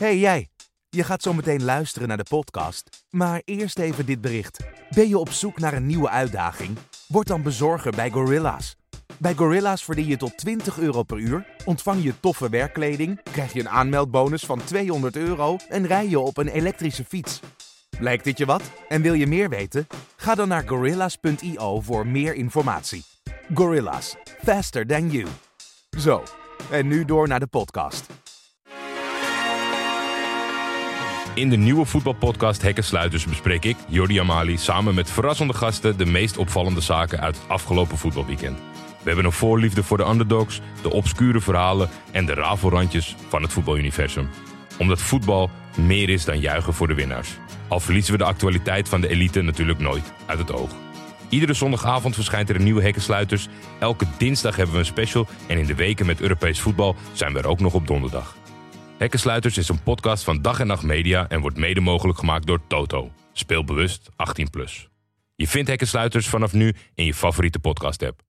hey 0.00 0.18
jij, 0.18 0.48
je 0.88 1.04
gaat 1.04 1.22
zo 1.22 1.32
meteen 1.32 1.64
luisteren 1.64 2.08
naar 2.08 2.16
de 2.16 2.24
podcast. 2.28 3.04
Maar 3.10 3.42
eerst 3.44 3.78
even 3.78 4.06
dit 4.06 4.20
bericht. 4.20 4.58
Ben 4.94 5.08
je 5.08 5.18
op 5.18 5.30
zoek 5.30 5.58
naar 5.58 5.72
een 5.72 5.86
nieuwe 5.86 6.08
uitdaging? 6.08 6.78
Word 7.08 7.26
dan 7.26 7.42
bezorger 7.42 7.92
bij 7.92 8.10
Gorilla's. 8.10 8.76
Bij 9.18 9.34
Gorilla's 9.34 9.84
verdien 9.84 10.06
je 10.06 10.16
tot 10.16 10.36
20 10.36 10.78
euro 10.78 11.02
per 11.02 11.18
uur, 11.18 11.46
ontvang 11.64 12.02
je 12.02 12.20
toffe 12.20 12.48
werkkleding, 12.48 13.22
krijg 13.22 13.52
je 13.52 13.60
een 13.60 13.68
aanmeldbonus 13.68 14.44
van 14.44 14.64
200 14.64 15.16
euro 15.16 15.56
en 15.68 15.86
rij 15.86 16.08
je 16.08 16.18
op 16.18 16.36
een 16.36 16.48
elektrische 16.48 17.04
fiets. 17.04 17.40
Lijkt 17.98 18.24
dit 18.24 18.38
je 18.38 18.46
wat? 18.46 18.62
En 18.88 19.02
wil 19.02 19.14
je 19.14 19.26
meer 19.26 19.48
weten? 19.48 19.86
Ga 20.16 20.34
dan 20.34 20.48
naar 20.48 20.68
gorillas.io 20.68 21.80
voor 21.80 22.06
meer 22.06 22.34
informatie. 22.34 23.04
Gorillas, 23.54 24.16
faster 24.44 24.86
than 24.86 25.10
you. 25.10 25.26
Zo, 25.98 26.22
en 26.70 26.86
nu 26.86 27.04
door 27.04 27.28
naar 27.28 27.40
de 27.40 27.46
podcast. 27.46 28.06
In 31.34 31.50
de 31.50 31.56
nieuwe 31.56 31.84
voetbalpodcast 31.84 32.62
Hekkensluiters 32.62 33.24
bespreek 33.24 33.64
ik, 33.64 33.76
Jordi 33.88 34.20
Amali, 34.20 34.56
samen 34.56 34.94
met 34.94 35.10
verrassende 35.10 35.54
gasten 35.54 35.96
de 35.96 36.06
meest 36.06 36.36
opvallende 36.36 36.80
zaken 36.80 37.20
uit 37.20 37.36
het 37.36 37.48
afgelopen 37.48 37.98
voetbalweekend. 37.98 38.58
We 39.02 39.06
hebben 39.06 39.24
een 39.24 39.32
voorliefde 39.32 39.82
voor 39.82 39.96
de 39.96 40.08
underdogs, 40.08 40.60
de 40.82 40.92
obscure 40.92 41.40
verhalen 41.40 41.88
en 42.10 42.26
de 42.26 42.34
rafelrandjes 42.34 43.16
van 43.28 43.42
het 43.42 43.52
voetbaluniversum. 43.52 44.28
Omdat 44.78 45.00
voetbal 45.00 45.50
meer 45.76 46.08
is 46.08 46.24
dan 46.24 46.40
juichen 46.40 46.74
voor 46.74 46.88
de 46.88 46.94
winnaars. 46.94 47.30
Al 47.68 47.80
verliezen 47.80 48.12
we 48.12 48.18
de 48.18 48.24
actualiteit 48.24 48.88
van 48.88 49.00
de 49.00 49.08
elite 49.08 49.42
natuurlijk 49.42 49.78
nooit 49.78 50.12
uit 50.26 50.38
het 50.38 50.52
oog. 50.52 50.70
Iedere 51.28 51.54
zondagavond 51.54 52.14
verschijnt 52.14 52.48
er 52.48 52.56
een 52.56 52.64
nieuwe 52.64 52.82
Hekkensluiters. 52.82 53.48
Elke 53.78 54.06
dinsdag 54.18 54.56
hebben 54.56 54.74
we 54.74 54.80
een 54.80 54.86
special 54.86 55.26
en 55.46 55.58
in 55.58 55.66
de 55.66 55.74
weken 55.74 56.06
met 56.06 56.20
Europees 56.20 56.60
voetbal 56.60 56.96
zijn 57.12 57.32
we 57.32 57.38
er 57.38 57.48
ook 57.48 57.60
nog 57.60 57.74
op 57.74 57.86
donderdag. 57.86 58.36
Hekkensluiters 59.00 59.58
is 59.58 59.68
een 59.68 59.82
podcast 59.82 60.24
van 60.24 60.42
Dag 60.42 60.60
en 60.60 60.66
Nacht 60.66 60.82
Media 60.82 61.28
en 61.28 61.40
wordt 61.40 61.56
mede 61.56 61.80
mogelijk 61.80 62.18
gemaakt 62.18 62.46
door 62.46 62.60
Toto. 62.66 63.10
Speel 63.32 63.64
bewust 63.64 64.08
18+. 64.10 64.12
Je 65.34 65.48
vindt 65.48 65.68
Hekkensluiters 65.68 66.28
vanaf 66.28 66.52
nu 66.52 66.74
in 66.94 67.04
je 67.04 67.14
favoriete 67.14 67.58
podcast 67.58 68.02
app. 68.02 68.20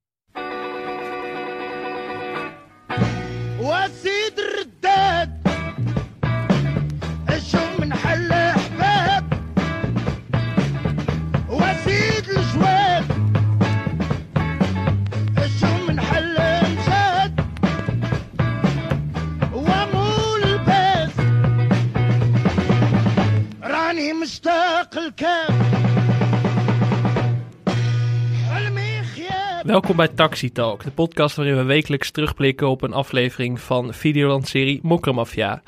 Welkom 29.64 29.96
bij 29.96 30.08
Taxi 30.08 30.52
Talk, 30.52 30.84
de 30.84 30.92
podcast 30.92 31.36
waarin 31.36 31.56
we 31.56 31.64
wekelijks 31.64 32.12
terugblikken 32.12 32.70
op 32.70 32.82
een 32.82 32.94
aflevering 32.94 33.60
van 33.60 33.94
Videoland-serie 33.94 34.80
Mokromafia. 34.84 35.62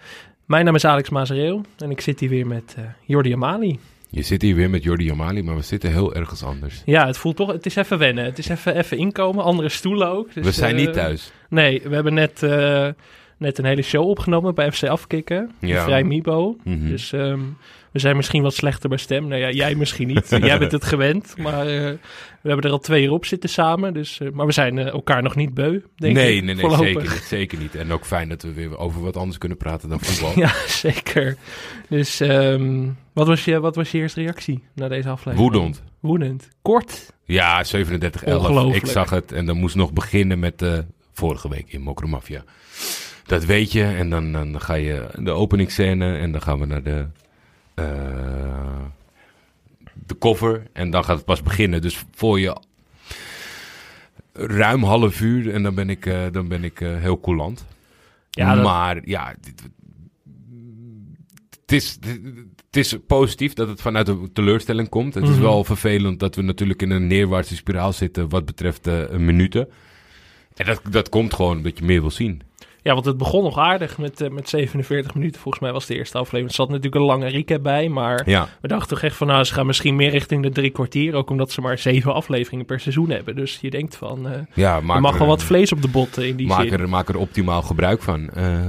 Mijn 0.45 0.65
naam 0.65 0.75
is 0.75 0.85
Alex 0.85 1.09
Mazereel 1.09 1.61
en 1.77 1.91
ik 1.91 2.01
zit 2.01 2.19
hier 2.19 2.29
weer 2.29 2.47
met 2.47 2.75
eh, 2.77 2.83
Jordi 3.05 3.33
Amali. 3.33 3.79
Je 4.09 4.21
zit 4.21 4.41
hier 4.41 4.55
weer 4.55 4.69
met 4.69 4.83
Jordi 4.83 5.11
Amali, 5.11 5.43
maar 5.43 5.55
we 5.55 5.61
zitten 5.61 5.91
heel 5.91 6.15
ergens 6.15 6.43
anders. 6.43 6.81
Ja, 6.85 7.05
het 7.07 7.17
voelt 7.17 7.35
toch, 7.35 7.51
het 7.51 7.65
is 7.65 7.75
even 7.75 7.97
wennen. 7.97 8.25
Het 8.25 8.37
is 8.37 8.49
even, 8.49 8.77
even 8.77 8.97
inkomen, 8.97 9.43
andere 9.43 9.69
stoelen 9.69 10.07
ook. 10.07 10.33
Dus, 10.33 10.45
we 10.45 10.51
zijn 10.51 10.75
eh, 10.75 10.85
niet 10.85 10.93
thuis. 10.93 11.31
Nee, 11.49 11.81
we 11.83 11.95
hebben 11.95 12.13
net, 12.13 12.43
eh, 12.43 12.87
net 13.37 13.57
een 13.57 13.65
hele 13.65 13.81
show 13.81 14.07
opgenomen 14.07 14.55
bij 14.55 14.71
FC 14.71 14.83
Afkikken, 14.83 15.51
Ja. 15.59 15.83
Vrij 15.83 16.03
Mibo. 16.03 16.57
Mhm. 16.63 16.87
Dus 16.89 17.13
ehm, 17.13 17.41
we 17.93 17.99
zijn 17.99 18.15
misschien 18.15 18.41
wat 18.41 18.53
slechter 18.53 18.89
bij 18.89 18.97
stem. 18.97 19.27
Nou 19.27 19.41
ja, 19.41 19.49
jij 19.49 19.75
misschien 19.75 20.07
niet. 20.07 20.29
jij 20.41 20.57
bent 20.57 20.71
het 20.71 20.85
gewend. 20.85 21.37
Maar 21.37 21.67
eh, 21.67 21.91
we 22.41 22.49
hebben 22.49 22.65
er 22.65 22.71
al 22.71 22.79
twee 22.79 23.03
uur 23.03 23.11
op 23.11 23.25
zitten 23.25 23.49
samen. 23.49 23.93
Dus, 23.93 24.19
eh, 24.19 24.29
maar 24.31 24.45
we 24.45 24.51
zijn 24.51 24.77
eh, 24.77 24.87
elkaar 24.87 25.23
nog 25.23 25.35
niet 25.35 25.53
beu, 25.53 25.81
denk 25.95 26.15
nee, 26.15 26.35
ik. 26.35 26.43
nee, 26.43 26.55
nee, 26.55 26.75
zeker 26.75 27.01
niet, 27.01 27.23
zeker 27.27 27.57
niet. 27.57 27.75
En 27.75 27.91
ook 27.91 28.05
fijn 28.05 28.29
dat 28.29 28.41
we 28.41 28.53
weer 28.53 28.77
over 28.77 29.01
wat 29.01 29.17
anders 29.17 29.37
kunnen 29.37 29.57
praten 29.57 29.89
dan 29.89 29.99
voetbal. 30.03 30.39
Ja, 30.39 30.53
zeker. 30.67 31.37
Dus 31.89 32.19
ehm, 32.19 32.87
wat, 33.13 33.27
was 33.27 33.45
je, 33.45 33.59
wat 33.59 33.75
was 33.75 33.91
je 33.91 33.97
eerste 33.97 34.21
reactie 34.21 34.63
na 34.75 34.87
deze 34.87 35.09
aflevering? 35.09 35.51
Woedend. 35.51 35.83
Woedend. 35.99 36.47
Kort. 36.61 37.13
Ja, 37.23 37.65
37-11. 37.65 37.69
Ongelooflijk. 38.23 38.83
Ik 38.83 38.91
zag 38.91 39.09
het 39.09 39.31
en 39.31 39.45
dan 39.45 39.57
moest 39.57 39.75
nog 39.75 39.93
beginnen 39.93 40.39
met 40.39 40.65
vorige 41.13 41.49
week 41.49 41.65
in 41.67 41.81
Mokromafia. 41.81 42.43
Dat 43.25 43.45
weet 43.45 43.71
je 43.71 43.83
en 43.83 44.09
dan, 44.09 44.31
dan 44.31 44.61
ga 44.61 44.73
je 44.73 45.07
de 45.15 45.31
openingsscène 45.31 46.17
en 46.17 46.31
dan 46.31 46.41
gaan 46.41 46.59
we 46.59 46.65
naar 46.65 46.83
de, 46.83 47.05
de 50.05 50.17
cover 50.19 50.67
en 50.73 50.89
dan 50.89 51.03
gaat 51.03 51.15
het 51.17 51.25
pas 51.25 51.41
beginnen. 51.41 51.81
Dus 51.81 52.03
voor 52.11 52.39
je 52.39 52.57
ruim 54.33 54.83
half 54.83 55.21
uur 55.21 55.53
en 55.53 55.63
dan 55.63 55.75
ben 55.75 55.89
ik, 55.89 56.05
eh, 56.05 56.21
dan 56.31 56.47
ben 56.47 56.63
ik 56.63 56.81
eh, 56.81 56.97
heel 56.97 57.19
coulant. 57.19 57.65
Ja, 58.29 58.55
dat- 58.55 58.63
maar 58.63 59.01
ja, 59.07 59.35
het 61.61 61.71
is, 61.71 61.97
het 62.65 62.77
is 62.77 62.95
positief 63.07 63.53
dat 63.53 63.67
het 63.67 63.81
vanuit 63.81 64.07
een 64.07 64.29
teleurstelling 64.33 64.89
komt. 64.89 65.13
Het 65.13 65.23
is 65.23 65.29
Mhm. 65.29 65.41
wel 65.41 65.63
vervelend 65.63 66.19
dat 66.19 66.35
we 66.35 66.41
natuurlijk 66.41 66.81
in 66.81 66.91
een 66.91 67.07
neerwaartse 67.07 67.55
spiraal 67.55 67.93
zitten 67.93 68.29
wat 68.29 68.45
betreft 68.45 68.87
eh 68.87 69.09
minuten. 69.09 69.69
En 70.55 70.65
dat, 70.65 70.81
dat 70.89 71.09
komt 71.09 71.33
gewoon 71.33 71.57
omdat 71.57 71.77
je 71.77 71.85
meer 71.85 72.01
wil 72.01 72.11
zien. 72.11 72.41
Ja, 72.83 72.93
want 72.93 73.05
het 73.05 73.17
begon 73.17 73.43
nog 73.43 73.57
aardig 73.57 73.97
met, 73.97 74.21
eh, 74.21 74.29
met 74.29 74.49
47 74.49 75.13
minuten. 75.13 75.41
Volgens 75.41 75.63
mij 75.63 75.71
was 75.71 75.85
de 75.85 75.95
eerste 75.95 76.17
aflevering. 76.17 76.49
Er 76.49 76.55
zat 76.55 76.67
natuurlijk 76.67 76.95
een 76.95 77.01
lange 77.01 77.27
recap 77.27 77.63
bij. 77.63 77.89
Maar 77.89 78.29
Ja, 78.29 78.47
we 78.61 78.67
dachten 78.67 78.87
toch 78.89 79.01
echt 79.01 79.15
van... 79.15 79.27
Nou, 79.27 79.43
ze 79.43 79.53
gaan 79.53 79.65
misschien 79.65 79.95
meer 79.95 80.09
richting 80.09 80.43
de 80.43 80.49
drie 80.49 80.69
kwartier. 80.69 81.13
Ook 81.13 81.29
omdat 81.29 81.51
ze 81.51 81.61
maar 81.61 81.77
zeven 81.77 82.13
afleveringen 82.13 82.65
per 82.65 82.79
seizoen 82.79 83.09
hebben. 83.09 83.35
Dus 83.35 83.57
je 83.61 83.69
denkt 83.69 83.95
van... 83.95 84.27
eh 84.27 84.39
ja 84.53 84.75
er 84.75 84.83
mag 84.83 85.13
er, 85.13 85.19
wel 85.19 85.27
wat 85.27 85.43
vlees 85.43 85.71
op 85.71 85.81
de 85.81 85.87
botten 85.87 86.27
in 86.27 86.35
die 86.35 86.47
maak 86.47 86.67
zin. 86.67 86.79
er, 86.79 86.89
maak 86.89 87.09
er 87.09 87.17
optimaal 87.17 87.61
gebruik 87.61 88.01
van. 88.01 88.29
Eh, 88.29 88.59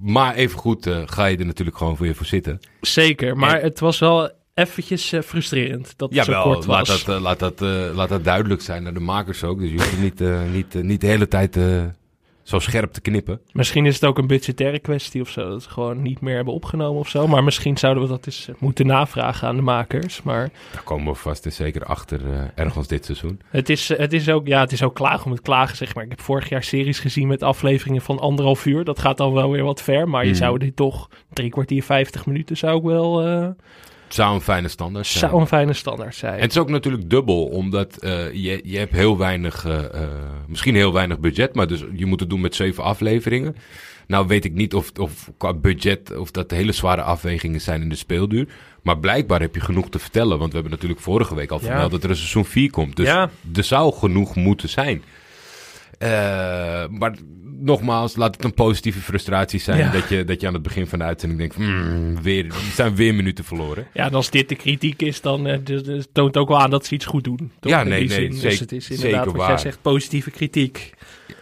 maar 0.00 0.34
evengoed 0.34 0.86
eh 0.86 1.02
ga 1.06 1.26
je 1.26 1.36
er 1.36 1.46
natuurlijk 1.46 1.76
gewoon 1.76 1.96
voor 1.96 2.06
je 2.06 2.14
voor 2.14 2.26
zitten. 2.26 2.60
Zeker. 2.80 3.36
Maar 3.36 3.60
het 3.62 3.80
was 3.80 3.98
wel 3.98 4.30
eventjes 4.54 5.14
frustrerend 5.24 5.94
dat 5.96 6.14
het 6.14 6.24
zo 6.24 6.42
kort 6.42 6.64
was. 6.64 6.88
laat 6.88 7.04
dat, 7.06 7.20
laat, 7.20 7.38
dat, 7.38 7.60
laat 7.94 8.08
dat 8.08 8.24
duidelijk 8.24 8.60
zijn 8.60 8.82
naar 8.82 8.94
de 8.94 9.00
makers 9.00 9.44
ook. 9.44 9.58
Dus 9.58 9.70
je 9.70 9.76
hoeft 9.76 10.00
niet, 10.00 10.22
niet, 10.52 10.82
niet 10.82 11.00
de 11.00 11.06
hele 11.06 11.28
tijd 11.28 11.58
zo 12.42 12.58
scherp 12.58 12.92
te 12.92 13.00
knippen. 13.00 13.40
Misschien 13.52 13.86
is 13.86 13.94
het 13.94 14.04
ook 14.04 14.18
een 14.18 14.26
budgettaire 14.26 14.78
kwestie 14.78 15.20
of 15.20 15.28
zo. 15.28 15.48
Dat 15.48 15.62
ze 15.62 15.70
gewoon 15.70 16.02
niet 16.02 16.20
meer 16.20 16.34
hebben 16.36 16.54
opgenomen 16.54 17.00
of 17.00 17.08
zo. 17.08 17.26
Maar 17.26 17.44
misschien 17.44 17.76
zouden 17.78 18.02
we 18.02 18.08
dat 18.08 18.26
eens 18.26 18.48
moeten 18.58 18.86
navragen 18.86 19.48
aan 19.48 19.56
de 19.56 19.62
makers. 19.62 20.22
Maar 20.22 20.50
Daar 20.72 20.82
komen 20.82 21.12
we 21.12 21.18
vast 21.18 21.44
en 21.44 21.52
zeker 21.52 21.84
achter 21.84 22.20
eh, 22.32 22.40
ergens 22.54 22.86
dit 22.88 23.04
seizoen. 23.04 23.40
het 23.48 23.68
is, 23.68 23.90
eh, 23.90 23.98
het, 23.98 24.12
is 24.12 24.28
ook, 24.28 24.46
ja, 24.46 24.60
het 24.60 24.72
is 24.72 24.82
ook 24.82 24.94
klagen 24.94 25.24
om 25.26 25.32
het 25.32 25.40
klagen, 25.42 25.76
zeg 25.76 25.94
maar. 25.94 26.04
Ik 26.04 26.10
heb 26.10 26.20
vorig 26.20 26.48
jaar 26.48 26.62
series 26.62 26.98
gezien 27.00 27.28
met 27.28 27.42
afleveringen 27.42 28.02
van 28.02 28.18
anderhalf 28.18 28.66
uur. 28.66 28.84
Dat 28.84 28.98
gaat 28.98 29.16
dan 29.16 29.32
wel 29.32 29.50
weer 29.50 29.64
wat 29.64 29.82
ver. 29.82 30.08
Maar 30.08 30.22
je 30.24 30.30
Mhm. 30.30 30.38
zou 30.38 30.58
dit 30.58 30.76
toch 30.76 31.08
drie 31.32 31.50
kwartier, 31.50 31.82
vijftig 31.82 32.26
minuten 32.26 32.56
zou 32.56 32.76
ik 32.76 32.82
wel... 32.82 33.26
eh, 33.26 33.48
Het 34.12 34.20
zou 34.20 34.34
een 34.34 34.40
fijne 34.40 34.68
standaard 34.68 35.06
zijn. 35.06 35.28
zou 35.30 35.40
een 35.40 35.46
fijne 35.46 35.72
standaard 35.72 36.14
zijn. 36.14 36.34
En 36.34 36.40
het 36.40 36.50
is 36.50 36.58
ook 36.58 36.70
natuurlijk 36.70 37.10
dubbel, 37.10 37.44
omdat 37.46 37.96
eh, 37.96 38.32
je, 38.32 38.60
je 38.64 38.78
hebt 38.78 38.92
heel 38.92 39.18
weinig, 39.18 39.64
eh, 39.64 39.84
eh, 40.02 40.08
misschien 40.46 40.74
heel 40.74 40.92
weinig 40.92 41.18
budget, 41.18 41.54
maar 41.54 41.66
dus 41.66 41.84
je 41.94 42.06
moet 42.06 42.20
het 42.20 42.30
doen 42.30 42.40
met 42.40 42.54
zeven 42.54 42.84
afleveringen. 42.84 43.56
Nou 44.06 44.26
weet 44.26 44.44
ik 44.44 44.52
niet 44.52 44.74
of, 44.74 44.90
of 45.00 45.30
qua 45.36 45.54
budget, 45.54 46.16
of 46.16 46.30
dat 46.30 46.50
hele 46.50 46.72
zware 46.72 47.02
afwegingen 47.02 47.60
zijn 47.60 47.82
in 47.82 47.88
de 47.88 47.94
speelduur. 47.96 48.48
Maar 48.82 48.98
blijkbaar 48.98 49.40
heb 49.40 49.54
je 49.54 49.60
genoeg 49.60 49.88
te 49.88 49.98
vertellen, 49.98 50.38
want 50.38 50.48
we 50.48 50.54
hebben 50.54 50.72
natuurlijk 50.72 51.00
vorige 51.00 51.34
week 51.34 51.50
al 51.50 51.58
Ja. 51.60 51.64
vermeld 51.66 51.90
dat 51.90 52.04
er 52.04 52.10
een 52.10 52.16
seizoen 52.16 52.44
4 52.44 52.70
komt. 52.70 52.96
Dus 52.96 53.06
Ja. 53.06 53.30
er 53.54 53.64
zou 53.64 53.94
genoeg 53.94 54.36
moeten 54.36 54.68
zijn. 54.68 55.02
Maar 56.90 57.14
nogmaals, 57.64 58.16
laat 58.16 58.34
het 58.34 58.44
een 58.44 58.54
positieve 58.54 59.00
frustratie 59.00 59.60
zijn 59.60 59.78
Ja. 59.78 59.90
dat, 59.90 60.08
je, 60.08 60.24
dat 60.24 60.40
je 60.40 60.46
aan 60.46 60.52
het 60.54 60.62
begin 60.62 60.86
van 60.86 60.98
de 60.98 61.04
uitzending 61.04 61.40
denkt, 61.40 61.54
"Hmm, 61.54 62.22
weer, 62.22 62.44
er 62.46 62.54
zijn 62.74 62.94
weer 62.96 63.14
minuten 63.14 63.44
verloren. 63.44 63.86
Ja, 63.94 64.04
en 64.06 64.14
als 64.14 64.30
dit 64.30 64.48
de 64.48 64.54
kritiek 64.54 65.02
is, 65.02 65.20
dan 65.20 65.46
eh, 65.46 65.58
dus- 65.64 65.82
dus 65.82 66.06
toont 66.12 66.36
ook 66.36 66.48
wel 66.48 66.60
aan 66.60 66.70
dat 66.70 66.86
ze 66.86 66.94
iets 66.94 67.06
goed 67.06 67.24
doen. 67.24 67.52
toch? 67.60 67.72
Ja, 67.72 67.82
nee, 67.82 67.98
nee, 67.98 68.08
zin. 68.08 68.30
Dus 68.30 68.40
zeker- 68.40 68.58
het 68.60 68.72
is 68.72 68.86
zeker 68.86 69.04
inderdaad 69.04 69.26
wat 69.26 69.36
jij 69.36 69.46
waar. 69.46 69.58
zegt, 69.58 69.78
positieve 69.82 70.30
kritiek. 70.30 70.90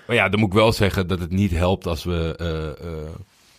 Maar 0.07 0.17
ja, 0.17 0.29
dan 0.29 0.41
moet 0.41 0.49
ik 0.49 0.55
wel 0.55 0.73
zeggen 0.73 1.07
dat 1.07 1.21
het 1.21 1.31
niet 1.31 1.51
helpt 1.51 1.87
als 1.87 2.05
we 2.05 2.35
eh, 2.39 2.87
eh, 2.89 2.99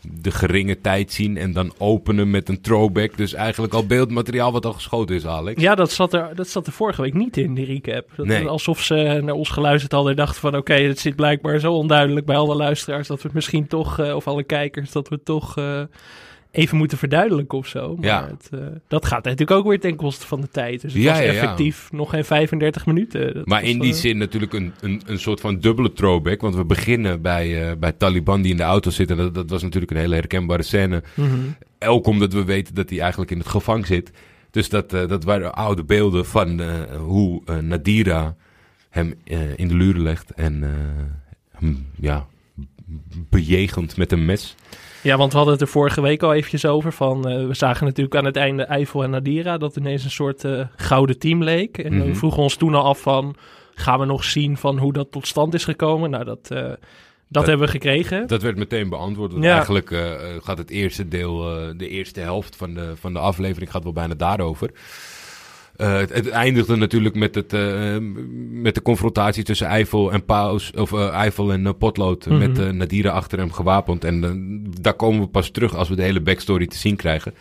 de 0.02 0.32
geringe 0.32 0.82
tijd 0.82 1.12
zien 1.12 1.38
en 1.38 1.54
dan 1.54 1.74
openen 1.78 2.30
met 2.30 2.50
een 2.50 2.62
throwback. 2.62 3.18
Dus 3.18 3.34
eigenlijk 3.34 3.74
al 3.74 3.86
beeldmateriaal 3.86 4.52
wat 4.52 4.66
al 4.66 4.74
geschoten 4.74 5.16
is, 5.16 5.26
Alex. 5.26 5.62
Ja, 5.62 5.76
dat 5.76 5.92
zat, 5.92 6.14
er, 6.14 6.36
dat 6.36 6.48
zat 6.48 6.68
er 6.68 6.74
vorige 6.74 7.02
week 7.02 7.14
niet 7.14 7.38
in, 7.38 7.54
die 7.54 7.66
recap. 7.66 8.10
Dat, 8.16 8.26
Nee. 8.26 8.48
Alsof 8.48 8.82
ze 8.82 9.20
naar 9.24 9.36
ons 9.36 9.50
geluisterd 9.50 9.92
hadden 9.92 10.12
en 10.12 10.18
dachten 10.18 10.42
van... 10.42 10.56
oké, 10.56 10.74
het 10.74 11.00
zit 11.00 11.16
blijkbaar 11.16 11.60
zo 11.60 11.74
onduidelijk 11.74 12.26
bij 12.26 12.36
alle 12.36 12.56
luisteraars... 12.56 13.08
dat 13.08 13.18
we 13.18 13.24
het 13.24 13.34
misschien 13.34 13.68
toch, 13.68 14.00
eh, 14.00 14.16
of 14.16 14.28
alle 14.28 14.44
kijkers, 14.44 14.92
dat 14.92 15.10
we 15.10 15.24
toch... 15.24 15.58
eh, 15.58 15.82
even 16.52 16.78
moeten 16.78 16.98
verduidelijken 16.98 17.58
of 17.58 17.68
zo. 17.68 17.96
Maar 17.96 18.06
Ja. 18.06 18.28
het, 18.28 18.50
eh, 18.52 18.60
dat 18.88 19.06
gaat 19.06 19.24
natuurlijk 19.24 19.52
ook 19.52 19.68
weer 19.68 19.80
ten 19.80 19.96
koste 19.96 20.28
van 20.28 20.42
de 20.42 20.50
tijd. 20.50 20.82
Dus 20.82 20.94
het 20.94 21.02
Ja, 21.04 21.10
was 21.10 21.20
ja, 21.20 21.26
ja. 21.26 21.32
effectief 21.32 21.92
nog 21.92 22.10
geen 22.10 22.26
35 22.26 22.86
minuten. 22.86 23.34
Dat 23.34 23.46
Maar 23.46 23.62
was, 23.62 23.70
in 23.70 23.80
die 23.80 23.92
eh, 23.92 23.98
zin 23.98 24.18
natuurlijk 24.18 24.54
een, 24.54 24.74
een, 24.82 25.02
een 25.06 25.20
soort 25.20 25.40
van 25.40 25.60
dubbele 25.60 25.94
throwback. 25.94 26.42
Want 26.42 26.56
we 26.56 26.66
beginnen 26.66 27.22
bij, 27.22 27.70
eh, 27.70 27.78
bij 27.78 27.92
Taliban 27.92 28.42
die 28.42 28.52
in 28.52 28.58
de 28.58 28.64
auto 28.64 28.90
zitten. 28.90 29.18
Dat, 29.18 29.34
dat 29.34 29.50
was 29.50 29.62
natuurlijk 29.62 29.92
een 29.92 29.98
hele 29.98 30.16
herkenbare 30.16 30.64
scène. 30.64 31.04
Ook 31.80 32.06
omdat 32.08 32.34
we 32.34 32.44
weten 32.44 32.76
dat 32.76 32.90
hij 32.90 33.00
eigenlijk 33.00 33.32
in 33.32 33.38
het 33.38 33.48
gevang 33.48 33.86
zit. 33.86 34.12
Dus 34.52 34.70
dat, 34.70 34.90
dat 34.90 35.24
waren 35.24 35.54
oude 35.54 35.84
beelden 35.84 36.26
van 36.26 36.62
hoe 36.98 37.42
Nadira 37.62 38.36
hem 38.90 39.14
in 39.56 39.68
de 39.68 39.76
luren 39.76 40.02
legt. 40.02 40.32
En 40.32 40.64
hem 41.52 41.86
ja, 42.00 42.28
bejegend 43.30 43.98
met 43.98 44.12
een 44.12 44.26
mes. 44.26 44.56
Ja, 45.04 45.18
want 45.18 45.32
we 45.32 45.38
hadden 45.38 45.54
het 45.56 45.64
er 45.64 45.70
vorige 45.72 46.02
week 46.02 46.24
al 46.24 46.34
eventjes 46.34 46.66
over. 46.66 46.94
Van, 46.94 47.28
eh, 47.30 47.48
we 47.48 47.54
zagen 47.54 47.86
natuurlijk 47.86 48.16
aan 48.16 48.26
het 48.26 48.36
einde 48.36 48.64
Eiffel 48.64 49.04
en 49.04 49.10
Nadira 49.10 49.58
dat 49.58 49.76
ineens 49.76 50.04
een 50.04 50.12
soort 50.12 50.44
eh, 50.44 50.66
gouden 50.76 51.20
team 51.20 51.44
leek. 51.44 51.78
En 51.78 51.94
Mhm. 51.98 52.06
we 52.08 52.16
vroegen 52.16 52.44
ons 52.44 52.56
toen 52.56 52.76
al 52.76 52.84
af 52.84 53.00
van, 53.02 53.36
gaan 53.76 54.00
we 54.00 54.06
nog 54.06 54.24
zien 54.24 54.58
van 54.58 54.78
hoe 54.78 54.94
dat 54.94 55.12
tot 55.12 55.28
stand 55.28 55.54
is 55.54 55.64
gekomen? 55.64 56.10
Nou, 56.10 56.24
dat, 56.24 56.52
eh, 56.52 56.70
dat, 57.28 57.48
hebben 57.48 57.66
we 57.66 57.72
gekregen. 57.72 58.28
Dat 58.28 58.42
werd 58.42 58.58
meteen 58.58 58.90
beantwoord. 58.90 59.32
Want 59.32 59.44
Ja. 59.44 59.54
Eigenlijk 59.54 59.96
gaat 60.44 60.58
het 60.58 60.70
eerste 60.70 61.08
deel, 61.08 61.38
de 61.78 61.88
eerste 61.88 62.20
helft 62.20 62.56
van 62.56 62.74
de, 62.74 62.92
van 62.96 63.14
de 63.14 63.20
aflevering, 63.20 63.72
gaat 63.72 63.84
wel 63.84 63.94
bijna 63.94 64.14
daarover. 64.14 64.72
Eh, 65.82 65.98
het, 65.98 66.14
het 66.14 66.30
eindigde 66.30 66.76
natuurlijk 66.76 67.16
met, 67.16 67.36
het, 67.36 67.54
eh, 67.54 67.96
met 68.52 68.76
de 68.76 68.82
confrontatie 68.82 69.44
tussen 69.44 69.68
Eiffel 69.68 70.12
en 70.12 70.26
Paus, 70.26 70.72
of 70.72 70.94
eh, 70.94 71.10
Eiffel 71.10 71.52
en 71.52 71.78
Potlood, 71.78 72.26
Mhm. 72.26 72.38
met 72.38 72.60
eh, 72.60 72.70
Nadira 72.70 73.10
achter 73.12 73.38
hem 73.40 73.52
gewapend. 73.52 74.04
En 74.04 74.22
daar 74.82 74.94
komen 74.94 75.22
we 75.22 75.28
pas 75.28 75.50
terug 75.50 75.76
als 75.76 75.90
we 75.90 75.96
de 75.96 76.02
hele 76.02 76.22
backstory 76.22 76.68
te 76.68 76.78
zien 76.78 76.96
krijgen. 76.96 77.34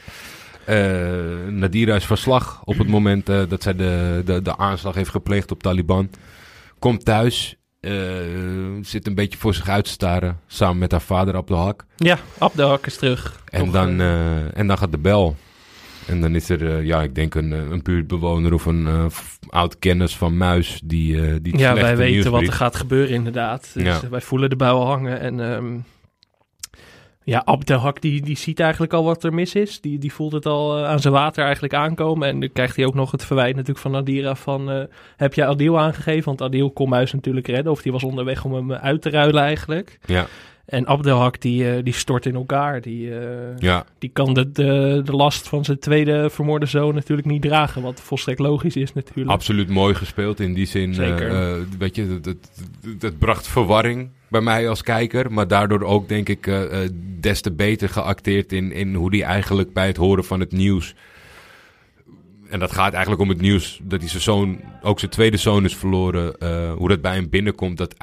Nadira 1.48 1.94
is 1.94 2.04
verslag 2.04 2.62
op 2.64 2.78
het 2.78 2.88
moment 2.88 3.26
dat 3.26 3.62
zij 3.62 3.74
de, 3.74 4.22
de, 4.24 4.42
de 4.42 4.56
aanslag 4.56 4.94
heeft 4.94 5.10
gepleegd 5.10 5.50
op 5.50 5.62
Taliban. 5.62 6.10
Komt 6.78 7.04
thuis, 7.04 7.56
zit 8.82 9.06
een 9.06 9.14
beetje 9.14 9.38
voor 9.38 9.54
zich 9.54 9.68
uit 9.68 9.84
te 9.84 9.90
staren, 9.90 10.38
samen 10.46 10.78
met 10.78 10.90
haar 10.90 11.00
vader 11.00 11.36
op 11.36 11.46
de 11.46 11.54
hak. 11.54 11.84
Ja, 11.96 12.18
Abdelhak 12.38 12.86
is 12.86 12.96
terug. 12.96 13.40
En, 13.44 13.70
dan, 13.70 14.00
en 14.54 14.66
dan 14.66 14.78
gaat 14.78 14.92
de 14.92 14.98
bel. 14.98 15.36
En 16.10 16.20
dan 16.20 16.34
is 16.34 16.48
er, 16.48 16.76
eh, 16.76 16.84
ja, 16.84 17.02
ik 17.02 17.14
denk 17.14 17.34
een, 17.34 17.52
eh, 17.52 17.70
een 17.70 17.82
buurtbewoner 17.82 18.52
of 18.52 18.66
een 18.66 18.86
eh, 18.86 19.06
oud 19.48 19.78
kennis 19.78 20.16
van 20.16 20.36
Muis 20.36 20.80
die, 20.84 21.40
die 21.40 21.52
het 21.52 21.60
ja, 21.60 21.74
wij 21.74 21.96
weten 21.96 22.30
wat 22.30 22.42
er 22.42 22.52
gaat 22.52 22.76
gebeuren 22.76 23.14
inderdaad. 23.14 23.70
Dus 23.74 23.82
Ja. 23.82 24.08
wij 24.10 24.20
voelen 24.20 24.50
de 24.50 24.56
bui 24.56 24.72
al 24.72 24.86
hangen. 24.86 25.20
En 25.20 25.40
ehm, 25.40 25.78
ja, 27.22 27.42
Abdelhak 27.44 28.00
die, 28.00 28.22
die 28.22 28.36
ziet 28.36 28.60
eigenlijk 28.60 28.92
al 28.92 29.04
wat 29.04 29.24
er 29.24 29.34
mis 29.34 29.54
is. 29.54 29.80
Die, 29.80 29.98
die 29.98 30.12
voelt 30.12 30.32
het 30.32 30.46
al 30.46 30.86
aan 30.86 31.00
zijn 31.00 31.14
water 31.14 31.44
eigenlijk 31.44 31.74
aankomen. 31.74 32.28
En 32.28 32.40
dan 32.40 32.52
krijgt 32.52 32.76
hij 32.76 32.84
ook 32.84 32.94
nog 32.94 33.10
het 33.10 33.24
verwijt 33.24 33.52
natuurlijk 33.52 33.78
van 33.80 33.90
Nadira 33.90 34.34
van... 34.34 34.88
heb 35.16 35.34
jij 35.34 35.46
Adil 35.46 35.78
aangegeven? 35.78 36.24
Want 36.24 36.42
Adil 36.42 36.70
kon 36.70 36.88
Muis 36.88 37.12
natuurlijk 37.12 37.46
redden. 37.46 37.72
Of 37.72 37.82
die 37.82 37.92
was 37.92 38.04
onderweg 38.04 38.44
om 38.44 38.54
hem 38.54 38.72
uit 38.72 39.02
te 39.02 39.10
ruilen 39.10 39.42
eigenlijk. 39.42 39.98
Ja, 40.06 40.26
En 40.70 40.86
Abdelhak 40.86 41.40
die, 41.40 41.70
eh, 41.70 41.84
die 41.84 41.92
stort 41.92 42.26
in 42.26 42.34
elkaar. 42.34 42.80
Die, 42.80 43.18
eh, 43.18 43.28
ja, 43.58 43.84
die 43.98 44.10
kan 44.12 44.34
de, 44.34 44.52
de, 44.52 45.00
de 45.04 45.12
last 45.12 45.48
van 45.48 45.64
zijn 45.64 45.78
tweede 45.78 46.30
vermoorde 46.30 46.66
zoon 46.66 46.94
natuurlijk 46.94 47.28
niet 47.28 47.42
dragen. 47.42 47.82
Wat 47.82 48.00
volstrekt 48.00 48.38
logisch 48.38 48.76
is 48.76 48.92
natuurlijk. 48.92 49.28
absoluut 49.30 49.68
mooi 49.68 49.94
gespeeld 49.94 50.40
in 50.40 50.54
die 50.54 50.66
zin. 50.66 50.94
Zeker. 50.94 51.30
eh, 51.30 51.52
eh, 51.52 51.58
weet 51.78 51.94
je, 51.96 52.20
het- 52.22 52.36
het 53.02 53.18
bracht 53.18 53.48
verwarring 53.48 54.08
bij 54.28 54.40
mij 54.40 54.68
als 54.68 54.82
kijker. 54.82 55.32
Maar 55.32 55.48
daardoor 55.48 55.82
ook, 55.82 56.08
denk 56.08 56.28
ik, 56.28 56.46
eh, 56.46 56.62
des 57.20 57.40
te 57.40 57.52
beter 57.52 57.88
geacteerd 57.88 58.52
in, 58.52 58.72
in 58.72 58.94
hoe 58.94 59.10
die 59.10 59.24
eigenlijk 59.24 59.72
bij 59.72 59.86
het 59.86 59.96
horen 59.96 60.24
van 60.24 60.40
het 60.40 60.52
nieuws... 60.52 60.94
En 62.50 62.58
dat 62.58 62.72
gaat 62.72 62.92
eigenlijk 62.92 63.22
om 63.22 63.28
het 63.28 63.40
nieuws 63.40 63.80
dat 63.82 64.00
hij 64.00 64.08
zijn 64.08 64.22
zoon, 64.22 64.60
ook 64.82 64.98
zijn 64.98 65.10
tweede 65.10 65.36
zoon 65.36 65.64
is 65.64 65.76
verloren. 65.76 66.38
eh, 66.38 66.72
hoe 66.72 66.88
dat 66.88 67.00
bij 67.00 67.14
hem 67.14 67.28
binnenkomt. 67.28 67.78
Dat, 67.78 67.94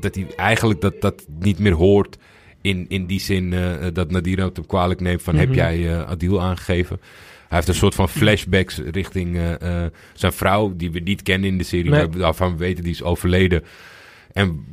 dat 0.00 0.14
hij 0.14 0.26
eigenlijk 0.36 0.80
dat, 0.80 1.00
dat 1.00 1.24
niet 1.38 1.58
meer 1.58 1.72
hoort. 1.72 2.16
In, 2.60 2.84
in 2.88 3.06
die 3.06 3.20
zin 3.20 3.52
eh, 3.52 3.70
dat 3.92 4.10
Nadira 4.10 4.44
het 4.44 4.56
hem 4.56 4.66
kwalijk 4.66 5.00
neemt 5.00 5.22
van 5.22 5.34
heb 5.36 5.48
Mhm. 5.48 5.56
jij 5.56 5.88
eh, 5.94 6.02
Adil 6.08 6.40
aangegeven. 6.42 7.00
Hij 7.48 7.56
heeft 7.62 7.68
een 7.68 7.74
soort 7.74 7.94
van 7.94 8.08
flashbacks 8.08 8.78
richting 8.78 9.36
eh, 9.36 9.84
eh, 9.84 9.90
zijn 10.14 10.32
vrouw, 10.32 10.72
die 10.76 10.90
we 10.90 10.98
niet 11.00 11.22
kennen 11.22 11.48
in 11.50 11.58
de 11.58 11.64
serie, 11.64 11.90
Nee. 11.90 12.06
maar 12.08 12.18
waarvan 12.18 12.50
we 12.52 12.56
weten 12.58 12.84
die 12.84 12.92
is 12.92 13.02
overleden. 13.02 13.62
En 14.32 14.64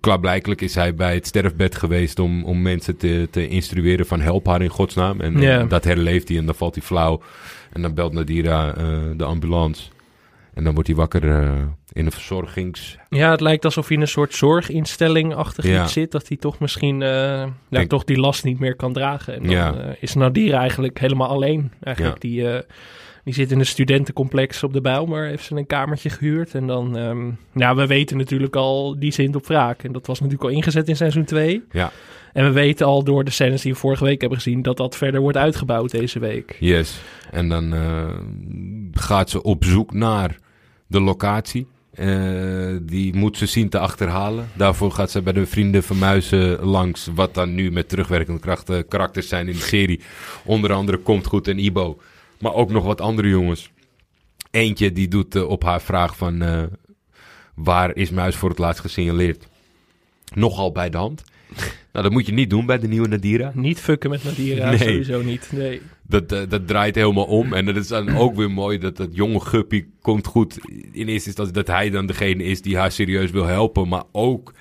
klaarblijkelijk 0.00 0.60
is 0.60 0.74
hij 0.74 0.94
bij 0.94 1.14
het 1.14 1.26
sterfbed 1.26 1.74
geweest 1.76 2.18
om, 2.18 2.44
om 2.44 2.62
mensen 2.62 2.96
te, 2.96 3.28
te 3.30 3.48
instrueren 3.48 4.06
van 4.06 4.20
help 4.20 4.46
haar 4.46 4.62
in 4.62 4.68
godsnaam. 4.68 5.20
En 5.20 5.42
eh, 5.42 5.68
dat 5.68 5.84
herleeft 5.84 6.28
hij 6.28 6.38
en 6.38 6.46
dan 6.46 6.54
valt 6.54 6.74
hij 6.74 6.84
flauw. 6.84 7.22
En 7.72 7.82
dan 7.82 7.94
belt 7.94 8.12
Nadira 8.12 8.74
eh, 8.74 8.86
de 9.16 9.24
ambulance. 9.24 9.88
En 10.54 10.64
dan 10.64 10.72
wordt 10.72 10.88
hij 10.88 10.96
wakker 10.98 11.30
eh, 11.42 11.62
in 11.92 12.04
een 12.06 12.12
verzorgings... 12.12 12.98
Ja, 13.08 13.30
het 13.30 13.40
lijkt 13.40 13.64
alsof 13.64 13.86
hij 13.86 13.96
in 13.96 14.02
een 14.02 14.08
soort 14.08 14.34
zorginstelling 14.34 15.34
achter 15.34 15.66
Ja. 15.66 15.82
iets 15.82 15.92
zit. 15.92 16.10
Dat 16.10 16.28
hij 16.28 16.36
toch 16.36 16.58
misschien 16.58 17.02
eh, 17.02 17.08
ja, 17.08 17.48
Denk- 17.68 17.88
toch 17.88 18.04
die 18.04 18.18
last 18.18 18.44
niet 18.44 18.58
meer 18.58 18.76
kan 18.76 18.92
dragen. 18.92 19.34
En 19.34 19.42
dan 19.42 19.50
Ja. 19.50 19.74
is 20.00 20.14
Nadir 20.14 20.54
eigenlijk 20.54 20.98
helemaal 20.98 21.28
alleen. 21.28 21.72
Eigenlijk 21.80 22.20
die, 22.20 22.46
die 23.24 23.34
zit 23.34 23.50
in 23.50 23.58
een 23.58 23.66
studentencomplex 23.66 24.62
op 24.62 24.72
de 24.72 24.80
Bijlmer. 24.80 25.26
Heeft 25.26 25.44
ze 25.44 25.56
een 25.56 25.66
kamertje 25.66 26.10
gehuurd. 26.10 26.54
En 26.54 26.66
dan, 26.66 26.96
ehm, 26.96 27.30
ja, 27.54 27.74
we 27.74 27.86
weten 27.86 28.16
natuurlijk 28.16 28.56
al, 28.56 28.98
die 28.98 29.12
zint 29.12 29.36
op 29.36 29.46
wraak. 29.46 29.82
En 29.82 29.92
dat 29.92 30.06
was 30.06 30.20
natuurlijk 30.20 30.50
al 30.50 30.56
ingezet 30.56 30.88
in 30.88 30.96
seizoen 30.96 31.24
2. 31.24 31.62
Ja. 31.70 31.92
En 32.32 32.44
we 32.44 32.50
weten 32.50 32.86
al 32.86 33.04
door 33.04 33.24
de 33.24 33.30
scènes 33.30 33.62
die 33.62 33.72
we 33.72 33.78
vorige 33.78 34.04
week 34.04 34.20
hebben 34.20 34.38
gezien... 34.38 34.62
dat 34.62 34.76
dat 34.76 34.96
verder 34.96 35.20
wordt 35.20 35.36
uitgebouwd 35.36 35.90
deze 35.90 36.18
week. 36.18 36.56
Yes. 36.60 37.00
En 37.30 37.48
dan 37.48 37.74
eh, 37.74 38.08
gaat 38.92 39.30
ze 39.30 39.42
op 39.42 39.64
zoek 39.64 39.92
naar 39.92 40.36
de 40.86 41.00
locatie. 41.00 41.66
Eh, 41.92 42.76
die 42.82 43.14
moet 43.16 43.36
ze 43.36 43.46
zien 43.46 43.68
te 43.68 43.78
achterhalen. 43.78 44.48
Daarvoor 44.54 44.90
gaat 44.90 45.10
ze 45.10 45.22
bij 45.22 45.32
de 45.32 45.46
vrienden 45.46 45.82
van 45.82 45.98
Muizen 45.98 46.64
langs. 46.64 47.08
Wat 47.14 47.34
dan 47.34 47.54
nu 47.54 47.70
met 47.70 47.88
terugwerkende 47.88 48.40
krachten 48.40 48.88
karakters 48.88 49.28
zijn 49.28 49.48
in 49.48 49.54
de 49.54 49.60
serie. 49.60 50.00
Onder 50.44 50.72
andere 50.72 50.98
Komt 50.98 51.26
Goed 51.26 51.48
en 51.48 51.58
Ibo. 51.58 51.98
Maar 52.42 52.54
ook 52.54 52.70
nog 52.70 52.84
wat 52.84 53.00
andere 53.00 53.28
jongens. 53.28 53.70
Eentje 54.50 54.92
die 54.92 55.08
doet 55.08 55.34
eh, 55.34 55.48
op 55.48 55.62
haar 55.62 55.80
vraag 55.82 56.16
van... 56.16 56.42
eh, 56.42 56.62
waar 57.54 57.96
is 57.96 58.10
Muis 58.10 58.36
voor 58.36 58.48
het 58.48 58.58
laatst 58.58 58.80
gesignaleerd? 58.80 59.48
Nogal 60.34 60.72
bij 60.72 60.90
de 60.90 60.96
hand. 60.96 61.22
nou, 61.92 62.04
dat 62.04 62.10
moet 62.10 62.26
je 62.26 62.32
niet 62.32 62.50
doen 62.50 62.66
bij 62.66 62.78
de 62.78 62.88
nieuwe 62.88 63.08
Nadira. 63.08 63.52
Niet 63.54 63.80
fucken 63.80 64.10
met 64.10 64.24
Nadira, 64.24 64.68
Nee. 64.68 64.78
sowieso 64.78 65.22
niet. 65.22 65.48
Nee. 65.52 65.80
Dat, 66.02 66.32
eh, 66.32 66.40
dat 66.48 66.66
draait 66.66 66.94
helemaal 66.94 67.24
om. 67.24 67.52
En 67.52 67.64
dat 67.64 67.76
is 67.76 67.88
dan 67.88 68.16
ook 68.16 68.34
weer 68.36 68.50
mooi 68.50 68.78
dat 68.78 68.96
dat 68.96 69.08
jonge 69.12 69.40
guppy 69.40 69.84
komt 70.00 70.26
goed. 70.26 70.58
In 70.92 71.08
eerste 71.08 71.26
instantie 71.26 71.54
dat 71.54 71.66
hij 71.66 71.90
dan 71.90 72.06
degene 72.06 72.42
is 72.44 72.62
die 72.62 72.76
haar 72.76 72.92
serieus 72.92 73.30
wil 73.30 73.46
helpen. 73.46 73.88
Maar 73.88 74.04
ook 74.12 74.52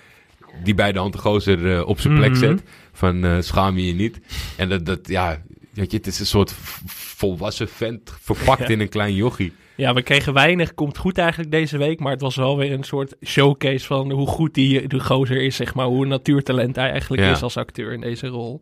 die 0.63 0.73
bij 0.73 0.91
de 0.91 0.99
hand 0.99 1.13
de 1.13 1.19
gozer 1.19 1.85
op 1.85 1.99
zijn 1.99 2.15
plek 2.15 2.29
Mhm. 2.29 2.39
zet. 2.39 2.61
Van 2.93 3.43
schaam 3.43 3.77
je 3.77 3.85
je 3.87 3.93
niet. 3.93 4.19
En 4.57 4.69
dat, 4.69 4.85
dat 4.85 5.07
ja, 5.07 5.41
weet 5.81 5.91
je, 5.91 5.97
het 5.97 6.07
is 6.07 6.19
een 6.19 6.25
soort 6.25 6.53
volwassen 6.85 7.67
vent 7.69 8.13
verpakt 8.21 8.59
Ja. 8.67 8.67
in 8.67 8.79
een 8.79 8.89
klein 8.89 9.15
jochie. 9.15 9.53
Ja, 9.75 9.93
we 9.93 10.01
kregen 10.01 10.33
weinig. 10.33 10.73
Komt 10.73 10.97
goed 10.97 11.17
eigenlijk 11.17 11.51
deze 11.51 11.77
week. 11.77 12.00
Maar 12.00 12.11
het 12.11 12.21
was 12.21 12.35
wel 12.35 12.57
weer 12.57 12.71
een 12.71 12.83
soort 12.83 13.15
showcase 13.25 13.85
van 13.85 14.11
hoe 14.11 14.27
goed 14.27 14.53
die, 14.53 14.88
die 14.88 15.00
gozer 15.00 15.41
is, 15.41 15.55
zeg 15.55 15.73
maar. 15.73 15.85
Hoe 15.85 16.03
een 16.03 16.09
natuurtalent 16.09 16.75
hij 16.75 16.89
eigenlijk 16.91 17.21
Ja. 17.23 17.31
is 17.31 17.41
als 17.41 17.57
acteur 17.57 17.93
in 17.93 18.01
deze 18.01 18.27
rol. 18.27 18.61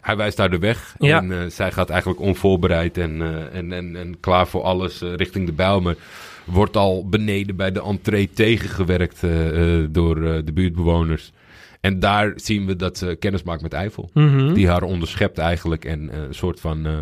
Hij 0.00 0.16
wijst 0.16 0.38
haar 0.38 0.50
de 0.50 0.58
weg. 0.58 0.94
Ja. 0.98 1.18
En 1.18 1.32
eh, 1.32 1.46
zij 1.48 1.72
gaat 1.72 1.90
eigenlijk 1.90 2.20
onvoorbereid 2.20 2.98
en, 2.98 3.22
eh, 3.22 3.58
en, 3.58 3.72
en, 3.72 3.96
en 3.96 4.20
klaar 4.20 4.46
voor 4.46 4.62
alles 4.62 5.02
eh, 5.02 5.14
richting 5.14 5.46
de 5.46 5.52
Bijlmer. 5.52 5.96
Wordt 6.44 6.76
al 6.76 7.08
beneden 7.08 7.56
bij 7.56 7.72
de 7.72 7.82
entree 7.82 8.30
tegengewerkt 8.34 9.20
door 9.90 10.14
de 10.44 10.52
buurtbewoners. 10.54 11.32
En 11.84 12.00
daar 12.00 12.32
zien 12.36 12.66
we 12.66 12.76
dat 12.76 12.98
ze 12.98 13.16
kennis 13.18 13.42
maakt 13.42 13.62
met 13.62 13.72
Eiffel. 13.72 14.10
Mhm. 14.12 14.52
Die 14.54 14.68
haar 14.68 14.82
onderschept 14.82 15.38
eigenlijk 15.38 15.84
en 15.84 16.10
eh, 16.10 16.18
een 16.22 16.34
soort 16.34 16.60
van 16.60 16.86
eh, 16.86 16.92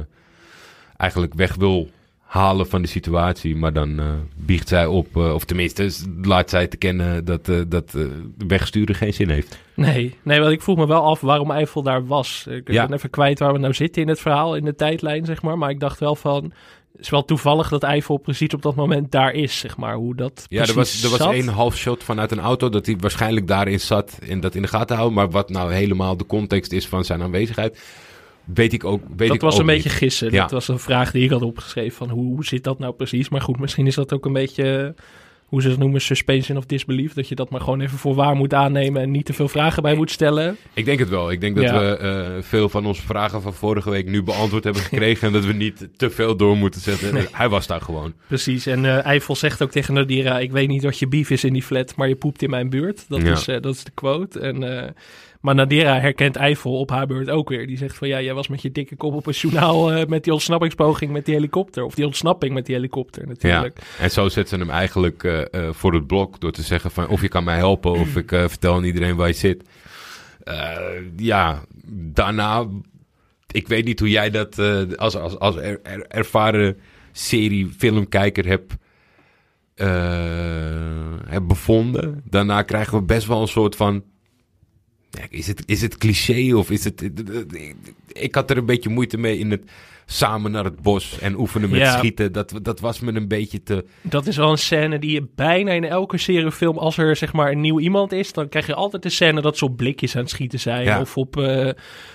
eigenlijk 0.97 1.35
weg 1.35 1.55
wil 1.55 1.91
halen 2.19 2.67
van 2.69 2.83
de 2.83 2.89
situatie. 2.89 3.57
Maar 3.57 3.73
dan 3.73 3.99
eh, 3.99 4.07
biegt 4.37 4.69
zij 4.69 4.87
op, 4.87 5.17
of 5.17 5.45
tenminste 5.45 5.91
laat 6.23 6.51
zij 6.51 6.67
te 6.67 6.77
kennen 6.77 7.25
dat, 7.25 7.51
dat 7.69 7.97
wegsturen 8.47 8.95
geen 8.95 9.15
zin 9.15 9.29
heeft. 9.31 9.59
Nee, 9.75 10.17
nee, 10.23 10.41
want 10.41 10.53
ik 10.53 10.63
vroeg 10.63 10.77
me 10.77 10.87
wel 10.87 11.03
af 11.03 11.21
waarom 11.21 11.51
Eiffel 11.51 11.83
daar 11.83 12.07
was. 12.07 12.47
Ik 12.51 12.71
Ja. 12.73 12.87
ben 12.87 12.97
even 12.97 13.11
kwijt 13.11 13.39
waar 13.39 13.53
we 13.53 13.59
nou 13.59 13.75
zitten 13.75 14.03
in 14.03 14.09
het 14.09 14.21
verhaal, 14.21 14.57
in 14.57 14.65
de 14.65 14.75
tijdlijn, 14.75 15.25
zeg 15.25 15.43
maar. 15.43 15.59
Maar 15.59 15.71
ik 15.71 15.81
dacht 15.81 16.01
wel 16.01 16.15
van, 16.17 16.53
is 16.97 17.11
wel 17.11 17.25
toevallig 17.25 17.69
dat 17.69 17.83
Eiffel 17.83 18.17
precies 18.17 18.55
op 18.55 18.63
dat 18.63 18.75
moment 18.75 19.11
daar 19.13 19.33
is, 19.33 19.59
zeg 19.59 19.77
maar. 19.77 19.95
Hoe 19.95 20.15
dat 20.17 20.45
Ja, 20.49 20.63
er 20.67 20.75
was, 20.75 21.03
er 21.03 21.11
was 21.11 21.19
zat. 21.19 21.33
één 21.33 21.49
half 21.49 21.77
shot 21.77 22.05
vanuit 22.05 22.31
een 22.31 22.41
auto 22.41 22.69
dat 22.69 22.87
hij 22.87 22.97
waarschijnlijk 23.01 23.47
daarin 23.47 23.81
zat 23.81 24.19
en 24.29 24.41
dat 24.41 24.55
in 24.55 24.63
de 24.63 24.69
gaten 24.69 24.97
houden. 24.97 25.17
Maar 25.19 25.31
wat 25.31 25.49
nou 25.51 25.73
helemaal 25.73 26.17
de 26.17 26.27
context 26.27 26.73
is 26.73 26.89
van 26.89 27.05
zijn 27.05 27.23
aanwezigheid, 27.23 27.81
weet 28.45 28.73
ik 28.73 28.85
ook 28.85 29.03
weet 29.17 29.27
dat 29.29 29.37
ik 29.37 29.41
was 29.43 29.55
ook 29.55 29.61
een 29.61 29.67
beetje 29.67 29.89
niet. 29.89 29.99
gissen. 29.99 30.33
Ja. 30.33 30.41
Dat 30.41 30.51
was 30.51 30.69
een 30.69 30.79
vraag 30.79 31.11
die 31.11 31.25
ik 31.25 31.31
had 31.31 31.43
opgeschreven 31.43 31.97
van 31.97 32.09
hoe, 32.11 32.25
hoe 32.35 32.45
zit 32.45 32.65
dat 32.65 32.79
nou 32.79 32.93
precies? 32.93 33.29
Maar 33.29 33.41
goed, 33.41 33.59
misschien 33.59 33.87
is 33.87 33.95
dat 33.95 34.13
ook 34.13 34.25
een 34.25 34.33
beetje 34.33 34.95
hoe 35.53 35.63
ze 35.63 35.69
het 35.69 35.79
noemen, 35.79 36.01
suspension 36.01 36.57
of 36.59 36.67
disbelief. 36.67 37.13
Dat 37.13 37.29
je 37.29 37.35
dat 37.35 37.51
maar 37.51 37.61
gewoon 37.61 37.81
even 37.81 37.99
voor 37.99 38.15
waar 38.15 38.35
moet 38.37 38.55
aannemen 38.55 39.03
en 39.03 39.11
niet 39.11 39.25
te 39.25 39.33
veel 39.33 39.49
vragen 39.49 39.83
bij 39.83 39.95
moet 39.95 40.11
stellen. 40.11 40.57
Ik 40.75 40.85
denk 40.85 40.99
het 40.99 41.09
wel. 41.09 41.31
Ik 41.31 41.41
denk 41.41 41.55
dat 41.57 41.65
Ja. 41.65 41.79
we 41.81 41.97
eh, 41.97 42.43
veel 42.43 42.69
van 42.69 42.87
onze 42.87 43.03
vragen 43.03 43.43
van 43.43 43.55
vorige 43.55 43.91
week 43.91 44.07
nu 44.09 44.23
beantwoord 44.23 44.65
hebben 44.65 44.83
gekregen. 44.83 45.27
en 45.27 45.33
dat 45.33 45.45
we 45.45 45.53
niet 45.53 45.89
te 45.97 46.11
veel 46.11 46.37
door 46.37 46.57
moeten 46.57 46.81
zetten. 46.81 47.15
Nee. 47.15 47.27
Hij 47.33 47.49
was 47.49 47.67
daar 47.67 47.81
gewoon. 47.81 48.13
Precies. 48.27 48.67
En 48.67 48.85
eh 48.85 49.05
Eiffel 49.05 49.37
zegt 49.37 49.63
ook 49.63 49.71
tegen 49.71 49.95
Nadira: 49.95 50.39
Ik 50.39 50.51
weet 50.51 50.69
niet 50.69 50.83
wat 50.83 50.99
je 50.99 51.09
beef 51.09 51.31
is 51.31 51.45
in 51.45 51.53
die 51.53 51.63
flat, 51.63 51.97
maar 51.97 52.09
je 52.09 52.17
poept 52.17 52.43
in 52.43 52.51
mijn 52.51 52.71
buurt. 52.71 53.05
Dat, 53.09 53.23
Ja. 53.23 53.33
is, 53.33 53.49
eh, 53.49 53.61
dat 53.61 53.75
is 53.75 53.85
de 53.85 53.91
quote. 53.95 54.41
En, 54.41 54.95
maar 55.43 55.55
Nadira 55.55 56.01
herkent 56.01 56.37
Eiffel 56.37 56.79
op 56.79 56.91
haar 56.91 57.07
beurt 57.07 57.31
ook 57.31 57.49
weer. 57.49 57.67
Die 57.67 57.77
zegt 57.77 57.97
van 57.97 58.09
ja, 58.09 58.21
jij 58.21 58.35
was 58.35 58.49
met 58.49 58.63
je 58.63 58.73
dikke 58.73 58.97
kop 58.97 59.15
op 59.15 59.27
een 59.27 59.33
journaal 59.33 59.93
eh, 59.93 60.07
met 60.07 60.25
die 60.25 60.33
ontsnappingspoging 60.33 61.13
met 61.13 61.25
die 61.25 61.35
helikopter. 61.35 61.85
Of 61.85 61.95
die 61.95 62.05
ontsnapping 62.07 62.55
met 62.55 62.67
die 62.67 62.75
helikopter 62.75 63.27
natuurlijk. 63.27 63.79
En 63.99 64.11
zo 64.11 64.29
zetten 64.29 64.59
ze 64.59 64.65
hem 64.65 64.75
eigenlijk 64.75 65.25
eh, 65.25 65.41
eh, 65.41 65.73
voor 65.75 65.95
het 65.95 66.07
blok 66.07 66.41
door 66.41 66.53
te 66.53 66.63
zeggen 66.63 66.91
van 66.91 67.09
of 67.09 67.21
je 67.21 67.29
kan 67.29 67.45
mij 67.45 67.57
helpen 67.57 67.93
of 67.93 68.17
ik 68.17 68.29
vertel 68.29 68.75
aan 68.75 68.85
iedereen 68.85 69.17
waar 69.17 69.29
je 69.29 69.35
zit. 69.35 69.69
Ja, 71.17 71.63
daarna, 71.95 72.67
ik 73.51 73.69
weet 73.69 73.85
niet 73.85 73.99
hoe 74.01 74.11
jij 74.11 74.31
dat 74.31 74.59
als, 74.97 75.17
als, 75.17 75.39
als 75.39 75.57
er, 75.57 75.81
er- 75.83 76.07
ervaren 76.09 76.79
serie 77.13 77.69
filmkijker 77.79 78.47
hebt, 78.47 78.75
hebt 81.29 81.47
bevonden. 81.47 82.23
Daarna 82.25 82.63
krijgen 82.63 82.99
we 82.99 83.05
best 83.05 83.27
wel 83.27 83.41
een 83.41 83.49
soort 83.49 83.77
van, 83.77 84.03
ja, 85.21 85.23
is 85.31 85.47
het, 85.47 85.63
is 85.67 85.83
het 85.83 85.97
cliché 85.99 86.55
of 86.57 86.71
is 86.71 86.85
het... 86.85 87.11
Ik 88.13 88.35
had 88.35 88.51
er 88.51 88.57
een 88.57 88.67
beetje 88.67 88.89
moeite 88.91 89.19
mee 89.19 89.39
in 89.39 89.51
het 89.51 89.63
samen 90.07 90.51
naar 90.51 90.65
het 90.65 90.83
bos 90.83 91.19
en 91.19 91.39
oefenen 91.39 91.71
met 91.71 91.81
Ja. 91.81 91.97
schieten. 91.97 92.33
Dat, 92.33 92.55
dat 92.63 92.81
was 92.81 93.01
me 93.01 93.13
een 93.13 93.29
beetje 93.29 93.63
te... 93.63 93.85
Dat 94.03 94.27
is 94.27 94.37
wel 94.37 94.51
een 94.51 94.59
scène 94.59 94.99
die 94.99 95.11
je 95.11 95.27
bijna 95.35 95.71
in 95.71 95.85
elke 95.85 96.19
seriefilm, 96.19 96.79
als 96.79 96.97
er 96.99 97.17
zeg 97.17 97.33
maar 97.33 97.51
een 97.53 97.61
nieuw 97.61 97.81
iemand 97.81 98.13
is, 98.13 98.33
dan 98.33 98.49
krijg 98.49 98.67
je 98.67 98.75
altijd 98.75 99.03
de 99.03 99.09
scène 99.09 99.41
dat 99.41 99.59
ze 99.59 99.65
op 99.65 99.77
blikjes 99.77 100.15
aan 100.17 100.21
het 100.23 100.31
schieten 100.31 100.61
zijn. 100.61 100.85
Ja. 100.85 101.01
Of 101.01 101.17
op, 101.17 101.37
eh, 101.37 101.69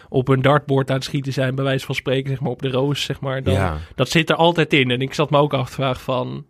op 0.09 0.27
een 0.27 0.41
dartboard 0.41 0.89
aan 0.89 0.95
het 0.95 1.03
schieten 1.05 1.33
zijn, 1.33 1.55
bij 1.55 1.63
wijze 1.63 1.85
van 1.85 1.95
spreken, 1.95 2.29
zeg 2.29 2.39
maar 2.39 2.51
op 2.51 2.61
de 2.61 2.69
roos, 2.69 3.03
zeg 3.03 3.19
maar. 3.19 3.43
Dan, 3.43 3.53
Ja. 3.53 3.77
Dat 3.95 4.09
zit 4.09 4.29
er 4.29 4.35
altijd 4.35 4.73
in. 4.73 4.91
En 4.91 5.01
ik 5.01 5.13
zat 5.13 5.29
me 5.29 5.37
ook 5.37 5.53
af 5.53 5.67
te 5.67 5.73
vragen 5.73 6.01
van, 6.01 6.45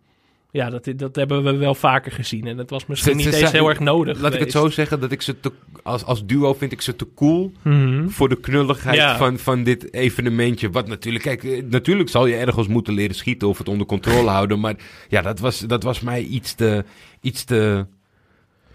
ja, 0.50 0.70
dat, 0.70 0.88
dat 0.96 1.16
hebben 1.16 1.44
we 1.44 1.56
wel 1.56 1.74
vaker 1.74 2.12
gezien. 2.12 2.46
En 2.46 2.58
het 2.58 2.70
was 2.70 2.86
misschien 2.86 3.10
Ze- 3.12 3.16
niet 3.18 3.26
ze 3.34 3.40
eens 3.40 3.50
zijn- 3.50 3.62
heel 3.62 3.68
erg 3.70 3.80
nodig 3.80 4.20
Laat 4.20 4.34
ik 4.34 4.40
het 4.40 4.50
zo 4.52 4.68
zeggen, 4.68 5.00
dat 5.00 5.12
ik 5.12 5.22
ze 5.22 5.40
te, 5.40 5.52
als, 5.82 6.04
als 6.04 6.26
duo 6.26 6.54
vind 6.54 6.72
ik 6.72 6.80
ze 6.80 6.96
te 6.96 7.06
cool 7.14 7.52
Mhm. 7.62 8.08
voor 8.08 8.28
de 8.28 8.40
knulligheid 8.40 8.96
Ja. 8.96 9.16
van, 9.16 9.38
van 9.38 9.62
dit 9.64 9.92
evenementje. 9.94 10.70
Wat 10.70 10.88
natuurlijk, 10.88 11.24
kijk, 11.24 11.44
eh, 11.44 11.62
natuurlijk 11.64 12.08
zal 12.08 12.26
je 12.26 12.34
ergens 12.36 12.66
moeten 12.68 12.94
leren 12.94 13.14
schieten 13.14 13.48
of 13.48 13.58
het 13.58 13.68
onder 13.68 13.86
controle 13.86 14.28
houden. 14.30 14.60
Maar 14.60 14.74
ja, 15.08 15.22
dat 15.22 15.38
was, 15.38 15.58
dat 15.60 15.82
was 15.82 16.00
mij 16.00 16.22
iets 16.22 16.54
te, 16.54 16.84
iets 17.20 17.44
te 17.44 17.86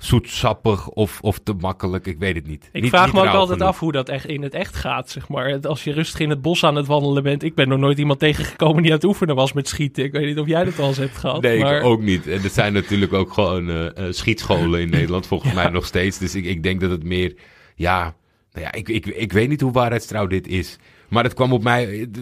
zoetsappig 0.05 0.89
of, 0.89 1.19
of 1.22 1.39
te 1.39 1.53
makkelijk. 1.53 2.05
Ik 2.07 2.17
weet 2.19 2.36
het 2.36 2.48
niet. 2.48 2.69
Ik 2.72 2.81
Niet- 2.81 2.89
vraag 2.91 3.05
niet 3.05 3.13
me 3.13 3.19
ook 3.22 3.27
altijd 3.27 3.57
genoeg. 3.57 3.67
af 3.74 3.79
hoe 3.79 3.91
dat 3.91 4.10
echt 4.10 4.25
in 4.25 4.41
het 4.41 4.53
echt 4.53 4.75
gaat, 4.75 5.10
zeg 5.10 5.27
maar. 5.27 5.60
Als 5.60 5.83
je 5.83 5.91
rustig 5.93 6.19
in 6.19 6.29
het 6.29 6.41
bos 6.41 6.63
aan 6.63 6.75
het 6.75 6.88
wandelen 6.88 7.24
bent. 7.24 7.43
Ik 7.43 7.55
ben 7.55 7.67
nog 7.67 7.79
nooit 7.79 7.98
iemand 7.98 8.19
tegengekomen 8.19 8.81
die 8.81 8.91
aan 8.91 8.98
het 8.98 9.05
oefenen 9.07 9.36
was 9.36 9.53
met 9.53 9.67
schieten. 9.67 10.03
Ik 10.03 10.12
weet 10.12 10.25
niet 10.25 10.39
of 10.39 10.48
jij 10.48 10.63
dat 10.63 10.75
wel 10.75 10.88
eens 10.88 10.98
hebt 10.98 11.17
gehad. 11.17 11.41
Nee, 11.41 11.60
maar... 11.60 11.77
ik 11.77 11.83
ook 11.83 12.01
niet. 12.01 12.27
En 12.27 12.43
er 12.43 12.50
zijn 12.50 12.74
natuurlijk 12.74 13.13
ook 13.13 13.33
gewoon 13.33 13.69
eh, 13.69 13.86
eh, 13.86 14.13
schietscholen 14.13 14.81
in 14.81 14.89
Nederland, 15.00 15.27
volgens 15.27 15.53
mij 15.53 15.69
nog 15.69 15.86
steeds. 15.86 16.17
Dus 16.17 16.36
ik, 16.36 16.45
ik 16.45 16.63
denk 16.63 16.81
dat 16.81 16.89
het 16.91 17.03
meer, 17.03 17.36
ja, 17.75 18.15
nou 18.51 18.65
ja, 18.65 18.72
ik, 18.72 18.89
ik, 18.89 19.05
ik 19.05 19.31
weet 19.33 19.50
niet 19.50 19.62
hoe 19.62 19.72
waarheidstrouw 19.72 20.27
dit 20.27 20.48
is. 20.48 20.77
Maar 21.10 21.24
het 21.24 21.33
kwam 21.33 21.53
op 21.53 21.63
mij, 21.63 21.86
het, 21.86 22.17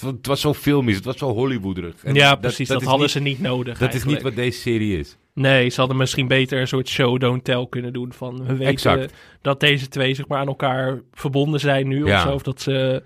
het- 0.00 0.26
was 0.26 0.40
zo 0.40 0.54
filmisch, 0.54 0.96
het 0.96 1.04
was 1.04 1.18
zo 1.18 1.32
Hollywooderig. 1.32 1.94
En 2.04 2.14
Ja, 2.14 2.34
precies. 2.34 2.68
Dat, 2.68 2.82
hadden 2.82 3.00
niet- 3.00 3.10
ze 3.10 3.20
niet 3.20 3.40
nodig. 3.40 3.78
Dat 3.78 3.94
is 3.94 4.04
niet 4.04 4.22
wat 4.22 4.34
deze 4.34 4.60
serie 4.60 4.98
is. 4.98 5.16
Nee, 5.40 5.68
ze 5.68 5.80
hadden 5.80 5.96
misschien 5.98 6.28
beter 6.28 6.60
een 6.60 6.68
soort 6.68 6.88
show 6.88 7.20
don't 7.20 7.44
tell 7.44 7.66
kunnen 7.70 7.92
doen. 7.92 8.12
Van 8.12 8.36
we 8.46 8.52
weten 8.52 8.66
Exact. 8.66 9.12
dat 9.42 9.60
deze 9.60 9.88
twee 9.88 10.14
zeg 10.14 10.28
maar 10.28 10.38
aan 10.38 10.46
elkaar 10.46 11.00
verbonden 11.12 11.60
zijn 11.60 11.88
nu 11.88 12.06
Ja. 12.06 12.16
of 12.16 12.22
zo. 12.22 12.34
Of 12.34 12.42
dat 12.42 12.60
ze. 12.60 13.02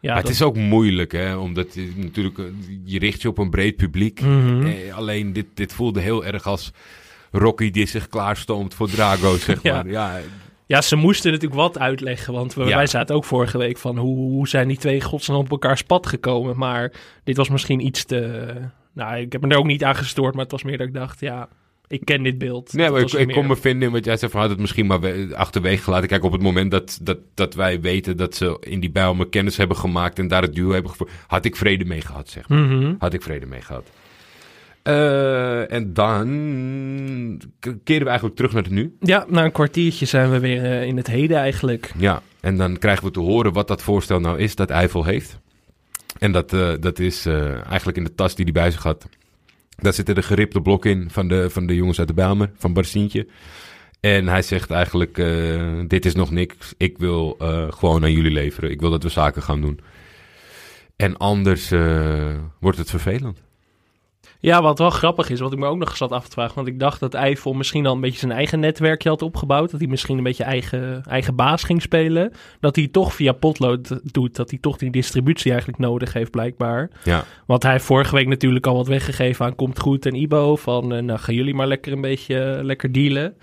Ja, 0.00 0.12
maar 0.12 0.22
dat... 0.22 0.30
het 0.30 0.40
is 0.40 0.42
ook 0.46 0.56
moeilijk, 0.56 1.12
hè, 1.12 1.36
omdat 1.36 1.74
je 1.74 1.92
natuurlijk, 1.96 2.38
eh, 2.38 2.44
je 2.84 2.98
richt 2.98 3.22
je 3.22 3.28
op 3.28 3.38
een 3.38 3.50
breed 3.50 3.76
publiek. 3.76 4.20
Mhm. 4.20 4.66
Eh, 4.66 4.94
alleen 4.96 5.32
dit, 5.32 5.46
dit 5.54 5.72
voelde 5.72 6.00
heel 6.00 6.24
erg 6.24 6.46
als 6.46 6.72
Rocky 7.30 7.70
die 7.70 7.86
zich 7.86 8.08
klaarstoomt 8.08 8.74
voor 8.74 8.88
Drago, 8.88 9.36
zeg 9.46 9.62
Ja. 9.62 9.74
maar. 9.74 9.88
Ja, 9.88 10.20
Ja, 10.66 10.80
ze 10.82 10.96
moesten 10.96 11.30
natuurlijk 11.32 11.60
wat 11.60 11.78
uitleggen. 11.78 12.32
Want 12.32 12.54
we, 12.54 12.64
Ja. 12.64 12.76
wij 12.76 12.86
zaten 12.86 13.14
ook 13.14 13.24
vorige 13.24 13.58
week 13.58 13.78
van 13.78 13.98
hoe, 13.98 14.16
hoe 14.16 14.48
zijn 14.48 14.68
die 14.68 14.76
twee 14.76 15.00
godsnaam 15.00 15.38
op 15.38 15.50
elkaars 15.50 15.82
pad 15.82 16.06
gekomen. 16.06 16.56
Maar 16.58 16.92
dit 17.24 17.36
was 17.36 17.48
misschien 17.48 17.86
iets 17.86 18.04
te. 18.04 18.46
Nou, 18.92 19.16
ik 19.16 19.32
heb 19.32 19.40
me 19.42 19.48
er 19.48 19.58
ook 19.58 19.66
niet 19.66 19.84
aan 19.84 19.96
gestoord, 19.96 20.34
maar 20.34 20.42
het 20.42 20.52
was 20.52 20.62
meer 20.62 20.78
dat 20.78 20.86
ik 20.86 20.94
dacht, 20.94 21.20
ja, 21.20 21.48
ik 21.88 22.04
ken 22.04 22.22
dit 22.22 22.38
beeld. 22.38 22.72
Nee, 22.72 22.90
maar 22.90 23.00
ik, 23.00 23.12
ik 23.12 23.28
kon 23.32 23.46
me 23.46 23.56
vinden 23.56 23.88
in 23.88 23.94
wat 23.94 24.04
jij 24.04 24.16
zei 24.16 24.30
van 24.30 24.40
had 24.40 24.50
het 24.50 24.58
misschien 24.60 24.86
maar 24.86 25.00
we- 25.00 25.28
achterwege 25.34 25.82
gelaten. 25.82 26.08
Kijk, 26.08 26.24
op 26.24 26.32
het 26.32 26.42
moment 26.42 26.70
dat, 26.70 26.98
dat, 27.02 27.18
dat 27.34 27.54
wij 27.54 27.80
weten 27.80 28.16
dat 28.16 28.34
ze 28.34 28.56
in 28.60 28.80
die 28.80 28.90
Bijlmer 28.90 29.28
kennis 29.28 29.56
hebben 29.56 29.76
gemaakt 29.76 30.18
en 30.18 30.28
daar 30.28 30.42
het 30.42 30.54
duo 30.54 30.70
hebben 30.72 30.90
gevoerd, 30.90 31.10
had 31.26 31.44
ik 31.44 31.56
vrede 31.56 31.84
mee 31.84 32.00
gehad, 32.00 32.28
zeg 32.28 32.48
maar. 32.48 32.58
Mhm. 32.58 32.94
Had 32.98 33.12
ik 33.14 33.22
vrede 33.22 33.46
mee 33.46 33.60
gehad. 33.62 33.90
Eh, 34.82 35.72
en 35.72 35.92
dan 35.92 36.26
keren 37.84 38.02
we 38.02 38.08
eigenlijk 38.08 38.36
terug 38.36 38.52
naar 38.52 38.62
het 38.62 38.72
nu. 38.72 38.96
Ja, 39.00 39.24
na 39.28 39.44
een 39.44 39.52
kwartiertje 39.52 40.06
zijn 40.06 40.30
we 40.30 40.38
weer 40.38 40.64
eh, 40.64 40.82
in 40.82 40.96
het 40.96 41.06
heden 41.06 41.36
eigenlijk. 41.36 41.92
Ja, 41.98 42.22
en 42.40 42.56
dan 42.56 42.78
krijgen 42.78 43.04
we 43.04 43.10
te 43.10 43.20
horen 43.20 43.52
wat 43.52 43.68
dat 43.68 43.82
voorstel 43.82 44.20
nou 44.20 44.38
is 44.38 44.54
dat 44.54 44.70
Eiffel 44.70 45.04
heeft. 45.04 45.38
En 46.18 46.32
dat, 46.32 46.52
eh, 46.52 46.72
dat 46.80 46.98
is 46.98 47.26
eigenlijk 47.68 47.96
in 47.96 48.04
de 48.04 48.14
tas 48.14 48.34
die 48.34 48.44
hij 48.44 48.52
bij 48.52 48.70
zich 48.70 48.82
had. 48.82 49.08
Daar 49.76 49.92
zitten 49.92 50.14
de 50.14 50.22
geripte 50.22 50.60
blokken 50.60 50.90
in 50.90 51.10
van 51.10 51.28
de, 51.28 51.50
van 51.50 51.66
de 51.66 51.74
jongens 51.74 51.98
uit 51.98 52.08
de 52.08 52.14
Bijlmer, 52.14 52.50
van 52.56 52.72
Barsientje. 52.72 53.26
En 54.00 54.28
hij 54.28 54.42
zegt 54.42 54.70
eigenlijk, 54.70 55.18
eh, 55.18 55.80
dit 55.86 56.04
is 56.04 56.14
nog 56.14 56.30
niks. 56.30 56.74
Ik 56.76 56.98
wil 56.98 57.36
eh, 57.38 57.72
gewoon 57.72 58.02
aan 58.02 58.12
jullie 58.12 58.30
leveren. 58.30 58.70
Ik 58.70 58.80
wil 58.80 58.90
dat 58.90 59.02
we 59.02 59.08
zaken 59.08 59.42
gaan 59.42 59.60
doen. 59.60 59.80
En 60.96 61.16
anders 61.16 61.70
eh, 61.70 62.34
wordt 62.60 62.78
het 62.78 62.90
vervelend. 62.90 63.42
Ja, 64.40 64.62
wat 64.62 64.78
wel 64.78 64.90
grappig 64.90 65.30
is, 65.30 65.40
wat 65.40 65.52
ik 65.52 65.58
me 65.58 65.66
ook 65.66 65.78
nog 65.78 65.96
zat 65.96 66.12
af 66.12 66.24
te 66.24 66.30
vragen. 66.30 66.54
Want 66.54 66.66
ik 66.66 66.78
dacht 66.78 67.00
dat 67.00 67.14
Eiffel 67.14 67.52
misschien 67.52 67.86
al 67.86 67.94
een 67.94 68.00
beetje 68.00 68.18
zijn 68.18 68.32
eigen 68.32 68.60
netwerkje 68.60 69.08
had 69.08 69.22
opgebouwd. 69.22 69.70
Dat 69.70 69.80
hij 69.80 69.88
misschien 69.88 70.18
een 70.18 70.24
beetje 70.24 70.44
eigen, 70.44 71.02
eigen 71.08 71.34
baas 71.34 71.62
ging 71.62 71.82
spelen. 71.82 72.32
Dat 72.60 72.76
hij 72.76 72.88
toch 72.88 73.14
via 73.14 73.32
potlood 73.32 74.00
doet. 74.12 74.36
Dat 74.36 74.50
hij 74.50 74.58
toch 74.58 74.76
die 74.76 74.90
distributie 74.90 75.50
eigenlijk 75.50 75.80
nodig 75.80 76.12
heeft, 76.12 76.30
blijkbaar. 76.30 76.90
Ja, 77.02 77.24
Want 77.46 77.62
hij 77.62 77.72
heeft 77.72 77.84
vorige 77.84 78.14
week 78.14 78.28
natuurlijk 78.28 78.66
al 78.66 78.76
wat 78.76 78.86
weggegeven 78.86 79.44
aan 79.44 79.54
Komt 79.54 79.78
Goed 79.78 80.06
en 80.06 80.14
Ibo. 80.14 80.56
Van, 80.56 80.94
eh, 80.94 81.02
nou 81.02 81.18
gaan 81.18 81.34
jullie 81.34 81.54
maar 81.54 81.66
lekker 81.66 81.92
een 81.92 82.00
beetje 82.00 82.38
eh, 82.40 82.64
lekker 82.64 82.92
dealen. 82.92 83.34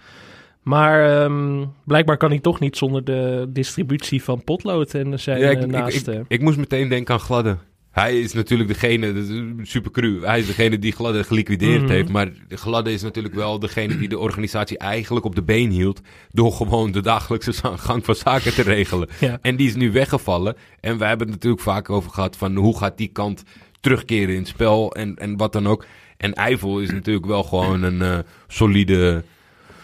Maar 0.61 1.21
ehm, 1.21 1.65
blijkbaar 1.85 2.17
kan 2.17 2.29
hij 2.29 2.39
toch 2.39 2.59
niet 2.59 2.77
zonder 2.77 3.03
de 3.03 3.45
distributie 3.49 4.23
van 4.23 4.43
potlood 4.43 4.93
en 4.93 5.19
zijn 5.19 5.39
ja 5.39 5.49
ik, 5.49 5.63
ik, 5.63 6.05
ik, 6.07 6.25
ik 6.27 6.41
moest 6.41 6.57
meteen 6.57 6.89
denken 6.89 7.13
aan 7.13 7.19
Gladde. 7.19 7.57
Hij 7.93 8.19
is 8.19 8.33
natuurlijk 8.33 8.69
degene, 8.69 9.23
super 9.61 9.91
cru, 9.91 10.25
hij 10.25 10.39
is 10.39 10.45
degene 10.45 10.79
die 10.79 10.91
Gladde 10.91 11.23
geliquideerd 11.23 11.81
Mhm. 11.81 11.91
heeft. 11.91 12.09
Maar 12.09 12.31
Gladde 12.49 12.91
is 12.93 13.01
natuurlijk 13.01 13.35
wel 13.35 13.59
degene 13.59 13.97
die 13.97 14.07
de 14.09 14.19
organisatie 14.19 14.77
eigenlijk 14.77 15.25
op 15.25 15.35
de 15.35 15.41
been 15.43 15.69
hield. 15.69 16.01
Door 16.31 16.51
gewoon 16.51 16.91
de 16.91 17.01
dagelijkse 17.01 17.53
gang 17.77 18.05
van 18.05 18.15
zaken 18.15 18.53
te 18.53 18.61
regelen. 18.61 19.09
Ja. 19.19 19.37
En 19.41 19.55
die 19.55 19.67
is 19.67 19.75
nu 19.75 19.91
weggevallen. 19.91 20.55
En 20.79 20.97
we 20.97 21.05
hebben 21.05 21.27
het 21.27 21.35
natuurlijk 21.35 21.63
vaak 21.63 21.89
over 21.89 22.11
gehad 22.11 22.37
van 22.37 22.55
hoe 22.55 22.77
gaat 22.77 22.97
die 22.97 23.07
kant 23.07 23.43
terugkeren 23.79 24.29
in 24.33 24.39
het 24.39 24.47
spel 24.47 24.91
en, 24.95 25.15
en 25.15 25.37
wat 25.37 25.53
dan 25.53 25.67
ook. 25.67 25.85
En 26.17 26.33
Eiffel 26.33 26.79
is 26.79 26.91
natuurlijk 26.91 27.25
wel 27.25 27.43
gewoon 27.43 27.83
een 27.83 28.01
eh, 28.01 28.17
solide, 28.47 29.23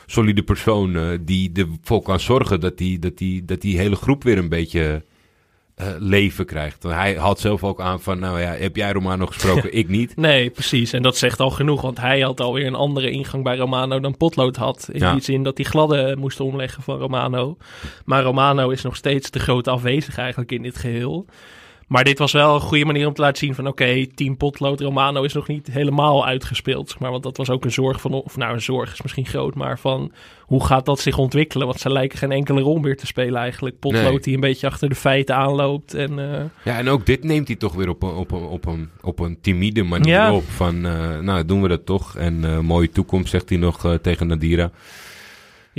solide 0.05 0.43
persoon 0.43 0.95
eh, 0.95 1.07
die 1.21 1.51
ervoor 1.53 2.01
kan 2.01 2.19
zorgen 2.19 2.59
dat 2.59 2.77
die, 2.77 2.99
dat, 2.99 3.17
die, 3.17 3.45
dat 3.45 3.61
die 3.61 3.77
hele 3.77 3.95
groep 3.95 4.23
weer 4.23 4.37
een 4.37 4.49
beetje 4.49 5.03
eh, 5.79 5.87
leven 5.99 6.45
krijgt. 6.45 6.83
Want 6.83 6.95
hij 6.95 7.13
had 7.13 7.39
zelf 7.39 7.63
ook 7.63 7.81
aan 7.81 8.01
van, 8.01 8.19
nou 8.19 8.39
ja, 8.39 8.51
heb 8.51 8.75
jij 8.75 8.91
Romano 8.91 9.25
gesproken? 9.25 9.73
Ik 9.81 9.87
niet. 9.89 10.15
Nee, 10.15 10.49
precies. 10.49 10.93
En 10.93 11.01
dat 11.01 11.17
zegt 11.17 11.39
al 11.39 11.49
genoeg, 11.49 11.81
want 11.81 11.99
hij 11.99 12.19
had 12.19 12.39
alweer 12.39 12.65
een 12.65 12.75
andere 12.75 13.11
ingang 13.11 13.43
bij 13.43 13.57
Romano 13.57 13.99
dan 13.99 14.17
Potlood 14.17 14.55
had. 14.55 14.89
In 14.91 14.99
Ja. 14.99 15.11
die 15.13 15.21
zin 15.21 15.43
dat 15.43 15.57
hij 15.57 15.65
gladde 15.65 16.15
moest 16.17 16.39
omleggen 16.39 16.83
van 16.83 16.97
Romano. 16.97 17.57
Maar 18.05 18.23
Romano 18.23 18.69
is 18.69 18.81
nog 18.81 18.95
steeds 18.95 19.31
de 19.31 19.39
grote 19.39 19.69
afwezige 19.69 20.21
eigenlijk 20.21 20.51
in 20.51 20.61
dit 20.61 20.77
geheel. 20.77 21.25
Maar 21.89 22.03
dit 22.03 22.19
was 22.19 22.31
wel 22.31 22.55
een 22.55 22.61
goede 22.61 22.85
manier 22.85 23.07
om 23.07 23.13
te 23.13 23.21
laten 23.21 23.37
zien 23.37 23.55
van 23.55 23.67
oké, 23.67 24.05
team 24.15 24.37
Potlood 24.37 24.81
Romano 24.81 25.23
is 25.23 25.33
nog 25.33 25.47
niet 25.47 25.67
helemaal 25.71 26.25
uitgespeeld. 26.25 26.95
Maar 26.99 27.11
want 27.11 27.23
dat 27.23 27.37
was 27.37 27.49
ook 27.49 27.65
een 27.65 27.71
zorg 27.71 28.01
van, 28.01 28.13
of 28.13 28.37
nou 28.37 28.53
een 28.53 28.61
zorg 28.61 28.93
is 28.93 29.01
misschien 29.01 29.25
groot, 29.25 29.55
maar 29.55 29.79
van 29.79 30.11
hoe 30.41 30.65
gaat 30.65 30.85
dat 30.85 30.99
zich 30.99 31.17
ontwikkelen? 31.17 31.67
Want 31.67 31.79
ze 31.79 31.89
lijken 31.91 32.17
geen 32.17 32.31
enkele 32.31 32.61
rol 32.61 32.77
meer 32.77 32.97
te 32.97 33.05
spelen 33.05 33.41
eigenlijk. 33.41 33.79
Potlood 33.79 34.03
Nee. 34.03 34.19
die 34.19 34.33
een 34.33 34.39
beetje 34.39 34.67
achter 34.67 34.89
de 34.89 34.95
feiten 34.95 35.35
aanloopt 35.35 35.93
en... 35.93 36.19
eh, 36.33 36.41
Ja, 36.63 36.77
en 36.77 36.87
ook 36.89 37.05
dit 37.05 37.23
neemt 37.23 37.47
hij 37.47 37.57
toch 37.57 37.73
weer 37.73 37.89
op 37.89 38.03
een, 38.03 38.13
op 38.13 38.31
een, 38.31 38.43
op 38.43 38.65
een, 38.65 38.89
op 39.01 39.19
een 39.19 39.37
timide 39.41 39.83
manier 39.83 40.07
Ja. 40.13 40.33
op. 40.33 40.43
Van, 40.49 40.85
eh, 40.85 41.19
nou, 41.19 41.45
doen 41.45 41.61
we 41.61 41.67
dat 41.67 41.85
toch. 41.85 42.15
En 42.15 42.43
eh, 42.45 42.59
mooie 42.59 42.89
toekomst, 42.89 43.29
zegt 43.29 43.49
hij 43.49 43.57
nog 43.57 43.97
tegen 44.01 44.27
Nadira. 44.27 44.71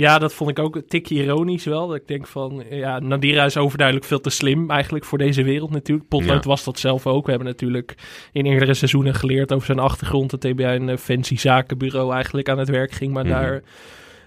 Ja, 0.01 0.19
dat 0.19 0.33
vond 0.33 0.49
ik 0.49 0.59
ook 0.59 0.75
een 0.75 0.85
tikje 0.87 1.15
ironisch 1.15 1.65
wel. 1.65 1.87
Dat 1.87 1.95
ik 1.95 2.07
denk 2.07 2.27
van, 2.27 2.63
ja, 2.69 2.99
Nadira 2.99 3.45
is 3.45 3.57
overduidelijk 3.57 4.07
veel 4.07 4.19
te 4.21 4.29
slim 4.29 4.69
eigenlijk 4.69 5.05
voor 5.05 5.17
deze 5.17 5.43
wereld 5.43 5.71
natuurlijk. 5.71 6.07
Potlood 6.07 6.43
Ja. 6.43 6.49
was 6.49 6.63
dat 6.63 6.79
zelf 6.79 7.07
ook. 7.07 7.23
We 7.25 7.29
hebben 7.29 7.47
natuurlijk 7.49 7.95
in 8.31 8.45
eerdere 8.45 8.73
seizoenen 8.73 9.15
geleerd 9.15 9.53
over 9.53 9.65
zijn 9.65 9.79
achtergrond. 9.79 10.29
Dat 10.31 10.43
hij 10.43 10.55
bij 10.55 10.75
een 10.75 10.89
eh, 10.89 10.97
fancy 10.97 11.37
zakenbureau 11.37 12.13
eigenlijk 12.13 12.49
aan 12.49 12.57
het 12.59 12.69
werk 12.69 12.91
ging. 12.91 13.13
Maar 13.13 13.23
Mhm. 13.25 13.33
daar 13.33 13.61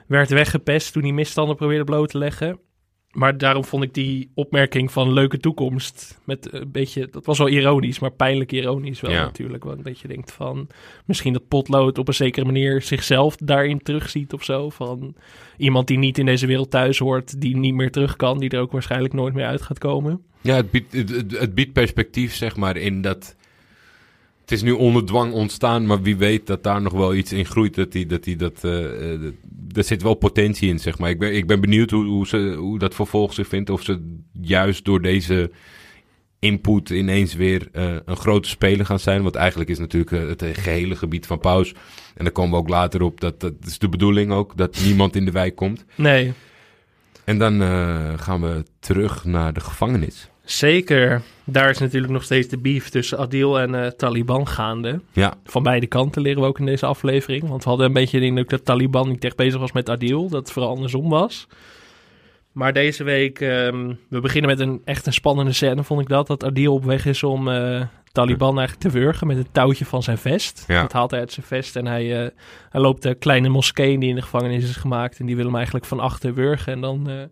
werd 0.07 0.31
weggepest 0.31 0.93
toen 0.93 1.03
hij 1.03 1.13
misstanden 1.13 1.57
probeerde 1.57 1.85
bloot 1.85 2.09
te 2.11 2.19
leggen. 2.19 2.59
Maar 3.15 3.39
daarom 3.39 3.65
vond 3.65 3.83
ik 3.85 3.95
die 3.95 4.31
opmerking 4.35 4.93
van 4.93 5.13
leuke 5.13 5.39
toekomst 5.39 6.19
met 6.25 6.49
een 6.53 6.71
beetje, 6.73 7.09
dat 7.11 7.27
was 7.27 7.39
wel 7.39 7.49
ironisch, 7.49 7.99
maar 7.99 8.11
pijnlijk 8.13 8.53
ironisch 8.53 9.01
wel 9.01 9.11
Ja. 9.11 9.25
natuurlijk. 9.25 9.65
Want 9.65 9.77
een 9.77 9.83
beetje 9.83 10.09
denkt 10.09 10.33
van, 10.33 10.69
misschien 11.05 11.33
dat 11.33 11.49
potlood 11.49 11.99
op 11.99 12.09
een 12.09 12.15
zekere 12.15 12.47
manier 12.47 12.83
zichzelf 12.83 13.37
daarin 13.37 13.79
terugziet 13.83 14.33
of 14.33 14.45
zo. 14.45 14.71
Van 14.71 15.15
iemand 15.57 15.87
die 15.87 15.99
niet 15.99 16.19
in 16.19 16.27
deze 16.27 16.47
wereld 16.47 16.71
thuis 16.71 16.99
hoort, 16.99 17.41
die 17.41 17.57
niet 17.57 17.75
meer 17.75 17.91
terug 17.91 18.17
kan, 18.17 18.39
die 18.39 18.51
er 18.51 18.61
ook 18.61 18.73
waarschijnlijk 18.73 19.15
nooit 19.15 19.35
meer 19.35 19.47
uit 19.47 19.63
gaat 19.63 19.79
komen. 19.79 20.23
Ja, 20.41 20.55
het 20.57 20.71
biedt, 20.71 20.93
het, 20.93 21.11
het- 21.11 21.39
het 21.39 21.55
biedt 21.55 21.73
perspectief, 21.73 22.35
zeg 22.35 22.57
maar, 22.57 22.77
in 22.77 23.03
dat... 23.03 23.37
Het 24.45 24.53
is 24.53 24.63
nu 24.63 24.71
onder 24.71 25.05
dwang 25.05 25.33
ontstaan, 25.33 25.87
maar 25.87 26.03
wie 26.03 26.17
weet 26.17 26.47
dat 26.47 26.63
daar 26.63 26.83
nog 26.83 26.93
wel 26.93 27.15
iets 27.15 27.33
in 27.33 27.47
groeit. 27.47 27.75
Dat 27.75 27.93
die, 27.93 28.07
dat 28.07 28.25
die, 28.25 28.37
dat, 28.37 28.65
eh, 28.65 29.13
eh, 29.13 29.23
er 29.73 29.85
zit 29.85 30.03
wel 30.03 30.15
potentie 30.15 30.69
in, 30.69 30.79
zeg 30.79 30.99
maar. 30.99 31.11
Ik 31.11 31.19
ben, 31.19 31.35
ik 31.35 31.47
ben 31.47 31.61
benieuwd 31.61 31.91
hoe, 31.91 32.05
hoe, 32.05 32.27
ze, 32.27 32.55
hoe 32.59 32.79
dat 32.79 32.95
vervolg 32.95 33.35
zich 33.35 33.49
vindt. 33.49 33.71
Of 33.71 33.83
ze 33.83 34.19
juist 34.33 34.85
door 34.85 35.03
deze 35.03 35.51
input 36.45 36.91
ineens 36.91 37.35
weer 37.35 37.69
eh, 37.73 37.97
een 38.05 38.17
grote 38.17 38.49
speler 38.49 38.87
gaan 38.87 38.99
zijn. 38.99 39.23
Want 39.23 39.35
eigenlijk 39.35 39.71
is 39.71 39.79
natuurlijk 39.79 40.13
eh, 40.13 40.29
het 40.29 40.59
gehele 40.59 40.97
gebied 40.97 41.27
van 41.27 41.39
Paus. 41.39 41.75
En 42.15 42.25
daar 42.25 42.33
komen 42.33 42.51
we 42.51 42.57
ook 42.57 42.69
later 42.69 43.03
op. 43.03 43.21
Dat, 43.21 43.41
dat 43.41 43.53
is 43.67 43.79
de 43.79 43.89
bedoeling 43.89 44.33
ook, 44.33 44.57
dat 44.57 44.81
niemand 44.85 45.17
in 45.17 45.25
de 45.25 45.31
wijk 45.31 45.57
komt. 45.57 45.85
Nee, 45.95 46.33
En 47.25 47.39
dan 47.39 47.63
eh, 47.63 48.13
gaan 48.17 48.41
we 48.41 48.65
terug 48.79 49.25
naar 49.25 49.53
de 49.53 49.61
gevangenis. 49.61 50.29
Zeker. 50.45 51.23
Daar 51.45 51.71
is 51.71 51.79
natuurlijk 51.79 52.13
nog 52.13 52.23
steeds 52.23 52.49
de 52.49 52.59
beef 52.59 52.89
tussen 52.89 53.19
Adil 53.19 53.61
en 53.61 53.75
eh, 53.75 53.91
Taliban 53.91 54.49
gaande. 54.49 55.01
Ja, 55.13 55.35
Van 55.45 55.63
beide 55.63 55.87
kanten 55.87 56.23
leren 56.23 56.43
we 56.43 56.49
ook 56.49 56.59
in 56.59 56.67
deze 56.67 56.87
aflevering. 56.87 57.49
Want 57.49 57.63
we 57.63 57.69
hadden 57.69 57.87
een 57.87 57.93
beetje 57.93 58.21
de 58.21 58.27
indruk 58.27 58.49
dat 58.49 58.65
Taliban 58.65 59.09
niet 59.09 59.25
echt 59.25 59.37
bezig 59.37 59.61
was 59.61 59.73
met 59.73 59.91
Adil. 59.91 60.29
Dat 60.29 60.41
het 60.41 60.53
vooral 60.53 60.71
andersom 60.71 61.09
was. 61.09 61.47
Maar 62.53 62.73
deze 62.73 63.05
week, 63.05 63.41
ehm, 63.41 63.95
we 64.09 64.21
beginnen 64.21 64.51
met 64.51 64.61
een 64.61 64.83
echt 64.85 65.07
een 65.07 65.13
spannende 65.13 65.53
scène, 65.53 65.85
vond 65.85 66.01
ik 66.01 66.09
dat. 66.09 66.27
Dat 66.27 66.45
Adil 66.45 66.75
op 66.75 66.85
weg 66.85 67.07
is 67.07 67.23
om 67.23 67.49
eh, 67.49 67.83
Taliban 68.13 68.59
eigenlijk 68.59 68.89
te 68.89 68.99
wurgen 69.01 69.27
met 69.27 69.37
het 69.37 69.49
touwtje 69.53 69.85
van 69.85 70.03
zijn 70.03 70.19
vest. 70.19 70.65
Ja. 70.69 70.81
Dat 70.81 70.93
haalt 70.93 71.11
hij 71.11 71.21
uit 71.21 71.33
zijn 71.33 71.47
vest 71.47 71.77
en 71.77 71.87
hij, 71.87 72.25
eh, 72.25 72.31
hij 72.71 72.81
loopt 72.81 73.03
de 73.03 73.15
kleine 73.15 73.49
moskee 73.49 73.99
die 73.99 74.09
in 74.09 74.15
de 74.15 74.23
gevangenis 74.23 74.65
is 74.65 74.77
gemaakt. 74.77 75.19
En 75.19 75.27
die 75.27 75.37
wil 75.37 75.45
hem 75.45 75.55
eigenlijk 75.57 75.87
van 75.87 76.01
achter 76.01 76.35
wurgen. 76.35 76.73
En 76.73 76.81
dan 76.81 77.29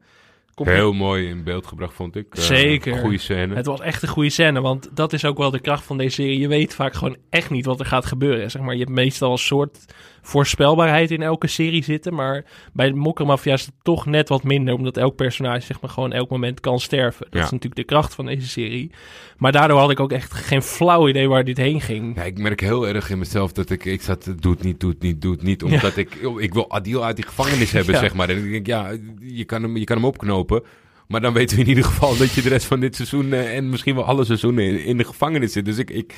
Heel 0.68 0.92
mooi 0.92 1.28
in 1.28 1.44
beeld 1.44 1.66
gebracht, 1.66 1.94
vond 1.94 2.16
ik. 2.16 2.26
Eh, 2.34 2.42
Zeker. 2.42 2.98
Goede 2.98 3.18
scène. 3.18 3.54
Het 3.54 3.66
was 3.66 3.80
echt 3.80 4.02
een 4.02 4.08
goede 4.08 4.30
scène, 4.30 4.60
want 4.60 4.90
dat 4.94 5.12
is 5.12 5.24
ook 5.24 5.38
wel 5.38 5.50
de 5.50 5.60
kracht 5.60 5.84
van 5.84 5.98
deze 5.98 6.14
serie. 6.14 6.38
Je 6.38 6.48
weet 6.48 6.74
vaak 6.74 6.94
gewoon 6.94 7.16
echt 7.30 7.50
niet 7.50 7.64
wat 7.66 7.80
er 7.80 7.86
gaat 7.86 8.06
gebeuren. 8.06 8.50
Zeg 8.50 8.62
maar, 8.62 8.72
je 8.74 8.80
hebt 8.80 8.92
meestal 8.92 9.32
een 9.32 9.38
soort 9.38 9.78
voorspelbaarheid 10.22 11.10
in 11.10 11.22
elke 11.22 11.46
serie 11.46 11.84
zitten, 11.84 12.14
maar 12.14 12.44
bij 12.72 12.88
de 12.88 12.94
Mokkermafia 12.96 13.52
is 13.52 13.66
het 13.66 13.74
toch 13.82 14.06
net 14.06 14.28
wat 14.28 14.42
minder, 14.42 14.74
omdat 14.74 14.96
elk 14.96 15.16
personage 15.16 15.60
zeg 15.66 15.80
maar 15.80 15.90
gewoon 15.90 16.12
elk 16.12 16.30
moment 16.30 16.60
kan 16.60 16.80
sterven. 16.80 17.20
Dat 17.30 17.34
Ja. 17.40 17.44
is 17.44 17.50
natuurlijk 17.50 17.76
de 17.80 17.84
kracht 17.94 18.14
van 18.14 18.26
deze 18.26 18.48
serie. 18.48 18.90
Maar 19.38 19.52
daardoor 19.52 19.78
had 19.78 19.90
ik 19.90 20.00
ook 20.00 20.12
echt 20.12 20.32
geen 20.32 20.62
flauw 20.62 21.08
idee 21.08 21.28
waar 21.28 21.44
dit 21.44 21.56
heen 21.56 21.80
ging. 21.80 22.16
Ja, 22.16 22.22
ik 22.22 22.38
merk 22.38 22.60
heel 22.60 22.88
erg 22.88 23.10
in 23.10 23.18
mezelf 23.18 23.52
dat 23.52 23.70
ik, 23.70 23.84
ik 23.84 24.02
zat, 24.02 24.34
doe 24.40 24.52
het 24.52 24.62
niet, 24.62 24.80
doe 24.80 24.90
het 24.90 25.02
niet, 25.02 25.22
doe 25.22 25.32
het 25.32 25.42
niet. 25.42 25.62
Omdat 25.62 25.96
ik, 25.96 26.14
ik 26.38 26.54
wil 26.54 26.70
Adil 26.70 27.04
uit 27.04 27.16
die 27.16 27.24
gevangenis 27.26 27.72
hebben, 27.78 27.96
zeg 27.98 28.14
maar. 28.14 28.28
En 28.28 28.44
ik 28.44 28.50
denk, 28.50 28.66
ja, 28.66 28.96
je 29.20 29.44
kan, 29.44 29.62
hem, 29.62 29.76
je 29.76 29.84
kan 29.84 29.96
hem 29.96 30.04
opknopen. 30.06 30.62
Maar 31.08 31.20
dan 31.20 31.32
weten 31.32 31.56
we 31.56 31.62
in 31.62 31.68
ieder 31.68 31.84
geval 31.84 32.16
dat 32.16 32.32
je 32.32 32.42
de 32.42 32.48
rest 32.48 32.66
van 32.66 32.80
dit 32.80 32.96
seizoen 32.96 33.32
eh, 33.32 33.56
en 33.56 33.68
misschien 33.68 33.94
wel 33.94 34.04
alle 34.04 34.24
seizoenen 34.24 34.64
in, 34.64 34.84
in 34.84 34.96
de 34.96 35.04
gevangenis 35.04 35.52
zit. 35.52 35.64
Dus 35.64 35.78
ik, 35.78 35.90
ik 35.90 36.14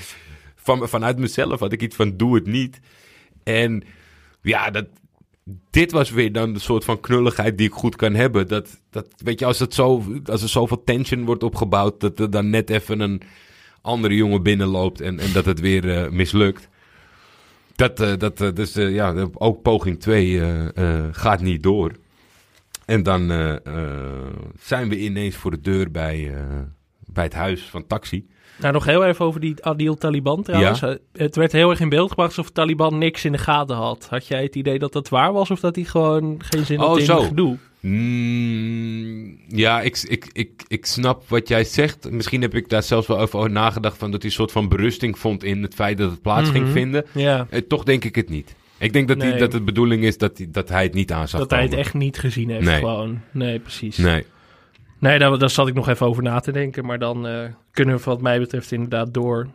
van, 0.57 0.89
vanuit 0.89 1.19
mezelf 1.19 1.61
had 1.61 1.73
ik 1.73 1.83
iets 1.83 1.97
van, 1.97 2.17
doe 2.17 2.35
het 2.35 2.47
niet. 2.47 2.81
En 3.45 3.83
ja, 4.43 4.71
dat, 4.71 4.87
dit 5.71 5.93
was 5.93 6.11
weer 6.11 6.33
dan 6.33 6.53
de 6.53 6.59
soort 6.59 6.85
van 6.85 7.01
knulligheid 7.01 7.59
die 7.59 7.67
ik 7.67 7.73
goed 7.73 7.97
kan 7.97 8.15
hebben. 8.15 8.49
Dat, 8.49 8.81
dat 8.91 9.07
weet 9.17 9.39
je, 9.39 9.45
als, 9.45 9.59
het 9.59 9.75
zo, 9.75 10.05
als 10.25 10.43
er 10.43 10.49
zoveel 10.49 10.85
tension 10.85 11.25
wordt 11.25 11.43
opgebouwd, 11.43 12.01
dat 12.01 12.19
er 12.19 12.31
dan 12.31 12.51
net 12.51 12.71
even 12.71 13.01
een 13.01 13.23
andere 13.85 14.15
jongen 14.15 14.43
binnenloopt 14.43 15.01
en, 15.01 15.19
en 15.19 15.33
dat 15.33 15.45
het 15.45 15.61
weer 15.61 15.97
eh, 15.97 16.11
mislukt. 16.11 16.69
Dat, 17.77 18.01
eh, 18.01 18.17
dat 18.19 18.41
eh, 18.41 18.53
dus 18.55 18.73
ja, 18.75 19.29
ook 19.35 19.63
poging 19.63 20.01
2 20.01 20.43
gaat 21.13 21.41
niet 21.41 21.63
door. 21.63 21.93
En 22.85 23.03
dan 23.03 23.29
zijn 24.61 24.89
we 24.89 24.99
ineens 24.99 25.37
voor 25.37 25.51
de 25.51 25.61
deur 25.61 25.91
bij, 25.91 26.35
bij 27.07 27.25
het 27.25 27.33
huis 27.33 27.63
van 27.63 27.87
Taxi. 27.87 28.27
Nou, 28.59 28.73
nog 28.73 28.85
heel 28.85 29.05
even 29.05 29.25
over 29.25 29.41
die 29.41 29.65
Adil 29.65 29.95
Taliban 29.95 30.43
trouwens. 30.43 30.81
Ja. 30.81 30.89
Eh, 30.89 30.97
Het 31.13 31.37
werd 31.37 31.53
heel 31.53 31.71
erg 31.71 31.81
in 31.81 31.89
beeld 31.89 32.09
gebracht 32.09 32.29
alsof 32.37 32.51
Taliban 32.51 32.99
niks 32.99 33.25
in 33.25 33.33
de 33.33 33.39
gaten 33.39 33.77
had. 33.77 34.07
Had 34.11 34.27
jij 34.27 34.43
het 34.43 34.55
idee 34.57 34.79
dat 34.79 34.93
dat 34.93 35.09
waar 35.09 35.33
was 35.33 35.51
of 35.51 35.61
dat 35.61 35.75
hij 35.77 35.85
gewoon 35.85 36.37
geen 36.39 36.67
zin 36.67 36.79
had 36.79 36.89
Oh, 36.89 36.99
in 36.99 37.05
zo. 37.05 37.21
gedoe? 37.23 37.57
Mm, 37.81 39.39
ja, 39.49 39.81
ik, 39.81 40.03
ik, 40.09 40.29
ik, 40.33 40.65
ik 40.69 40.87
snap 40.87 41.29
wat 41.29 41.49
jij 41.49 41.65
zegt. 41.65 42.11
Misschien 42.11 42.43
heb 42.43 42.55
ik 42.55 42.69
daar 42.69 42.83
zelfs 42.83 43.07
wel 43.07 43.19
over 43.19 43.51
nagedacht 43.51 43.99
van 43.99 44.11
dat 44.11 44.21
hij 44.23 44.31
een 44.31 44.37
soort 44.37 44.53
van 44.53 44.69
berusting 44.69 45.19
vond 45.19 45.45
in 45.45 45.63
het 45.63 45.75
feit 45.75 45.99
dat 45.99 46.11
het 46.11 46.23
plaats 46.23 46.51
ging 46.51 46.65
Mhm. 46.65 46.73
vinden. 46.73 47.05
Ja. 47.13 47.47
Eh, 47.51 47.61
toch 47.69 47.83
denk 47.85 48.05
ik 48.05 48.15
het 48.15 48.29
niet. 48.29 48.55
Ik 48.79 48.93
denk 48.93 49.09
dat, 49.09 49.17
Nee. 49.17 49.31
die, 49.31 49.39
dat 49.39 49.53
het 49.53 49.65
bedoeling 49.65 50.03
is 50.05 50.19
dat, 50.19 50.37
die, 50.37 50.51
dat 50.51 50.69
hij 50.69 50.83
het 50.83 50.95
niet 50.95 51.13
aan 51.13 51.29
zag 51.29 51.41
Dat 51.41 51.51
hij 51.51 51.63
het 51.63 51.73
echt 51.75 51.95
niet 51.95 52.19
gezien 52.19 52.51
heeft, 52.51 52.65
Nee. 52.65 52.79
gewoon. 52.79 53.21
Nee, 53.31 53.59
precies. 53.59 53.97
Nee, 53.97 54.25
Nee. 54.99 55.19
daar, 55.19 55.39
daar 55.39 55.51
zat 55.51 55.69
ik 55.69 55.75
nog 55.75 55.89
even 55.89 56.07
over 56.07 56.23
na 56.23 56.41
te 56.41 56.53
denken. 56.53 56.85
Maar 56.85 56.99
dan 56.99 57.27
eh, 57.27 57.45
kunnen 57.71 57.97
we 57.97 58.03
wat 58.05 58.21
mij 58.21 58.39
betreft 58.39 58.73
inderdaad 58.73 59.15
door 59.15 59.49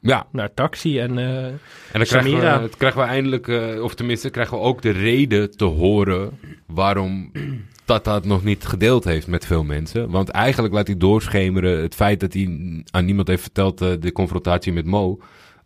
Ja, 0.00 0.26
naar 0.32 0.54
taxi. 0.54 0.98
En 0.98 1.18
eh, 1.18 1.46
en 1.46 1.58
dan 1.92 2.02
krijgen 2.02 2.62
we, 2.62 2.70
krijgen 2.76 3.00
we 3.00 3.06
eindelijk, 3.06 3.48
eh, 3.48 3.82
of 3.82 3.94
tenminste 3.94 4.30
krijgen 4.30 4.56
we 4.56 4.62
ook 4.62 4.82
de 4.82 4.90
reden 4.90 5.56
te 5.56 5.64
horen 5.64 6.38
waarom 6.66 7.30
Tata 7.84 8.14
het 8.14 8.24
nog 8.24 8.44
niet 8.44 8.64
gedeeld 8.64 9.04
heeft 9.04 9.26
met 9.26 9.46
veel 9.46 9.64
mensen. 9.64 10.10
Want 10.10 10.28
eigenlijk 10.28 10.74
laat 10.74 10.86
hij 10.86 10.96
doorschemeren 10.96 11.82
het 11.82 11.94
feit 11.94 12.20
dat 12.20 12.32
hij 12.32 12.44
aan 12.90 13.04
niemand 13.04 13.28
heeft 13.28 13.42
verteld 13.42 13.78
de 13.78 14.12
confrontatie 14.12 14.72
met 14.72 14.86
Mo. 14.86 15.18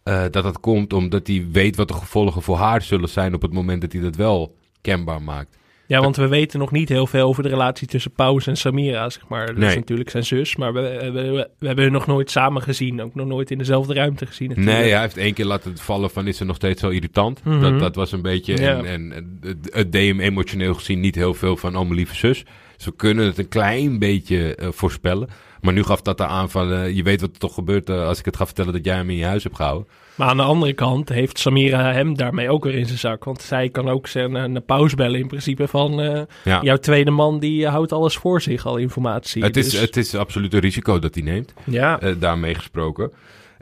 dat 0.02 0.32
dat 0.32 0.60
komt 0.60 0.92
omdat 0.92 1.26
hij 1.26 1.46
weet 1.52 1.76
wat 1.76 1.88
de 1.88 1.94
gevolgen 1.94 2.42
voor 2.42 2.56
haar 2.56 2.82
zullen 2.82 3.08
zijn 3.08 3.34
op 3.34 3.42
het 3.42 3.52
moment 3.52 3.80
dat 3.80 3.92
hij 3.92 4.02
dat 4.02 4.16
wel 4.16 4.56
kenbaar 4.80 5.22
maakt. 5.22 5.57
Ja, 5.88 6.00
want 6.00 6.16
we 6.16 6.28
weten 6.28 6.58
nog 6.58 6.70
niet 6.70 6.88
heel 6.88 7.06
veel 7.06 7.26
over 7.26 7.42
de 7.42 7.48
relatie 7.48 7.86
tussen 7.86 8.10
Paus 8.10 8.46
en 8.46 8.56
Samira, 8.56 9.10
zeg 9.10 9.28
maar. 9.28 9.46
Dat 9.46 9.68
is 9.68 9.74
natuurlijk 9.74 10.10
zijn 10.10 10.24
zus, 10.24 10.56
maar 10.56 10.72
we, 10.72 10.80
we, 11.02 11.10
we, 11.10 11.48
we 11.58 11.66
hebben 11.66 11.84
hun 11.84 11.92
nog 11.92 12.06
nooit 12.06 12.30
samen 12.30 12.62
gezien. 12.62 13.02
Ook 13.02 13.14
nog 13.14 13.26
nooit 13.26 13.50
in 13.50 13.58
dezelfde 13.58 13.94
ruimte 13.94 14.26
gezien 14.26 14.48
natuurlijk. 14.48 14.76
Nee, 14.76 14.90
hij 14.90 15.00
heeft 15.00 15.16
één 15.16 15.34
keer 15.34 15.44
laten 15.44 15.78
vallen 15.78 16.10
van 16.10 16.26
is 16.26 16.36
ze 16.36 16.44
nog 16.44 16.56
steeds 16.56 16.80
zo 16.80 16.88
irritant. 16.88 17.44
Mhm. 17.44 17.60
dat, 17.60 17.78
dat 17.78 17.94
was 17.94 18.12
een 18.12 18.22
beetje, 18.22 18.56
Ja. 18.60 18.76
en, 18.76 18.86
en, 18.86 19.12
en 19.12 19.40
het, 19.70 19.92
deed 19.92 20.08
hem 20.08 20.20
emotioneel 20.20 20.74
gezien 20.74 21.00
niet 21.00 21.14
heel 21.14 21.34
veel 21.34 21.56
van, 21.56 21.76
oh 21.76 21.82
mijn 21.82 21.94
lieve 21.94 22.14
zus. 22.14 22.44
Dus 22.76 22.86
we 22.86 22.96
kunnen 22.96 23.26
het 23.26 23.38
een 23.38 23.48
klein 23.48 23.98
beetje 23.98 24.54
eh, 24.54 24.68
voorspellen. 24.70 25.28
Maar 25.60 25.72
nu 25.72 25.82
gaf 25.82 26.02
dat 26.02 26.20
aan 26.20 26.50
van, 26.50 26.72
eh, 26.72 26.96
je 26.96 27.02
weet 27.02 27.20
wat 27.20 27.30
er 27.32 27.38
toch 27.38 27.54
gebeurt 27.54 27.88
eh, 27.90 28.06
als 28.06 28.18
ik 28.18 28.24
het 28.24 28.36
ga 28.36 28.46
vertellen 28.46 28.72
dat 28.72 28.84
jij 28.84 28.94
hem 28.96 29.10
in 29.10 29.16
je 29.16 29.24
huis 29.24 29.42
hebt 29.42 29.56
gehouden. 29.56 29.88
Maar 30.14 30.28
aan 30.28 30.36
de 30.36 30.42
andere 30.42 30.72
kant 30.72 31.08
heeft 31.08 31.38
Samira 31.38 31.92
hem 31.92 32.16
daarmee 32.16 32.50
ook 32.50 32.64
weer 32.64 32.74
in 32.74 32.86
zijn 32.86 32.98
zak. 32.98 33.24
Want 33.24 33.42
zij 33.42 33.68
kan 33.68 33.88
ook 33.88 34.06
zijn 34.06 34.34
een, 34.34 34.54
een 34.54 34.64
pauze 34.64 34.96
bellen 34.96 35.20
in 35.20 35.26
principe 35.26 35.68
van... 35.68 36.00
eh, 36.00 36.20
Ja. 36.44 36.58
jouw 36.62 36.76
tweede 36.76 37.10
man 37.10 37.38
die 37.38 37.64
eh, 37.64 37.70
houdt 37.70 37.92
alles 37.92 38.16
voor 38.16 38.40
zich, 38.42 38.66
al 38.66 38.76
informatie. 38.76 39.42
het, 39.44 39.56
is, 39.56 39.70
Dus- 39.70 39.80
het 39.80 39.96
is 39.96 40.14
absoluut 40.14 40.54
een 40.54 40.60
risico 40.60 40.98
dat 40.98 41.14
hij 41.14 41.24
neemt, 41.24 41.54
ja, 41.64 42.00
eh, 42.00 42.14
daarmee 42.18 42.54
gesproken. 42.54 43.12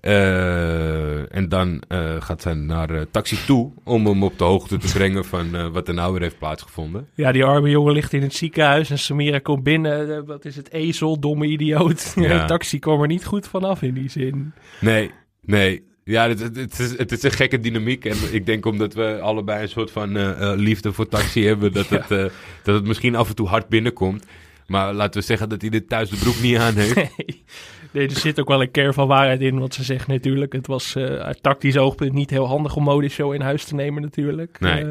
Eh, 0.07 1.37
en 1.37 1.49
dan 1.49 1.83
eh, 1.88 2.14
gaat 2.19 2.42
zij 2.42 2.55
naar 2.55 2.90
eh, 2.90 3.01
taxi 3.11 3.37
toe 3.47 3.73
om 3.85 4.07
hem 4.07 4.23
op 4.23 4.38
de 4.38 4.45
hoogte 4.45 4.79
te 4.79 4.92
brengen 4.92 5.25
van 5.25 5.73
wat 5.73 5.88
er 5.88 5.95
nou 5.95 6.12
weer 6.12 6.23
heeft 6.23 6.38
plaatsgevonden. 6.38 7.09
ja, 7.14 7.33
die 7.33 7.45
arme 7.45 7.71
jongen 7.71 7.92
ligt 7.92 8.12
in 8.12 8.23
het 8.23 8.35
ziekenhuis 8.35 8.90
en 8.90 8.99
Samira 8.99 9.38
komt 9.38 9.62
binnen. 9.62 10.27
Wat 10.27 10.45
is 10.45 10.57
het, 10.57 10.73
ezel, 10.73 11.21
domme 11.21 11.47
idioot. 11.47 12.12
Ja. 12.16 12.29
De 12.40 12.45
taxi 12.45 12.79
kwam 12.79 13.01
er 13.01 13.07
niet 13.07 13.25
goed 13.25 13.49
vanaf 13.49 13.83
in 13.83 13.95
die 13.95 14.11
zin. 14.11 14.53
Nee, 14.81 15.11
nee. 15.40 15.85
Ja, 16.05 16.29
het, 16.29 16.40
het, 16.40 16.79
is, 16.79 16.99
het 16.99 17.12
is 17.12 17.23
een 17.23 17.31
gekke 17.31 17.61
dynamiek. 17.61 18.05
En 18.05 18.16
ik 18.31 18.47
denk 18.47 18.66
omdat 18.66 18.95
we 18.95 19.21
allebei 19.21 19.62
een 19.62 19.69
soort 19.69 19.90
van 19.90 20.35
liefde 20.57 20.92
voor 20.92 21.09
taxi 21.09 21.47
hebben, 21.47 21.73
dat 21.73 21.88
het, 21.99 22.09
dat 22.62 22.75
het 22.75 22.87
misschien 22.87 23.14
af 23.14 23.29
en 23.29 23.35
toe 23.35 23.49
hard 23.49 23.69
binnenkomt. 23.69 24.25
Maar 24.66 24.95
laten 24.95 25.21
we 25.21 25.27
zeggen 25.27 25.49
dat 25.49 25.62
hij 25.62 25.71
er 25.71 25.87
thuis 25.87 26.11
de 26.11 26.16
broek 26.16 26.40
niet 26.40 26.57
aan 26.57 26.75
heeft. 26.75 26.95
Nee. 26.95 27.45
Nee, 27.96 28.09
er 28.09 28.20
zit 28.20 28.40
ook 28.40 28.48
wel 28.48 28.62
een 28.62 28.70
kern 28.70 28.94
van 28.94 29.09
waarheid 29.09 29.40
in. 29.40 29.59
Want 29.59 29.74
ze 29.74 29.85
zegt 29.85 30.06
natuurlijk, 30.06 30.52
het 30.52 30.66
was 30.66 30.94
eh, 30.94 31.04
uit 31.04 31.42
tactisch 31.42 31.76
oogpunt 31.76 32.12
niet 32.12 32.30
heel 32.30 32.46
handig 32.46 32.76
om 32.76 32.82
Modeshow 32.82 33.35
in 33.35 33.40
huis 33.40 33.64
te 33.64 33.74
nemen 33.74 34.02
natuurlijk. 34.02 34.61
Nee. 34.61 34.85
Eh, 34.85 34.90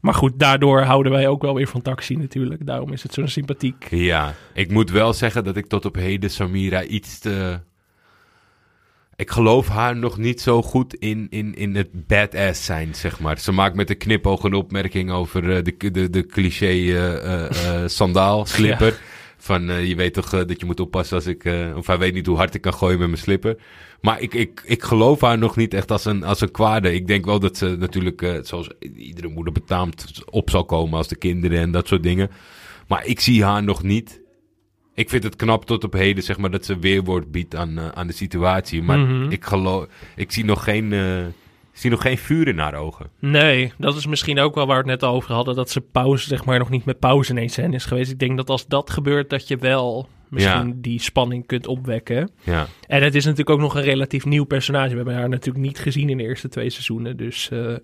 maar 0.00 0.14
goed, 0.14 0.38
daardoor 0.38 0.80
houden 0.80 1.12
wij 1.12 1.28
ook 1.28 1.42
wel 1.42 1.54
weer 1.54 1.66
van 1.66 1.82
taxi 1.82 2.16
natuurlijk. 2.16 2.66
Daarom 2.66 2.92
is 2.92 3.02
het 3.02 3.14
zo 3.14 3.26
sympathiek. 3.26 3.86
Ja, 3.90 4.34
ik 4.54 4.70
moet 4.70 4.90
wel 4.90 5.12
zeggen 5.12 5.44
dat 5.44 5.56
ik 5.56 5.66
tot 5.66 5.84
op 5.84 5.94
heden 5.94 6.30
Samira 6.30 6.84
iets 6.84 7.18
te... 7.18 7.60
Ik 9.16 9.30
geloof 9.30 9.68
haar 9.68 9.96
nog 9.96 10.18
niet 10.18 10.40
zo 10.40 10.62
goed 10.62 10.94
in, 10.94 11.26
in, 11.30 11.54
in 11.54 11.76
het 11.76 12.06
badass 12.06 12.64
zijn, 12.64 12.94
zeg 12.94 13.20
maar. 13.20 13.38
Ze 13.38 13.52
maakt 13.52 13.76
met 13.76 13.90
een 13.90 13.96
knipoog 13.96 14.42
een 14.42 14.54
opmerking 14.54 15.10
over 15.10 15.56
eh, 15.56 15.62
de, 15.64 15.90
de, 15.90 16.10
de 16.10 16.26
cliché 16.26 16.98
sandaal, 17.88 18.46
slipper. 18.46 19.00
Van, 19.40 19.70
eh, 19.70 19.86
je 19.88 19.94
weet 19.94 20.14
toch 20.14 20.32
eh, 20.32 20.40
dat 20.46 20.60
je 20.60 20.66
moet 20.66 20.80
oppassen 20.80 21.16
als 21.16 21.26
ik... 21.26 21.44
eh, 21.44 21.76
of 21.76 21.86
hij 21.86 21.98
weet 21.98 22.14
niet 22.14 22.26
hoe 22.26 22.36
hard 22.36 22.54
ik 22.54 22.60
kan 22.60 22.74
gooien 22.74 22.98
met 22.98 23.08
mijn 23.08 23.20
slipper. 23.20 23.56
Maar 24.00 24.20
ik, 24.20 24.34
ik, 24.34 24.62
ik 24.64 24.82
geloof 24.82 25.20
haar 25.20 25.38
nog 25.38 25.56
niet 25.56 25.74
echt 25.74 25.90
als 25.90 26.04
een, 26.04 26.24
als 26.24 26.40
een 26.40 26.50
kwade. 26.50 26.94
Ik 26.94 27.06
denk 27.06 27.24
wel 27.24 27.40
dat 27.40 27.56
ze 27.56 27.76
natuurlijk, 27.78 28.40
zoals 28.42 28.70
iedere 28.96 29.28
moeder 29.28 29.52
betaamt, 29.52 30.22
op 30.30 30.50
zal 30.50 30.64
komen 30.64 30.96
als 30.98 31.08
de 31.08 31.16
kinderen 31.16 31.58
en 31.58 31.70
dat 31.70 31.88
soort 31.88 32.02
dingen. 32.02 32.30
Maar 32.88 33.06
ik 33.06 33.20
zie 33.20 33.44
haar 33.44 33.62
nog 33.62 33.82
niet. 33.82 34.20
Ik 34.94 35.08
vind 35.10 35.22
het 35.22 35.36
knap 35.36 35.64
tot 35.64 35.84
op 35.84 35.92
heden, 35.92 36.22
zeg 36.24 36.38
maar, 36.38 36.50
dat 36.50 36.64
ze 36.64 36.78
weerwoord 36.78 37.30
biedt 37.30 37.54
aan, 37.56 37.80
aan 37.94 38.06
de 38.06 38.12
situatie. 38.12 38.82
Maar 38.82 38.98
Mhm. 38.98 39.30
ik 39.30 39.44
geloof, 39.44 39.86
ik 40.16 40.32
zie 40.32 40.44
nog 40.44 40.64
geen, 40.64 40.92
zie 41.78 41.90
nog 41.90 42.02
geen 42.02 42.18
vuur 42.18 42.48
in 42.48 42.58
haar 42.58 42.74
ogen. 42.74 43.06
Nee, 43.18 43.72
dat 43.78 43.96
is 43.96 44.06
misschien 44.06 44.38
ook 44.38 44.54
wel 44.54 44.66
waar 44.66 44.82
we 44.84 44.90
het 44.90 45.00
net 45.00 45.10
over 45.10 45.32
hadden. 45.32 45.54
Dat 45.54 45.70
ze 45.70 45.80
pauze, 45.80 46.28
zeg 46.28 46.44
maar, 46.44 46.58
nog 46.58 46.70
niet 46.70 46.84
met 46.84 46.98
pauze 46.98 47.30
ineens 47.32 47.54
zijn 47.54 47.74
is 47.74 47.84
geweest. 47.84 48.10
Ik 48.10 48.18
denk 48.18 48.36
dat 48.36 48.50
als 48.50 48.66
dat 48.66 48.90
gebeurt, 48.90 49.30
dat 49.30 49.48
je 49.48 49.56
wel 49.56 50.08
misschien 50.28 50.66
Ja. 50.68 50.72
die 50.76 51.00
spanning 51.00 51.46
kunt 51.46 51.66
opwekken. 51.66 52.30
Ja, 52.42 52.66
En 52.86 53.02
het 53.02 53.14
is 53.14 53.22
natuurlijk 53.24 53.50
ook 53.50 53.60
nog 53.60 53.74
een 53.74 53.82
relatief 53.82 54.24
nieuw 54.24 54.44
personage. 54.44 54.90
We 54.90 54.96
hebben 54.96 55.14
haar 55.14 55.28
natuurlijk 55.28 55.64
niet 55.66 55.78
gezien 55.78 56.08
in 56.08 56.16
de 56.16 56.22
eerste 56.22 56.48
twee 56.48 56.70
seizoenen. 56.70 57.16
Dus 57.16 57.48
eh, 57.50 57.74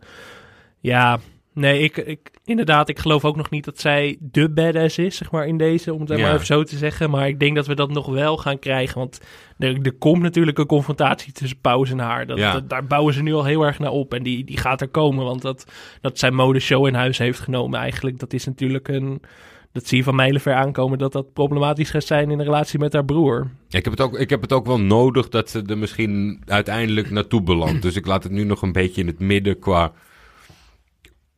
ja, 0.80 1.18
nee, 1.54 1.80
ik, 1.82 1.96
ik, 1.96 2.30
inderdaad, 2.44 2.88
ik 2.88 2.98
geloof 2.98 3.24
ook 3.24 3.36
nog 3.36 3.50
niet 3.50 3.64
dat 3.64 3.80
zij 3.80 4.16
de 4.20 4.48
badass 4.50 4.98
is, 4.98 5.16
zeg 5.16 5.30
maar, 5.30 5.46
in 5.46 5.56
deze, 5.58 5.94
om 5.94 6.00
het 6.00 6.08
Ja. 6.08 6.16
maar 6.18 6.34
even 6.34 6.46
zo 6.46 6.62
te 6.62 6.76
zeggen. 6.76 7.10
Maar 7.10 7.28
ik 7.28 7.40
denk 7.40 7.54
dat 7.56 7.66
we 7.66 7.74
dat 7.74 7.90
nog 7.90 8.06
wel 8.06 8.36
gaan 8.36 8.58
krijgen. 8.58 8.98
Want 8.98 9.20
er, 9.58 9.78
er 9.82 9.92
komt 9.92 10.22
natuurlijk 10.22 10.58
een 10.58 10.66
confrontatie 10.66 11.32
tussen 11.32 11.58
Pauze 11.60 11.92
en 11.92 11.98
haar. 11.98 12.26
Dat, 12.26 12.38
Ja. 12.38 12.52
dat- 12.52 12.68
daar 12.68 12.84
bouwen 12.86 13.14
ze 13.14 13.22
nu 13.22 13.32
al 13.34 13.44
heel 13.44 13.62
erg 13.62 13.78
naar 13.78 13.90
op. 13.90 14.14
En 14.14 14.22
die, 14.22 14.44
die 14.44 14.58
gaat 14.58 14.80
er 14.80 14.88
komen, 14.88 15.24
want 15.24 15.42
dat, 15.42 15.66
dat 16.00 16.18
zijn 16.18 16.34
modeshow 16.34 16.86
in 16.86 16.94
huis 16.94 17.18
heeft 17.18 17.40
genomen 17.40 17.78
eigenlijk. 17.78 18.18
Dat 18.18 18.32
is 18.32 18.44
natuurlijk 18.46 18.88
een... 18.88 19.20
Dat 19.72 19.86
zie 19.86 19.98
je 19.98 20.04
van 20.04 20.14
mijlenver 20.14 20.54
aankomen 20.54 20.98
dat 20.98 21.12
dat 21.12 21.32
problematisch 21.32 21.90
gaat 21.90 22.04
zijn 22.04 22.30
in 22.30 22.38
de 22.38 22.44
relatie 22.44 22.78
met 22.78 22.92
haar 22.92 23.04
broer. 23.04 23.50
ik 23.68 23.84
heb, 23.84 23.92
het 23.92 24.00
ook, 24.00 24.18
ik 24.18 24.30
heb 24.30 24.40
het 24.40 24.52
ook 24.52 24.66
wel 24.66 24.80
nodig 24.80 25.28
dat 25.28 25.50
ze 25.50 25.62
er 25.66 25.78
misschien 25.78 26.42
uiteindelijk 26.46 27.10
naartoe 27.10 27.42
belandt. 27.42 27.82
Dus 27.86 27.96
ik 27.96 28.06
laat 28.06 28.22
het 28.22 28.32
nu 28.32 28.44
nog 28.44 28.62
een 28.62 28.72
beetje 28.72 29.00
in 29.00 29.06
het 29.06 29.18
midden 29.18 29.58
qua 29.58 29.92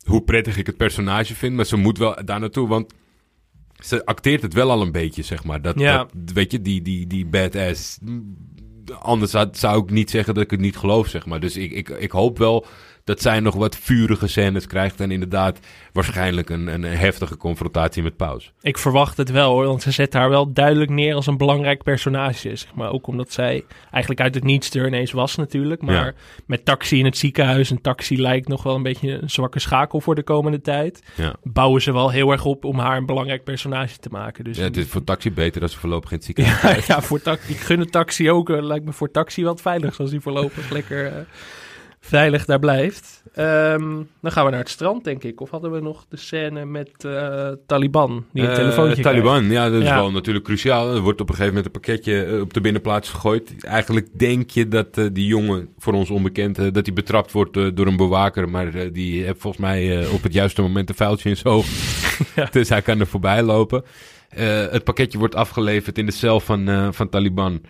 hoe 0.06 0.22
prettig 0.22 0.56
ik 0.58 0.66
het 0.66 0.76
personage 0.76 1.34
vind. 1.34 1.54
Maar 1.56 1.64
ze 1.64 1.76
moet 1.76 1.98
wel 1.98 2.24
daar 2.24 2.40
naartoe, 2.40 2.68
want 2.68 2.92
ze 3.84 4.04
acteert 4.04 4.42
het 4.42 4.52
wel 4.54 4.70
al 4.70 4.82
een 4.82 4.92
beetje, 4.92 5.22
zeg 5.22 5.44
maar. 5.44 5.62
Dat, 5.62 5.78
Ja. 5.78 6.06
dat 6.14 6.34
weet 6.34 6.52
je, 6.52 6.62
die, 6.62 6.82
die, 6.82 7.06
die 7.06 7.26
badass. 7.26 7.98
Anders 8.98 9.32
had, 9.32 9.58
zou 9.58 9.82
ik 9.82 9.90
niet 9.90 10.10
zeggen 10.10 10.34
dat 10.34 10.42
ik 10.44 10.50
het 10.50 10.60
niet 10.60 10.76
geloof, 10.76 11.08
zeg 11.08 11.26
maar. 11.26 11.40
Dus 11.40 11.56
ik, 11.56 11.72
ik, 11.72 11.88
ik 11.88 12.10
hoop 12.10 12.38
wel 12.38 12.66
dat 13.06 13.22
zij 13.22 13.40
nog 13.40 13.54
wat 13.54 13.76
vurige 13.76 14.26
scènes 14.26 14.66
krijgt. 14.66 15.00
En 15.00 15.10
inderdaad 15.10 15.58
waarschijnlijk 15.92 16.50
een, 16.50 16.66
een 16.66 16.82
heftige 16.82 17.36
confrontatie 17.36 18.02
met 18.02 18.16
Paus. 18.16 18.52
Ik 18.60 18.78
verwacht 18.78 19.16
het 19.16 19.30
wel 19.30 19.50
hoor, 19.52 19.66
want 19.66 19.82
ze 19.82 19.90
zetten 19.90 20.20
haar 20.20 20.28
wel 20.30 20.52
duidelijk 20.52 20.90
neer 20.90 21.14
als 21.14 21.26
een 21.26 21.36
belangrijk 21.36 21.82
personage. 21.82 22.56
Zeg 22.56 22.74
maar. 22.74 22.90
Ook 22.90 23.06
omdat 23.06 23.32
zij 23.32 23.64
eigenlijk 23.90 24.20
uit 24.20 24.34
het 24.34 24.44
niets 24.44 24.74
er 24.74 24.86
ineens 24.86 25.12
was 25.12 25.36
natuurlijk. 25.36 25.82
Maar 25.82 25.94
Ja. 26.04 26.12
met 26.46 26.64
taxi 26.64 26.98
in 26.98 27.04
het 27.04 27.16
ziekenhuis, 27.18 27.70
en 27.70 27.80
taxi 27.80 28.20
lijkt 28.20 28.48
nog 28.48 28.62
wel 28.62 28.74
een 28.74 28.82
beetje 28.82 29.22
een 29.22 29.30
zwakke 29.30 29.58
schakel 29.58 30.00
voor 30.00 30.14
de 30.14 30.22
komende 30.22 30.60
tijd. 30.60 31.02
Ja. 31.16 31.34
Bouwen 31.42 31.82
ze 31.82 31.92
wel 31.92 32.10
heel 32.10 32.30
erg 32.32 32.44
op 32.44 32.64
om 32.64 32.78
haar 32.78 32.96
een 32.96 33.06
belangrijk 33.06 33.44
personage 33.44 33.98
te 33.98 34.08
maken. 34.10 34.44
Dus 34.44 34.56
Ja, 34.56 34.62
het 34.64 34.76
is 34.76 34.86
voor 34.86 35.04
taxi 35.04 35.32
beter 35.32 35.62
als 35.62 35.72
ze 35.72 35.78
voorlopig 35.78 36.10
in 36.10 36.16
het 36.16 36.26
ziekenhuis 36.26 36.86
ja, 36.86 36.94
ja, 36.94 37.02
voor 37.02 37.22
taxi. 37.22 37.52
Ik 37.52 37.58
gun 37.60 37.78
de 37.78 37.86
taxi 37.90 38.30
ook. 38.30 38.50
eh, 38.50 38.62
lijkt 38.62 38.84
me 38.84 38.92
voor 38.92 39.10
taxi 39.10 39.44
wat 39.44 39.60
veilig, 39.60 40.00
als 40.00 40.10
hij 40.10 40.20
voorlopig 40.20 40.70
lekker 40.78 41.06
eh, 41.06 41.12
veilig 42.00 42.44
daar 42.44 42.58
blijft. 42.58 43.22
Ehm, 43.34 43.94
dan 44.20 44.32
gaan 44.32 44.44
we 44.44 44.50
naar 44.50 44.60
het 44.60 44.68
strand, 44.68 45.04
denk 45.04 45.22
ik. 45.24 45.40
Of 45.40 45.50
hadden 45.50 45.72
we 45.72 45.80
nog 45.80 46.06
de 46.08 46.16
scène 46.16 46.64
met 46.64 46.90
eh, 47.04 47.48
Taliban, 47.66 48.24
die 48.32 48.42
een 48.42 48.48
Eh, 48.48 48.54
telefoontje 48.54 49.02
krijgt? 49.02 49.20
Taliban, 49.22 49.50
ja, 49.50 49.70
dat 49.70 49.80
is 49.80 49.86
Ja. 49.88 49.94
wel 49.94 50.10
natuurlijk 50.10 50.44
cruciaal. 50.44 50.94
Er 50.94 51.00
wordt 51.00 51.20
op 51.20 51.28
een 51.28 51.34
gegeven 51.34 51.54
moment 51.56 51.74
een 51.74 51.80
pakketje 51.80 52.24
eh, 52.24 52.40
op 52.40 52.52
de 52.54 52.60
binnenplaats 52.60 53.08
gegooid. 53.10 53.64
Eigenlijk 53.64 54.08
denk 54.18 54.50
je 54.50 54.68
dat 54.68 54.94
die 55.12 55.26
jongen, 55.26 55.68
voor 55.78 55.92
ons 55.92 56.10
onbekend, 56.10 56.56
dat 56.74 56.86
hij 56.86 56.94
betrapt 56.94 57.32
wordt 57.32 57.54
door 57.76 57.86
een 57.86 57.96
bewaker. 57.96 58.48
Maar 58.48 58.92
die 58.92 59.22
heeft 59.24 59.40
volgens 59.40 59.62
mij 59.62 60.06
op 60.08 60.22
het 60.22 60.32
juiste 60.32 60.62
moment 60.62 60.88
een 60.88 60.94
vuiltje 60.94 61.28
in 61.28 61.36
zijn 61.36 61.54
oog. 61.54 61.66
Ja. 62.36 62.48
Dus 62.50 62.68
hij 62.68 62.82
kan 62.82 63.00
er 63.00 63.06
voorbij 63.06 63.42
lopen. 63.42 63.84
Het 64.70 64.84
pakketje 64.84 65.18
wordt 65.18 65.34
afgeleverd 65.34 65.98
in 65.98 66.06
de 66.06 66.12
cel 66.12 66.40
van, 66.40 66.92
van 66.94 67.08
Taliban. 67.08 67.60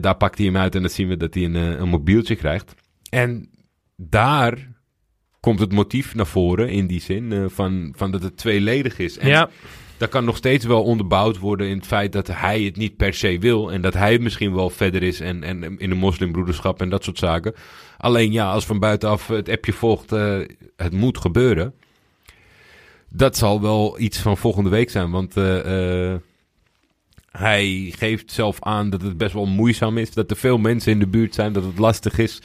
Daar 0.00 0.16
pakt 0.16 0.38
hij 0.38 0.46
hem 0.46 0.56
uit 0.56 0.74
en 0.74 0.80
dan 0.80 0.90
zien 0.90 1.08
we 1.08 1.16
dat 1.16 1.34
hij 1.34 1.44
een, 1.44 1.54
een 1.54 1.88
mobieltje 1.88 2.36
krijgt. 2.36 2.74
En 3.10 3.48
daar 3.96 4.68
komt 5.40 5.60
het 5.60 5.72
motief 5.72 6.14
naar 6.14 6.26
voren 6.26 6.68
in 6.68 6.86
die 6.86 7.00
zin 7.00 7.32
eh, 7.32 7.44
van, 7.48 7.92
van 7.96 8.10
dat 8.10 8.22
het 8.22 8.36
tweeledig 8.36 8.98
is. 8.98 9.18
En 9.18 9.28
Ja, 9.28 9.48
dat 9.96 10.08
kan 10.08 10.24
nog 10.24 10.36
steeds 10.36 10.64
wel 10.64 10.82
onderbouwd 10.82 11.38
worden 11.38 11.68
in 11.68 11.76
het 11.76 11.86
feit 11.86 12.12
dat 12.12 12.26
hij 12.26 12.62
het 12.62 12.76
niet 12.76 12.96
per 12.96 13.14
se 13.14 13.38
wil. 13.38 13.72
En 13.72 13.80
dat 13.80 13.94
hij 13.94 14.18
misschien 14.18 14.54
wel 14.54 14.70
verder 14.70 15.02
is 15.02 15.20
en, 15.20 15.42
en 15.42 15.78
in 15.78 15.88
de 15.88 15.94
moslimbroederschap 15.94 16.80
en 16.80 16.88
dat 16.88 17.04
soort 17.04 17.18
zaken. 17.18 17.54
Alleen 17.98 18.32
ja, 18.32 18.50
als 18.50 18.66
van 18.66 18.78
buitenaf 18.78 19.26
het 19.26 19.48
appje 19.48 19.72
volgt, 19.72 20.12
eh, 20.12 20.38
het 20.76 20.92
moet 20.92 21.18
gebeuren. 21.18 21.74
Dat 23.08 23.36
zal 23.36 23.60
wel 23.60 24.00
iets 24.00 24.18
van 24.18 24.36
volgende 24.36 24.70
week 24.70 24.90
zijn. 24.90 25.10
Want 25.10 25.36
eh, 25.36 26.14
hij 27.30 27.92
geeft 27.96 28.32
zelf 28.32 28.56
aan 28.60 28.90
dat 28.90 29.02
het 29.02 29.16
best 29.16 29.32
wel 29.32 29.46
moeizaam 29.46 29.98
is. 29.98 30.12
Dat 30.12 30.30
er 30.30 30.36
veel 30.36 30.58
mensen 30.58 30.92
in 30.92 30.98
de 30.98 31.06
buurt 31.06 31.34
zijn, 31.34 31.52
dat 31.52 31.64
het 31.64 31.78
lastig 31.78 32.18
is. 32.18 32.42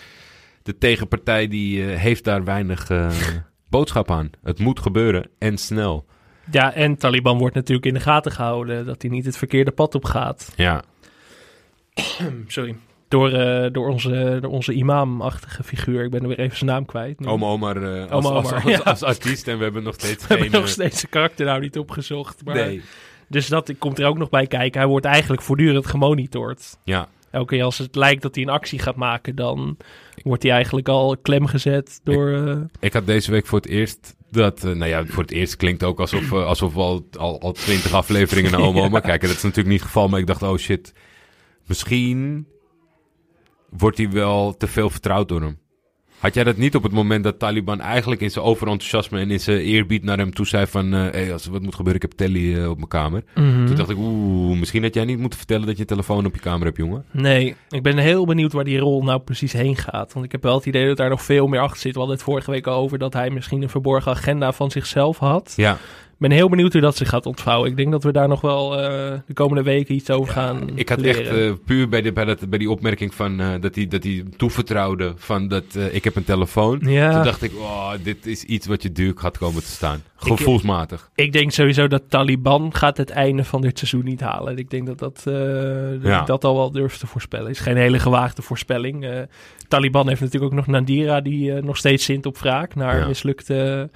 De 0.63 0.78
tegenpartij 0.78 1.47
die 1.47 1.86
eh, 1.86 2.00
heeft 2.00 2.24
daar 2.24 2.43
weinig 2.43 2.89
eh, 2.89 3.12
boodschap 3.69 4.12
aan. 4.12 4.30
Het 4.43 4.60
moet 4.60 4.80
gebeuren 4.80 5.30
en 5.39 5.58
snel. 5.58 6.06
ja, 6.52 6.74
en 6.74 6.95
Taliban 6.95 7.38
wordt 7.38 7.56
natuurlijk 7.56 7.86
in 7.86 7.93
de 7.93 8.00
gaten 8.00 8.32
gehouden 8.32 8.86
dat 8.86 9.02
hij 9.02 9.12
niet 9.12 9.26
het 9.26 9.38
verkeerde 9.38 9.71
pad 9.71 9.95
op 9.95 10.06
gaat. 10.06 10.54
Ja, 10.56 10.84
Sorry. 12.47 12.76
Door, 13.08 13.32
eh, 13.32 13.71
door, 13.71 13.89
onze, 13.89 14.38
door 14.41 14.52
onze 14.52 14.74
imamachtige 14.74 15.63
figuur. 15.63 16.04
Ik 16.04 16.12
ben 16.12 16.21
er 16.21 16.28
weer 16.28 16.39
even 16.39 16.58
zijn 16.58 16.69
naam 16.69 16.86
kwijt. 16.86 17.19
nu. 17.19 17.28
Oma 17.28 17.45
Omar, 17.45 17.76
als, 17.86 18.26
Oma 18.26 18.30
als, 18.30 18.47
Omar, 18.47 18.63
als, 18.63 18.63
ja. 18.63 18.78
als 18.78 19.04
artiest. 19.04 19.47
En 19.47 19.58
we 19.58 19.63
hebben 19.63 19.84
nog 19.84 19.93
steeds 19.93 20.21
We 20.28 20.28
hebben 20.28 20.50
geen... 20.50 20.60
nog 20.60 20.69
steeds 20.69 21.02
de 21.02 21.08
karakter 21.08 21.45
nou 21.45 21.62
niet 21.62 21.78
opgezocht. 21.78 22.45
Maar, 22.45 22.56
nee. 22.56 22.82
Dus 23.28 23.47
dat 23.47 23.74
komt 23.78 24.00
er 24.00 24.06
ook 24.06 24.17
nog 24.17 24.30
bij 24.30 24.47
kijken. 24.47 24.80
Hij 24.80 24.89
wordt 24.89 25.06
eigenlijk 25.06 25.41
voortdurend 25.41 25.88
gemonitord. 25.88 26.78
Ja, 26.84 27.08
Elke 27.32 27.56
keer 27.56 27.63
als 27.63 27.78
het 27.78 27.96
lijkt 27.96 28.22
dat 28.22 28.36
hij 28.36 28.44
een 28.44 28.50
actie 28.50 28.80
gaat 28.80 28.96
maken, 28.96 29.36
dan 29.36 29.78
wordt 30.24 30.44
hij 30.44 30.52
eigenlijk 30.52 30.89
al 30.89 31.17
klem 31.22 31.46
gezet 31.46 32.00
door... 32.04 32.48
eh, 32.48 32.58
ik 32.80 32.94
had 32.94 33.06
deze 33.06 33.32
week 33.32 33.46
voor 33.46 33.60
het 33.60 33.67
eerst 33.67 34.15
dat... 34.30 34.63
eh, 34.63 34.72
nou 34.72 34.89
ja, 34.89 35.06
voor 35.06 35.24
het 35.24 35.32
eerst 35.32 35.56
klinkt 35.56 35.84
ook 35.84 36.00
alsof, 36.00 36.32
eh, 36.32 36.46
alsof 36.46 36.74
we 36.74 36.80
al, 36.80 37.08
al, 37.17 37.41
al 37.41 37.52
twintig 37.52 37.94
afleveringen 37.94 38.52
naar 38.52 38.62
Oma 38.67 38.82
Ja. 38.82 39.00
Kijken. 39.00 39.28
Dat 39.28 39.38
is 39.38 39.44
natuurlijk 39.44 39.70
niet 39.70 39.80
het 39.80 39.88
geval, 39.88 40.08
maar 40.08 40.20
ik 40.20 40.28
dacht, 40.28 40.44
oh 40.44 40.58
shit. 40.58 40.94
Misschien 41.65 42.48
wordt 43.70 43.98
hij 43.98 44.10
wel 44.10 44.58
te 44.58 44.67
veel 44.67 44.89
vertrouwd 44.89 45.30
door 45.30 45.41
hem. 45.41 45.60
Had 46.22 46.34
jij 46.34 46.44
dat 46.44 46.58
niet 46.58 46.76
op 46.76 46.84
het 46.84 46.92
moment 46.92 47.24
dat 47.24 47.40
Taliban 47.40 47.80
eigenlijk 47.80 48.22
in 48.22 48.32
zijn 48.32 48.46
overenthousiasme 48.46 49.20
en 49.20 49.32
in 49.32 49.40
zijn 49.40 49.58
eerbied 49.58 50.04
naar 50.04 50.18
hem 50.18 50.34
toe 50.34 50.48
zei 50.48 50.68
van... 50.68 50.94
eh 50.94 51.12
hey, 51.12 51.34
als 51.34 51.46
er 51.46 51.52
wat 51.52 51.62
moet 51.62 51.76
gebeuren, 51.76 52.02
ik 52.02 52.10
heb 52.10 52.18
Telly 52.18 52.58
eh, 52.58 52.70
op 52.70 52.76
mijn 52.76 52.88
kamer. 52.88 53.24
mhm. 53.36 53.66
Toen 53.66 53.76
dacht 53.76 53.90
ik, 53.90 53.98
oeh, 53.98 54.60
misschien 54.60 54.84
had 54.84 54.94
jij 54.94 55.06
niet 55.06 55.20
moeten 55.20 55.38
vertellen 55.38 55.66
dat 55.66 55.76
je 55.76 55.82
een 55.82 55.88
telefoon 55.88 56.26
op 56.26 56.34
je 56.36 56.42
kamer 56.42 56.66
hebt, 56.66 56.78
jongen. 56.78 57.06
Nee, 57.12 57.56
ik 57.70 57.84
ben 57.84 57.98
heel 57.98 58.26
benieuwd 58.26 58.54
waar 58.54 58.64
die 58.64 58.78
rol 58.80 59.04
nou 59.04 59.20
precies 59.20 59.54
heen 59.54 59.76
gaat. 59.76 60.14
Want 60.14 60.26
ik 60.26 60.32
heb 60.32 60.44
wel 60.44 60.56
het 60.56 60.66
idee 60.66 60.88
dat 60.88 60.98
daar 60.98 61.10
nog 61.10 61.22
veel 61.22 61.48
meer 61.48 61.60
achter 61.60 61.80
zit. 61.80 61.94
We 61.94 62.00
hadden 62.00 62.16
het 62.18 62.26
vorige 62.26 62.52
week 62.52 62.68
al 62.68 62.82
over 62.82 62.98
dat 62.98 63.14
hij 63.14 63.30
misschien 63.30 63.62
een 63.62 63.70
verborgen 63.70 64.12
agenda 64.12 64.52
van 64.52 64.72
zichzelf 64.72 65.18
had. 65.18 65.54
Ja, 65.56 65.78
ben 66.22 66.32
heel 66.32 66.50
benieuwd 66.50 66.74
hoe 66.74 66.82
dat 66.82 66.98
zich 66.98 67.10
gaat 67.10 67.26
ontvouwen. 67.26 67.70
Ik 67.70 67.78
denk 67.78 67.92
dat 67.92 68.04
we 68.04 68.12
daar 68.12 68.28
nog 68.28 68.42
wel 68.42 68.80
eh, 68.80 69.20
de 69.26 69.34
komende 69.34 69.64
weken 69.64 69.96
iets 69.96 70.10
over 70.10 70.34
gaan 70.34 70.70
Ik 70.76 70.90
had 70.90 71.00
leren. 71.00 71.22
echt 71.22 71.32
eh, 71.32 71.52
puur 71.66 71.90
bij, 71.90 72.02
de, 72.02 72.12
bij, 72.12 72.26
dat, 72.26 72.50
bij 72.50 72.60
die 72.60 72.70
opmerking 72.70 73.14
van 73.14 73.40
eh, 73.40 73.48
dat 73.60 73.76
hij 73.76 73.88
dat 73.88 74.08
toevertrouwde 74.38 75.14
van 75.16 75.48
dat 75.48 75.64
ik 75.92 76.04
heb 76.04 76.16
een 76.16 76.24
telefoon. 76.24 76.80
Ja. 76.82 77.14
Toen 77.14 77.24
dacht 77.24 77.42
ik, 77.42 77.52
oh, 77.56 77.92
dit 78.04 78.26
is 78.26 78.44
iets 78.44 78.68
wat 78.68 78.84
je 78.84 78.92
duur 78.92 79.14
had 79.16 79.38
komen 79.38 79.62
te 79.62 79.68
staan. 79.70 80.04
Gevoelsmatig. 80.16 81.10
Ik 81.16 81.34
denk 81.34 81.52
sowieso 81.52 81.88
dat 81.88 82.04
Taliban 82.08 82.76
gaat 82.76 82.98
het 82.98 83.10
einde 83.10 83.44
van 83.44 83.62
dit 83.62 83.78
seizoen 83.78 84.04
niet 84.04 84.22
halen. 84.22 84.58
Ik 84.58 84.70
denk 84.70 84.86
dat 84.86 85.00
dat, 85.00 85.22
dat, 85.24 85.34
Ja. 86.04 86.20
ik 86.20 86.26
dat 86.26 86.44
al 86.44 86.56
wel 86.56 86.72
durf 86.72 86.98
te 86.98 87.08
voorspellen. 87.08 87.50
is 87.50 87.60
geen 87.60 87.78
hele 87.78 88.00
gewaagde 88.00 88.42
voorspelling. 88.42 89.28
Taliban 89.68 90.08
heeft 90.08 90.22
natuurlijk 90.22 90.52
ook 90.52 90.58
nog 90.58 90.68
Nadira, 90.68 91.22
die 91.22 91.54
nog 91.54 91.78
steeds 91.78 92.06
zint 92.06 92.26
op 92.26 92.38
wraak 92.38 92.76
naar 92.76 93.08
mislukte, 93.08 93.90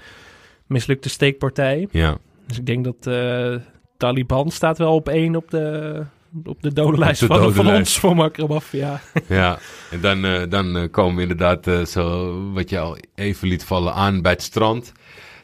mislukte 0.68 1.10
steekpartij. 1.10 1.88
Ja. 1.92 2.18
Dus 2.48 2.58
ik 2.58 2.66
denk 2.66 2.84
dat 2.84 3.08
eh, 3.08 3.56
Taliban 3.98 4.52
staat 4.52 4.78
wel 4.78 4.96
op 4.96 5.10
één 5.10 5.36
op 5.36 5.52
de, 5.52 6.04
op 6.44 6.62
de 6.62 6.74
dodenlijst 6.74 7.20
de 7.20 7.26
van, 7.26 7.54
van 7.54 7.68
ons, 7.68 8.00
van 8.00 8.16
Makramaf. 8.16 8.72
Ja. 8.72 9.02
ja. 9.28 9.60
En 9.92 10.02
dan, 10.02 10.26
eh, 10.26 10.42
dan 10.50 10.78
eh, 10.78 10.92
komen 10.92 11.16
we 11.16 11.22
inderdaad, 11.22 11.90
zo, 11.90 12.34
wat 12.54 12.70
je 12.70 12.80
al 12.80 12.98
even 13.16 13.48
liet 13.48 13.64
vallen, 13.64 13.94
aan 13.94 14.22
bij 14.22 14.32
het 14.32 14.42
strand. 14.42 14.92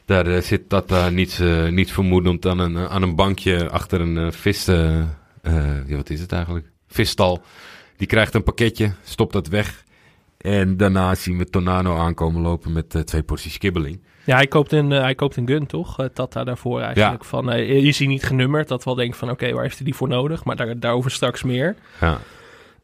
Daar 0.04 0.42
zit 0.42 0.68
Tata 0.68 1.08
niets, 1.08 1.40
niets 1.70 1.92
vermoedend 1.92 2.46
aan 2.46 2.58
een, 2.58 2.88
aan 2.88 3.02
een 3.02 3.14
bankje 3.14 3.70
achter 3.70 4.00
een 4.00 4.32
vis... 4.32 4.64
ja, 4.64 5.96
wat 5.96 6.10
is 6.10 6.20
het 6.20 6.32
eigenlijk? 6.32 6.66
Visstal. 6.88 7.42
Die 7.96 8.06
krijgt 8.06 8.34
een 8.34 8.42
pakketje, 8.42 8.92
stopt 9.04 9.32
dat 9.32 9.48
weg. 9.48 9.84
En 10.38 10.76
daarna 10.76 11.14
zien 11.14 11.38
we 11.38 11.44
Tonano 11.44 11.96
aankomen 11.96 12.42
lopen 12.42 12.72
met 12.72 13.06
twee 13.06 13.22
porties 13.22 13.58
kibbeling. 13.58 14.00
Ja, 14.24 14.36
hij 14.36 14.46
koopt 14.46 14.72
een, 14.72 14.92
eh, 14.92 15.00
hij 15.00 15.14
koopt 15.14 15.36
een 15.36 15.46
gun, 15.46 15.66
toch? 15.66 15.98
Eh, 15.98 16.06
Tata 16.06 16.44
daarvoor 16.44 16.80
eigenlijk. 16.80 17.24
Van, 17.24 17.50
eh, 17.52 17.82
je 17.84 17.92
ziet 17.92 18.08
niet 18.08 18.22
genummerd, 18.24 18.68
dat 18.68 18.78
we 18.78 18.84
wel 18.84 18.94
denken 18.94 19.18
van... 19.18 19.30
oké, 19.30 19.52
waar 19.52 19.62
heeft 19.62 19.76
hij 19.76 19.84
die 19.84 19.94
voor 19.94 20.08
nodig? 20.08 20.44
Maar 20.44 20.56
daar, 20.56 20.78
daarover 20.78 21.10
straks 21.10 21.42
meer. 21.42 21.74
Ja. 22.00 22.18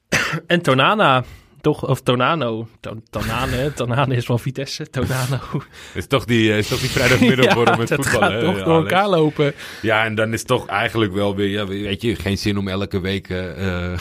En 0.46 0.62
Tonana, 0.62 1.24
toch? 1.60 1.88
Of 1.88 2.00
Tonano. 2.02 2.68
To- 2.80 3.00
Tonane, 3.10 3.72
Tonane 3.74 4.16
is 4.16 4.24
van 4.24 4.38
Vitesse. 4.38 4.90
Tonano. 4.90 5.38
Is 5.94 6.06
toch 6.06 6.24
die, 6.24 6.56
is 6.56 6.68
toch 6.68 6.80
die 6.80 6.90
vrijdagmiddag 6.90 7.52
voor 7.54 7.66
hem 7.66 7.78
met 7.78 7.92
voetballen? 7.94 8.30
gaat 8.42 8.54
toch 8.54 8.64
door 8.64 8.82
elkaar 8.82 9.08
lopen. 9.08 9.52
Ja, 9.82 10.04
en 10.04 10.14
dan 10.14 10.32
is 10.32 10.44
toch 10.44 10.66
eigenlijk 10.66 11.12
wel 11.12 11.36
weer, 11.36 11.48
ja, 11.48 11.66
weet 11.66 12.02
je, 12.02 12.14
geen 12.16 12.38
zin 12.38 12.58
om 12.58 12.68
elke 12.68 13.00
week 13.00 13.28
een, 13.30 13.98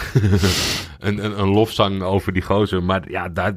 een, 1.00 1.39
een 1.39 1.50
lofzang 1.50 2.02
over 2.02 2.34
die 2.34 2.41
gozer. 2.41 2.84
Maar 2.84 3.12
ja, 3.12 3.30
daar, 3.30 3.54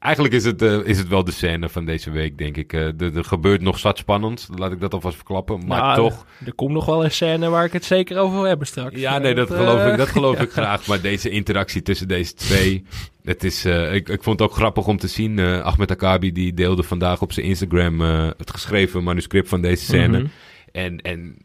eigenlijk 0.00 0.34
is 0.34 0.44
het, 0.44 0.62
eh, 0.62 0.78
is 0.84 0.98
het 0.98 1.08
wel 1.08 1.24
de 1.24 1.30
scène 1.32 1.68
van 1.68 1.84
deze 1.84 2.10
week, 2.10 2.38
denk 2.38 2.56
ik. 2.56 2.72
Eh, 2.72 2.80
er, 3.00 3.16
er 3.16 3.24
gebeurt 3.24 3.60
nog 3.60 3.78
zat 3.78 3.98
spannend, 3.98 4.48
laat 4.54 4.72
ik 4.72 4.80
dat 4.80 4.94
alvast 4.94 5.16
verklappen. 5.16 5.66
Maar 5.66 5.80
Nou, 5.80 5.94
toch, 5.96 6.26
Er 6.44 6.54
komt 6.54 6.72
nog 6.72 6.86
wel 6.86 7.04
een 7.04 7.10
scène 7.10 7.48
waar 7.48 7.64
ik 7.64 7.72
het 7.72 7.84
zeker 7.84 8.18
over 8.18 8.34
wil 8.36 8.46
hebben 8.46 8.66
straks. 8.66 9.00
ja, 9.00 9.18
nee, 9.18 9.34
dat 9.34 9.50
eh, 9.50 9.56
geloof 9.56 9.86
ik, 9.92 9.96
dat 9.96 10.08
geloof 10.08 10.40
ik 10.46 10.50
graag. 10.50 10.86
Maar 10.86 11.00
deze 11.00 11.30
interactie 11.30 11.82
tussen 11.82 12.08
deze 12.08 12.34
twee, 12.34 12.84
het 13.24 13.44
is, 13.44 13.64
ik, 13.64 14.08
ik 14.08 14.22
vond 14.22 14.40
het 14.40 14.48
ook 14.48 14.54
grappig 14.56 14.86
om 14.86 14.96
te 14.98 15.08
zien. 15.08 15.38
eh, 15.38 15.60
Ahmed 15.60 15.90
Akabi, 15.90 16.32
die 16.32 16.54
deelde 16.54 16.82
vandaag 16.82 17.22
op 17.22 17.32
zijn 17.32 17.46
Instagram 17.46 18.00
het 18.00 18.50
geschreven 18.50 19.02
manuscript 19.04 19.48
van 19.48 19.60
deze 19.60 19.84
scène. 19.84 20.18
Mhm. 20.18 20.26
En, 20.72 21.00
en 21.00 21.36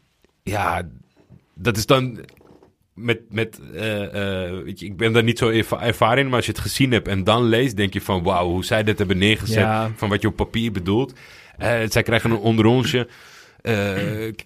ja, 0.42 0.82
dat 1.54 1.76
is 1.76 1.86
dan 1.86 2.18
met, 2.96 3.20
met 3.30 3.60
eh, 3.74 4.44
eh, 4.46 4.62
weet 4.64 4.80
je, 4.80 4.86
ik 4.86 4.96
ben 4.96 5.12
daar 5.12 5.22
niet 5.22 5.38
zo 5.38 5.48
erva- 5.48 5.82
ervaren 5.82 6.18
in, 6.18 6.26
maar 6.26 6.36
als 6.36 6.46
je 6.46 6.52
het 6.52 6.60
gezien 6.60 6.92
hebt 6.92 7.08
en 7.08 7.24
dan 7.24 7.42
leest, 7.44 7.76
denk 7.76 7.92
je 7.92 8.00
van 8.00 8.22
wauw, 8.22 8.48
hoe 8.48 8.64
zij 8.64 8.82
dit 8.82 8.98
hebben 8.98 9.18
neergezet 9.18 9.56
Ja. 9.56 9.90
van 9.96 10.08
wat 10.08 10.22
je 10.22 10.28
op 10.28 10.36
papier 10.36 10.72
bedoelt. 10.72 11.12
Eh, 11.58 11.74
zij 11.88 12.02
krijgen 12.02 12.30
een 12.30 12.36
onderonsje. 12.36 13.08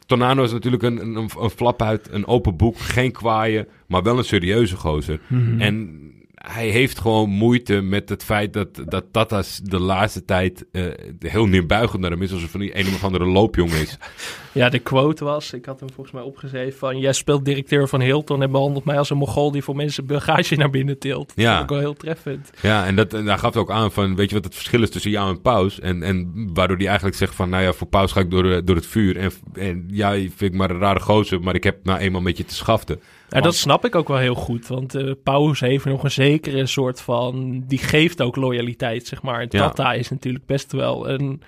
Tonano 0.07 0.43
is 0.43 0.53
natuurlijk 0.53 0.83
een, 0.83 0.99
een, 1.17 1.31
een 1.39 1.51
flap 1.51 1.83
uit, 1.83 2.09
een 2.11 2.27
open 2.27 2.57
boek, 2.57 2.79
geen 2.79 3.13
kwaaien, 3.13 3.69
maar 3.87 4.03
wel 4.03 4.19
een 4.19 4.25
serieuze 4.25 4.77
gozer. 4.77 5.21
Mhm. 5.27 5.61
En 5.61 6.01
hij 6.46 6.68
heeft 6.68 6.98
gewoon 6.98 7.31
moeite 7.31 7.81
met 7.81 8.09
het 8.09 8.24
feit 8.24 8.53
dat, 8.53 8.83
dat 8.85 9.05
Tatas 9.11 9.61
de 9.62 9.81
laatste 9.81 10.24
tijd 10.24 10.64
eh, 10.72 10.85
heel 11.18 11.46
neerbuigend 11.46 12.00
naar 12.00 12.11
hem 12.11 12.22
is, 12.22 12.33
alsof 12.33 12.53
hij 12.53 12.76
een 12.76 12.87
of 12.87 13.05
andere 13.05 13.24
loopjongen 13.24 13.81
is. 13.81 13.98
Ja, 14.53 14.68
de 14.68 14.79
quote 14.79 15.24
was, 15.24 15.53
ik 15.53 15.64
had 15.64 15.81
hem 15.81 15.88
volgens 15.92 16.14
mij 16.14 16.24
opgeschreven 16.24 16.79
van... 16.79 16.98
Jij 16.98 17.12
speelt 17.12 17.44
directeur 17.44 17.88
van 17.88 18.00
Hilton 18.00 18.42
en 18.42 18.50
behandelt 18.50 18.85
mij 18.85 18.98
als 18.98 19.11
een 19.11 19.16
mogol 19.16 19.50
die 19.50 19.62
voor 19.62 19.76
mensen 19.76 20.07
bagage 20.07 20.57
naar 20.57 20.70
binnen 20.70 20.98
tilt. 20.98 21.33
Ja. 21.35 21.53
Dat 21.53 21.62
ik 21.62 21.68
wel 21.68 21.79
heel 21.79 21.94
treffend. 21.94 22.50
Ja, 22.62 22.87
en, 22.87 22.96
dat, 22.96 23.14
en 23.14 23.24
daar 23.24 23.38
gaf 23.38 23.53
hij 23.53 23.62
ook 23.62 23.70
aan 23.70 23.92
van, 23.92 24.16
weet 24.16 24.29
je 24.29 24.35
wat 24.35 24.44
het 24.44 24.55
verschil 24.55 24.83
is 24.83 24.90
tussen 24.90 25.11
jou 25.11 25.31
en 25.31 25.40
Paus? 25.40 25.81
En, 25.81 26.03
en 26.03 26.48
waardoor 26.55 26.76
hij 26.76 26.87
eigenlijk 26.87 27.16
zegt 27.16 27.35
van, 27.35 27.48
nou 27.48 27.62
ja, 27.62 27.72
voor 27.72 27.87
Paus 27.87 28.12
ga 28.12 28.20
ik 28.20 28.31
door, 28.31 28.50
eh, 28.50 28.61
door 28.64 28.76
het 28.76 28.87
vuur. 28.87 29.16
En, 29.16 29.31
en 29.53 29.88
ja, 29.90 30.11
je 30.11 30.31
vind 30.37 30.53
ik 30.53 30.59
maar 30.59 30.70
een 30.70 30.79
rare 30.79 31.00
gozer, 31.00 31.40
maar 31.40 31.55
ik 31.55 31.64
heb 31.64 31.85
nou 31.85 31.98
eenmaal 31.98 32.20
met 32.20 32.37
je 32.37 32.44
te 32.44 32.55
schaften. 32.55 33.00
Ja, 33.31 33.40
dat 33.40 33.55
snap 33.55 33.85
ik 33.85 33.95
ook 33.95 34.09
wel 34.09 34.19
heel 34.19 34.35
goed. 34.35 34.66
Want 34.66 34.95
eh 34.95 35.11
Paus 35.23 35.61
heeft 35.61 35.85
nog 35.85 36.05
een 36.05 36.11
zekere 36.11 36.66
soort 36.66 37.01
van... 37.01 37.64
Die 37.66 37.79
geeft 37.79 38.23
ook 38.23 38.37
loyaliteit, 38.37 39.07
zeg 39.07 39.23
maar. 39.23 39.40
Ja. 39.40 39.47
Tata 39.49 39.93
is 39.93 40.09
natuurlijk 40.11 40.47
best 40.47 40.73
wel 40.73 41.09
een... 41.09 41.43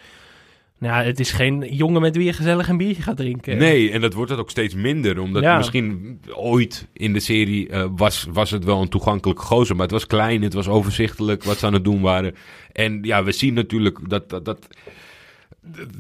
Nou, 0.79 0.95
ja, 0.95 1.05
het 1.05 1.21
is 1.21 1.31
geen 1.31 1.67
jongen 1.75 2.01
met 2.01 2.17
wie 2.17 2.25
je 2.27 2.33
gezellig 2.33 2.69
een 2.69 2.77
biertje 2.77 3.03
gaat 3.03 3.17
drinken. 3.17 3.57
Nee, 3.59 3.91
en 3.91 4.01
dat 4.01 4.13
wordt 4.15 4.31
het 4.31 4.41
ook 4.41 4.51
steeds 4.51 4.75
minder. 4.75 5.19
Omdat 5.21 5.43
Ja. 5.43 5.57
misschien 5.57 6.21
ooit 6.35 6.89
in 6.93 7.13
de 7.13 7.21
serie 7.21 7.69
eh, 7.69 7.87
was, 7.97 8.27
was 8.33 8.51
het 8.51 8.65
wel 8.65 8.81
een 8.81 8.89
toegankelijke 8.89 9.43
gozer. 9.43 9.75
Maar 9.75 9.85
het 9.85 9.95
was 9.95 10.07
klein, 10.07 10.43
het 10.43 10.55
was 10.55 10.69
overzichtelijk 10.69 11.45
wat 11.45 11.59
ze 11.59 11.67
aan 11.67 11.73
het 11.73 11.85
doen 11.85 12.01
waren. 12.01 12.35
En 12.73 12.99
ja, 13.03 13.25
we 13.25 13.33
zien 13.33 13.55
natuurlijk 13.55 13.99
dat... 14.09 14.31
dat, 14.31 14.45
dat 14.45 14.69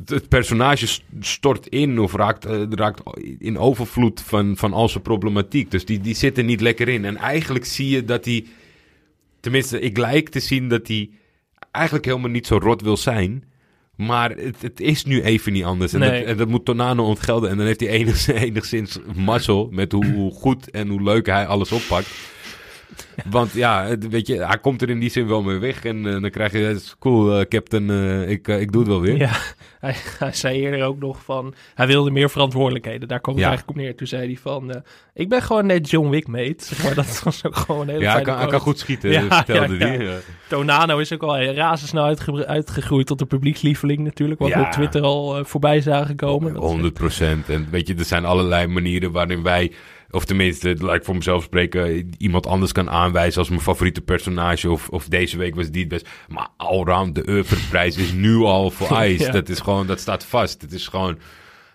het- 0.07 0.29
personage 0.29 0.87
st- 0.87 1.03
stort 1.21 1.67
in 1.67 1.99
of 1.99 2.15
raakt, 2.15 2.45
eh, 2.45 2.62
raakt 2.71 3.03
in 3.38 3.59
overvloed 3.59 4.21
van, 4.21 4.57
van 4.57 4.73
al 4.73 4.88
zijn 4.88 5.03
problematiek. 5.03 5.71
Dus 5.71 5.85
die, 5.85 6.01
die 6.01 6.15
zit 6.15 6.38
er 6.38 6.45
niet 6.45 6.61
lekker 6.61 6.88
in. 6.88 7.05
En 7.05 7.17
eigenlijk 7.17 7.65
zie 7.65 7.88
je 7.88 8.05
dat 8.05 8.25
hij... 8.25 8.45
Tenminste, 9.41 9.81
ik 9.81 9.97
lijk 9.99 10.29
te 10.29 10.41
zien 10.41 10.69
dat 10.69 10.88
hij 10.88 11.11
eigenlijk 11.71 12.05
helemaal 12.07 12.31
niet 12.31 12.47
zo 12.47 12.57
rot 12.62 12.83
wil 12.83 12.97
zijn. 12.97 13.45
Maar 13.97 14.31
het, 14.31 14.62
het 14.62 14.81
is 14.81 15.05
nu 15.05 15.23
even 15.23 15.53
niet 15.53 15.65
anders. 15.65 15.93
En, 15.93 16.01
Nee. 16.01 16.19
dat, 16.21 16.29
en 16.29 16.37
dat 16.37 16.49
moet 16.49 16.65
Tonano 16.65 17.05
ontgelden. 17.05 17.51
En 17.51 17.57
dan 17.57 17.67
heeft 17.67 17.81
hij 17.81 17.88
enigszins, 17.88 18.41
enigszins 18.41 18.99
mazzel 19.17 19.69
met 19.71 19.93
hoe, 19.93 20.07
hoe 20.07 20.33
goed 20.33 20.71
en 20.71 20.88
hoe 20.88 21.03
leuk 21.03 21.27
hij 21.27 21.47
alles 21.47 21.73
oppakt. 21.73 22.09
Want 23.31 23.52
ja, 23.52 23.96
weet 23.98 24.26
je, 24.26 24.44
hij 24.44 24.59
komt 24.59 24.83
er 24.83 24.90
in 24.90 24.98
die 24.98 25.11
zin 25.11 25.26
wel 25.28 25.42
mee 25.42 25.59
weg. 25.59 25.85
En 25.85 26.07
eh, 26.07 26.20
dan 26.20 26.31
krijg 26.31 26.52
je, 26.52 26.59
het 26.59 26.76
is 26.76 26.96
cool, 26.98 27.38
eh, 27.38 27.44
captain, 27.48 27.90
eh, 27.90 28.28
ik, 28.31 28.48
ik 28.48 28.72
doe 28.72 28.81
het 28.81 28.90
wel 28.90 29.00
weer. 29.00 29.16
Ja, 29.18 29.31
hij, 29.81 29.94
hij 30.18 30.33
zei 30.33 30.61
eerder 30.61 30.83
ook 30.85 30.98
nog 30.98 31.22
van... 31.24 31.55
Hij 31.74 31.87
wilde 31.87 32.11
meer 32.11 32.31
verantwoordelijkheden. 32.31 33.09
Daar 33.09 33.20
kwam 33.20 33.35
het 33.35 33.42
Ja. 33.42 33.48
eigenlijk 33.48 33.78
op 33.78 33.85
neer. 33.85 33.96
Toen 33.96 34.07
zei 34.07 34.26
hij 34.26 34.37
van... 34.42 34.83
ik 35.14 35.28
ben 35.28 35.42
gewoon 35.42 35.66
net 35.66 35.90
John 35.90 36.09
Wick, 36.09 36.26
mate. 36.26 36.55
Zeg 36.64 36.83
maar, 36.85 36.94
dat 36.94 37.20
was 37.24 37.44
ook 37.46 37.57
gewoon 37.57 37.81
een 37.83 37.88
hele 37.88 38.00
Ja, 38.02 38.12
hij 38.12 38.22
kan, 38.22 38.33
hij 38.37 38.40
kan 38.42 38.48
quote. 38.48 38.64
goed 38.64 38.78
schieten, 38.78 39.11
Ja, 39.11 39.20
vertelde 39.44 39.78
ja, 39.78 39.87
hij. 39.87 39.96
ja. 39.98 40.02
Ja. 40.11 40.16
Tonano 40.48 40.98
is 40.98 41.12
ook 41.12 41.22
al 41.22 41.42
razendsnel 41.42 42.05
uitgebre- 42.05 42.46
uitgegroeid 42.46 43.07
tot 43.07 43.18
de 43.18 43.26
publiekslieveling 43.26 43.98
natuurlijk. 44.00 44.40
Wat 44.40 44.52
we 44.55 44.61
op 44.61 44.70
Twitter 44.72 45.02
al 45.02 45.44
voorbij 45.44 45.81
zagen 45.81 46.16
komen. 46.16 46.52
Dat 46.55 46.62
is- 46.62 46.68
100 46.68 46.94
procent. 46.94 47.48
En 47.48 47.68
weet 47.70 47.88
je, 47.88 47.94
er 47.94 48.05
zijn 48.05 48.24
allerlei 48.24 48.66
manieren 48.66 49.12
waarin 49.12 49.42
wij, 49.42 49.72
of 50.12 50.25
tenminste, 50.25 50.77
laat 50.79 50.94
ik 50.94 51.05
voor 51.05 51.14
mezelf 51.14 51.42
spreken, 51.42 52.11
iemand 52.18 52.46
anders 52.46 52.72
kan 52.72 52.90
aanwijzen 52.90 53.38
als 53.40 53.48
mijn 53.48 53.61
favoriete 53.61 54.01
personage. 54.01 54.70
Of, 54.70 54.88
of 54.88 55.09
deze 55.09 55.38
week 55.38 55.55
was 55.55 55.70
die 55.70 55.81
het 55.81 55.88
best. 55.88 56.09
Maar 56.29 56.48
allround 56.57 57.14
de 57.14 57.29
Oeuvreprijs 57.29 57.96
is 57.96 58.12
nu 58.12 58.37
al 58.37 58.70
voor. 58.70 58.98
Ja. 59.03 59.31
Dat 59.31 59.48
is 59.48 59.61
gewoon, 59.61 59.87
dat 59.87 60.01
staat 60.01 60.25
vast. 60.25 60.62
Het 60.62 60.72
is 60.72 60.88
gewoon 60.88 61.18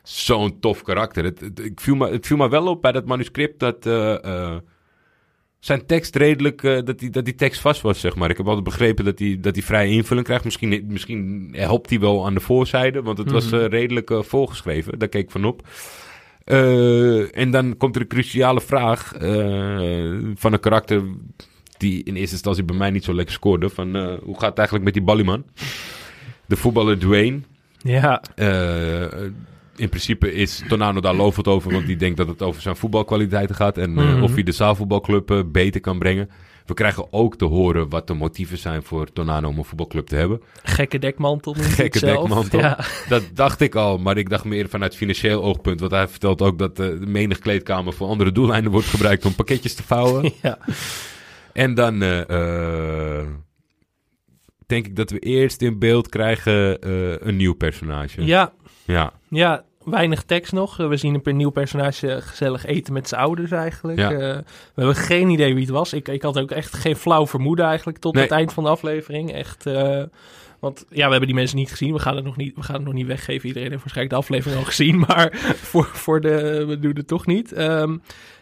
zo'n 0.03 0.59
tof 0.59 0.81
karakter. 0.81 1.23
Het, 1.23 1.39
het, 1.39 1.59
ik 1.59 1.79
viel 1.81 1.95
me, 1.95 2.09
het 2.11 2.27
viel 2.27 2.37
me 2.37 2.49
wel 2.49 2.67
op 2.67 2.81
bij 2.81 2.91
dat 2.91 3.05
manuscript 3.05 3.59
dat. 3.59 3.85
eh, 3.85 4.23
eh, 4.23 4.55
zijn 5.59 5.85
tekst 5.85 6.15
redelijk, 6.15 6.63
eh, 6.63 6.79
dat, 6.83 6.99
die, 6.99 7.09
dat 7.09 7.25
die 7.25 7.35
tekst 7.35 7.61
vast 7.61 7.81
was, 7.81 7.99
zeg 7.99 8.15
maar. 8.15 8.29
Ik 8.29 8.37
heb 8.37 8.45
altijd 8.45 8.63
begrepen 8.65 9.05
dat 9.05 9.19
hij 9.19 9.37
dat 9.41 9.53
die 9.53 9.63
vrije 9.65 9.91
invulling 9.91 10.25
krijgt. 10.25 10.43
Misschien, 10.43 10.83
misschien 10.87 11.49
helpt 11.57 11.89
hij 11.89 11.99
wel 11.99 12.25
aan 12.25 12.33
de 12.33 12.39
voorzijde, 12.39 13.01
want 13.01 13.17
het 13.17 13.31
was 13.31 13.45
Mhm. 13.49 13.55
redelijk 13.65 14.11
voorgeschreven. 14.19 14.99
Daar 14.99 15.07
keek 15.07 15.23
ik 15.23 15.31
van 15.31 15.45
op. 15.45 15.67
Eh, 16.47 17.37
en 17.37 17.51
dan 17.51 17.77
komt 17.77 17.95
er 17.95 18.01
een 18.01 18.07
cruciale 18.07 18.61
vraag 18.61 19.13
eh, 19.13 20.17
van 20.35 20.53
een 20.53 20.59
karakter 20.59 21.03
die 21.77 22.03
in 22.03 22.15
eerste 22.15 22.33
instantie 22.33 22.63
bij 22.63 22.75
mij 22.75 22.89
niet 22.89 23.03
zo 23.03 23.13
lekker 23.13 23.33
scoorde. 23.33 23.69
Van, 23.69 23.95
eh, 23.95 24.13
hoe 24.23 24.33
gaat 24.39 24.49
het 24.49 24.57
eigenlijk 24.57 24.85
met 24.85 24.93
die 24.93 25.03
ballyman? 25.03 25.45
De 26.45 26.55
voetballer 26.55 26.99
Dwayne. 26.99 27.39
Ja, 27.77 28.21
in 29.75 29.89
principe 29.89 30.33
is 30.33 30.63
Tonano 30.67 30.99
daar 30.99 31.15
lovend 31.15 31.47
over, 31.47 31.71
want 31.71 31.85
die 31.85 31.95
denkt 31.95 32.17
dat 32.17 32.27
het 32.27 32.41
over 32.41 32.61
zijn 32.61 32.75
voetbalkwaliteiten 32.75 33.55
gaat. 33.55 33.77
En 33.77 33.93
Mhm. 33.93 34.23
of 34.23 34.33
hij 34.33 34.43
de 34.43 34.51
zaalvoetbalclub 34.51 35.43
beter 35.51 35.81
kan 35.81 35.99
brengen. 35.99 36.29
We 36.67 36.73
krijgen 36.73 37.13
ook 37.13 37.35
te 37.37 37.45
horen 37.45 37.89
wat 37.89 38.07
de 38.07 38.13
motieven 38.13 38.57
zijn 38.57 38.83
voor 38.83 39.13
Tonano 39.13 39.47
om 39.47 39.57
een 39.57 39.63
voetbalclub 39.63 40.07
te 40.07 40.15
hebben. 40.15 40.41
gekke 40.63 40.99
dekmantel. 40.99 41.53
Gekke 41.57 41.99
dekmantel. 41.99 42.59
Ja. 42.59 42.79
Dat 43.09 43.23
dacht 43.33 43.61
ik 43.61 43.75
al, 43.75 43.97
maar 43.97 44.17
ik 44.17 44.29
dacht 44.29 44.43
meer 44.43 44.69
vanuit 44.69 44.95
financieel 44.95 45.43
oogpunt. 45.43 45.79
Want 45.79 45.91
hij 45.91 46.07
vertelt 46.07 46.41
ook 46.41 46.59
dat 46.59 46.79
eh, 46.79 46.87
de 46.87 47.05
menig 47.05 47.39
kleedkamer 47.39 47.93
voor 47.93 48.07
andere 48.07 48.31
doeleinden 48.31 48.71
wordt 48.71 48.87
gebruikt 48.87 49.25
om 49.25 49.35
pakketjes 49.35 49.73
te 49.73 49.83
vouwen. 49.83 50.31
ja. 50.41 50.57
En 51.53 51.73
dan 51.73 52.01
eh, 52.01 53.19
eh, 53.19 53.27
denk 54.65 54.85
ik 54.85 54.95
dat 54.95 55.09
we 55.09 55.19
eerst 55.19 55.61
in 55.61 55.79
beeld 55.79 56.09
krijgen 56.09 56.87
een 57.27 57.35
nieuw 57.35 57.53
personage. 57.53 58.25
ja, 58.25 58.53
Ja. 58.85 59.13
Ja, 59.29 59.65
weinig 59.89 60.23
tekst 60.23 60.53
nog. 60.53 60.79
Eh, 60.79 60.87
We 60.87 60.97
zien 60.97 61.19
een 61.23 61.35
nieuw 61.37 61.49
personage 61.49 62.21
gezellig 62.21 62.65
eten 62.65 62.93
met 62.93 63.07
zijn 63.07 63.21
ouders 63.21 63.51
eigenlijk. 63.51 63.99
Ja. 63.99 64.11
Eh, 64.11 64.17
we 64.17 64.43
hebben 64.75 64.95
geen 64.95 65.29
idee 65.29 65.53
wie 65.53 65.63
het 65.63 65.71
was. 65.73 65.93
Ik, 65.93 66.07
ik 66.07 66.21
had 66.21 66.39
ook 66.39 66.51
echt 66.51 66.73
geen 66.73 66.95
flauw 66.95 67.27
vermoeden 67.27 67.65
eigenlijk 67.65 67.97
tot 67.97 68.13
Nee. 68.13 68.23
het 68.23 68.31
eind 68.31 68.53
van 68.53 68.63
de 68.63 68.69
aflevering. 68.69 69.33
Echt, 69.33 69.65
eh, 69.65 70.03
want 70.59 70.85
ja, 70.89 71.03
we 71.05 71.09
hebben 71.11 71.27
die 71.27 71.35
mensen 71.35 71.57
niet 71.57 71.69
gezien. 71.69 71.93
We 71.93 71.99
gaan 71.99 72.15
het 72.15 72.25
nog 72.25 72.37
niet, 72.37 72.55
we 72.55 72.63
gaan 72.63 72.75
het 72.75 72.85
nog 72.85 72.93
niet 72.93 73.07
weggeven. 73.07 73.47
Iedereen 73.47 73.69
heeft 73.69 73.81
waarschijnlijk 73.83 74.15
de 74.15 74.21
aflevering 74.21 74.59
al 74.59 74.65
gezien. 74.73 74.99
Maar 74.99 75.29
voor, 75.69 75.85
voor 75.85 76.21
de, 76.21 76.65
we 76.67 76.79
doen 76.79 76.95
het 76.95 77.07
toch 77.07 77.25
niet. 77.25 77.51
Ehm, 77.53 77.97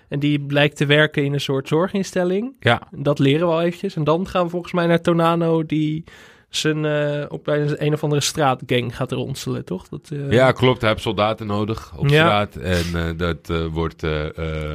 en 0.09 0.19
die 0.19 0.39
blijkt 0.39 0.77
te 0.77 0.85
werken 0.85 1.23
in 1.23 1.33
een 1.33 1.39
soort 1.41 1.67
zorginstelling. 1.67 2.55
Ja, 2.59 2.81
Dat 2.91 3.19
leren 3.19 3.47
we 3.47 3.53
al 3.53 3.61
eventjes. 3.61 3.95
En 3.95 4.03
dan 4.03 4.27
gaan 4.27 4.43
we 4.43 4.49
volgens 4.49 4.73
mij 4.73 4.87
naar 4.87 5.01
Tonano 5.01 5.65
die 5.65 6.03
zijn, 6.55 6.85
eh, 6.85 7.25
op 7.27 7.47
een, 7.47 7.85
een 7.85 7.93
of 7.93 8.03
andere 8.03 8.21
straatgang 8.21 8.95
gaat 8.95 9.11
ronselen, 9.11 9.65
toch? 9.65 9.87
Dat, 9.87 10.09
eh, 10.13 10.31
ja, 10.31 10.51
klopt. 10.51 10.81
Hij 10.81 10.89
heeft 10.89 11.01
soldaten 11.01 11.47
nodig 11.47 11.93
op 11.97 12.07
Ja. 12.09 12.25
straat. 12.25 12.55
En 12.55 12.83
eh, 12.93 13.17
dat 13.17 13.69
wordt... 13.71 14.01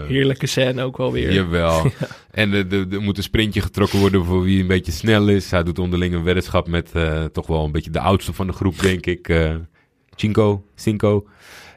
Heerlijke 0.06 0.46
scène 0.46 0.82
ook 0.82 0.96
wel 0.96 1.12
weer. 1.12 1.32
Jawel. 1.32 1.82
En 2.30 2.52
er- 2.52 3.00
moet 3.02 3.16
een 3.16 3.22
sprintje 3.22 3.60
getrokken 3.60 3.98
worden 3.98 4.24
voor 4.24 4.42
wie 4.42 4.60
een 4.60 4.66
beetje 4.66 4.92
snel 4.92 5.28
is. 5.28 5.50
Hij 5.50 5.62
doet 5.62 5.78
onderling 5.78 6.14
een 6.14 6.22
weddenschap 6.22 6.68
met 6.68 6.92
toch 7.32 7.46
wel 7.46 7.64
een 7.64 7.72
beetje 7.72 7.90
de 7.90 8.00
oudste 8.00 8.32
van 8.32 8.46
de 8.46 8.52
groep, 8.52 8.78
denk 8.80 9.06
ik. 9.06 9.48
Cinco, 10.14 10.64
Cinco. 10.74 11.26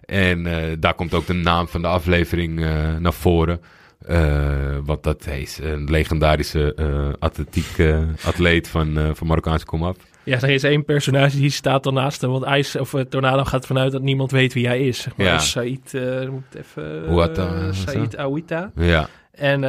En 0.05 0.47
daar 0.79 0.93
komt 0.93 1.13
ook 1.13 1.25
de 1.27 1.33
naam 1.33 1.67
van 1.67 1.81
de 1.81 1.87
aflevering 1.87 2.59
naar 2.99 3.13
voren. 3.13 3.61
Eh, 4.07 4.77
want 4.85 5.03
dat 5.03 5.25
hij 5.25 5.41
is 5.41 5.59
een 5.61 5.89
legendarische 5.89 6.73
eh 6.75 7.13
atletiek 7.19 7.77
eh, 7.77 7.99
atleet 8.25 8.67
van, 8.67 9.15
van 9.15 9.27
Marokkaanse 9.27 9.65
komaf. 9.65 9.97
Ja, 10.23 10.41
er 10.41 10.49
is 10.49 10.63
één 10.63 10.85
personage 10.85 11.37
die 11.37 11.49
staat 11.49 11.83
dan 11.83 11.93
naast 11.93 12.21
hem. 12.21 12.31
Want 12.31 12.43
IJs, 12.43 12.75
of 12.75 12.95
Tornado 13.09 13.43
gaat 13.43 13.65
vanuit 13.65 13.91
dat 13.91 14.01
niemand 14.01 14.31
weet 14.31 14.53
wie 14.53 14.67
hij 14.67 14.87
is. 14.87 15.01
zeg 15.01 15.17
Maar 15.17 15.25
Ja. 15.25 15.39
Said, 15.39 15.93
eh, 15.93 16.29
moet 16.29 16.55
even... 16.57 17.69
Is 17.69 17.81
Said 17.81 18.17
Awita. 18.17 18.71
Ja, 18.75 19.07
En 19.31 19.59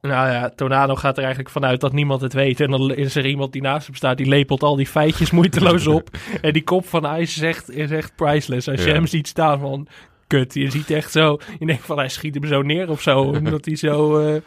nou 0.00 0.30
ja, 0.30 0.50
Tornado 0.50 0.94
gaat 0.94 1.16
er 1.16 1.22
eigenlijk 1.22 1.52
vanuit 1.52 1.80
dat 1.80 1.92
niemand 1.92 2.20
het 2.20 2.32
weet. 2.32 2.60
En 2.60 2.70
dan 2.70 2.94
is 2.94 3.16
er 3.16 3.26
iemand 3.26 3.52
die 3.52 3.62
naast 3.62 3.86
hem 3.86 3.94
staat, 3.94 4.16
die 4.16 4.28
lepelt 4.28 4.62
al 4.62 4.76
die 4.76 4.86
feitjes 4.86 5.30
moeiteloos 5.30 5.86
op. 5.86 6.08
en 6.40 6.52
die 6.52 6.64
kop 6.64 6.88
van 6.88 7.06
IJs 7.06 7.36
is 7.36 7.42
echt, 7.42 7.70
is 7.70 7.90
echt 7.90 8.12
priceless. 8.16 8.68
Als 8.68 8.84
je 8.84 8.90
hem 8.90 9.06
ziet 9.06 9.28
staan 9.28 9.60
van, 9.60 9.88
kut, 10.30 10.54
je 10.54 10.70
ziet 10.70 10.90
echt 10.90 11.12
zo... 11.12 11.38
Je 11.58 11.66
denkt 11.66 11.84
van, 11.84 11.98
hij 11.98 12.08
schiet 12.08 12.34
hem 12.34 12.46
zo 12.46 12.62
neer 12.62 12.90
of 12.90 13.00
zo. 13.02 13.20
Omdat 13.38 13.64
hij 13.64 13.76
zo... 13.76 14.18
eh, 14.26 14.40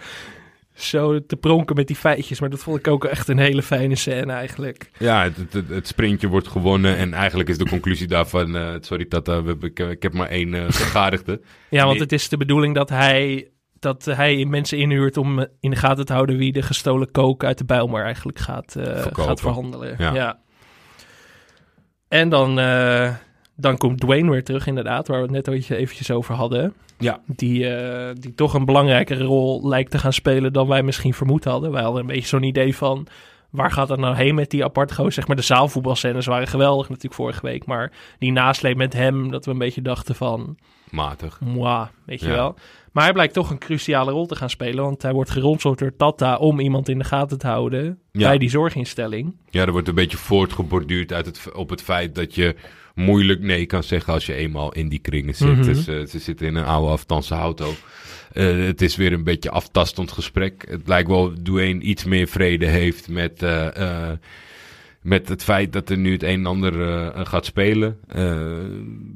zo 0.74 1.26
te 1.26 1.36
pronken 1.36 1.76
met 1.76 1.88
die 1.88 1.96
feitjes. 1.96 2.40
Maar 2.40 2.50
dat 2.50 2.60
vond 2.60 2.78
ik 2.78 2.88
ook 2.88 3.06
echt 3.06 3.28
een 3.28 3.38
hele 3.38 3.62
fijne 3.64 3.96
scène 3.96 4.34
eigenlijk. 4.34 4.90
ja 5.00 5.24
het, 5.24 5.54
het, 5.54 5.70
het 5.70 5.88
sprintje 5.88 6.28
wordt 6.28 6.48
gewonnen. 6.48 6.98
En 6.98 7.14
eigenlijk 7.14 7.50
is 7.50 7.58
de 7.58 7.68
conclusie 7.70 8.08
daarvan... 8.08 8.56
eh, 8.56 8.74
sorry 8.80 9.06
Tata, 9.06 9.34
hebben- 9.34 9.62
ik, 9.62 9.80
ik 9.80 10.04
heb 10.04 10.14
maar 10.14 10.28
één 10.30 10.54
eh 10.54 10.64
gegadigde. 10.68 11.42
Ja, 11.70 11.86
want 11.86 12.00
het 12.00 12.12
is 12.12 12.30
de 12.30 12.38
bedoeling 12.38 12.76
dat 12.76 12.90
hij, 12.90 13.48
dat 13.80 14.06
hij 14.06 14.46
mensen 14.46 14.78
inhuurt 14.78 15.18
om 15.18 15.40
eh, 15.40 15.46
in 15.60 15.70
de 15.70 15.76
gaten 15.76 16.06
te 16.06 16.14
houden 16.14 16.38
wie 16.38 16.52
de 16.52 16.62
gestolen 16.62 17.12
kook 17.12 17.44
uit 17.44 17.58
de 17.58 17.66
Bijlmer 17.66 18.04
eigenlijk 18.04 18.40
gaat, 18.40 18.76
eh, 18.76 19.06
gaat 19.12 19.40
verhandelen. 19.42 19.96
Ja. 19.98 20.14
Ja. 20.14 20.40
En 22.08 22.30
dan, 22.30 22.60
eh, 22.60 23.14
dan 23.56 23.78
komt 23.78 24.00
Dwayne 24.00 24.30
weer 24.32 24.44
terug, 24.44 24.68
inderdaad, 24.68 25.08
waar 25.08 25.18
we 25.18 25.24
het 25.24 25.32
net 25.32 25.48
eventjes- 25.48 25.78
eventjes 25.78 26.12
over 26.12 26.36
hadden. 26.36 26.74
Ja. 26.98 27.20
Die, 27.26 27.70
eh, 27.76 28.16
die 28.20 28.36
toch 28.36 28.54
een 28.54 28.66
belangrijkere 28.66 29.24
rol 29.24 29.68
lijkt 29.68 29.92
te 29.92 29.98
gaan 30.00 30.14
spelen 30.14 30.54
dan 30.54 30.68
wij 30.68 30.84
misschien 30.84 31.14
vermoed 31.14 31.44
hadden. 31.44 31.72
Wij 31.72 31.84
hadden 31.84 32.02
een 32.02 32.08
beetje 32.08 32.28
zo'n 32.28 32.44
idee 32.44 32.76
van. 32.76 33.08
Waar 33.50 33.72
gaat 33.72 33.90
het 33.90 34.00
nou 34.00 34.16
heen 34.16 34.36
met 34.36 34.50
die 34.50 34.64
apart 34.64 34.94
gozer? 34.94 35.12
Zeg 35.12 35.28
maar, 35.28 35.36
de 35.36 35.42
zaalvoetbalscènes 35.42 36.26
waren 36.26 36.48
geweldig 36.48 36.88
natuurlijk 36.88 37.16
vorige 37.16 37.46
week. 37.46 37.66
Maar 37.66 37.92
die 38.20 38.32
nasleep 38.32 38.78
met 38.78 38.94
hem, 38.94 39.32
dat 39.32 39.46
we 39.46 39.52
een 39.52 39.58
beetje 39.58 39.82
dachten 39.82 40.16
van... 40.16 40.58
Matig. 40.90 41.40
Moi, 41.42 41.88
weet 42.06 42.20
je 42.20 42.28
Ja. 42.28 42.34
wel. 42.34 42.56
Maar 42.92 43.04
hij 43.04 43.14
blijkt 43.14 43.34
toch 43.34 43.50
een 43.50 43.58
cruciale 43.58 44.12
rol 44.12 44.26
te 44.26 44.36
gaan 44.36 44.50
spelen. 44.50 44.84
Want 44.84 45.02
hij 45.02 45.14
wordt 45.14 45.30
geronseld 45.30 45.80
door 45.80 45.96
Tata 45.96 46.38
om 46.38 46.60
iemand 46.60 46.90
in 46.90 46.98
de 46.98 47.04
gaten 47.04 47.38
te 47.38 47.48
houden 47.48 48.00
Ja. 48.12 48.28
bij 48.28 48.38
die 48.38 48.50
zorginstelling. 48.50 49.36
Ja, 49.50 49.66
er 49.66 49.72
wordt 49.72 49.88
een 49.88 49.96
beetje 49.96 50.18
voortgeborduurd 50.18 51.14
uit 51.14 51.26
het, 51.26 51.52
op 51.56 51.70
het 51.70 51.82
feit 51.82 52.16
dat 52.16 52.36
je 52.36 52.56
moeilijk 52.94 53.42
nee 53.42 53.66
kan 53.66 53.84
zeggen 53.84 54.14
als 54.14 54.26
je 54.26 54.34
eenmaal 54.34 54.72
in 54.72 54.90
die 54.90 55.00
kringen 55.00 55.36
zit. 55.36 55.48
Mhm. 55.48 55.64
Dus 55.64 55.88
eh, 55.88 56.06
ze 56.06 56.20
zitten 56.20 56.48
in 56.48 56.56
een 56.56 56.66
oude 56.66 56.92
afstandse 56.92 57.34
auto. 57.34 57.74
Eh, 58.32 58.66
het 58.66 58.82
is 58.82 58.96
weer 58.96 59.14
een 59.14 59.24
beetje 59.24 59.50
aftastend 59.50 60.12
gesprek. 60.12 60.66
Het 60.70 60.88
lijkt 60.88 61.10
wel 61.10 61.30
dat 61.30 61.46
Dwayne 61.46 61.82
iets 61.82 62.04
meer 62.04 62.28
vrede 62.28 62.66
heeft 62.66 63.10
met, 63.10 63.44
eh, 63.44 64.10
met 65.02 65.30
het 65.30 65.44
feit 65.44 65.74
dat 65.74 65.90
er 65.90 65.98
nu 65.98 66.12
het 66.12 66.24
een 66.24 66.30
en 66.30 66.46
ander 66.46 66.74
gaat 67.28 67.46
spelen. 67.46 67.98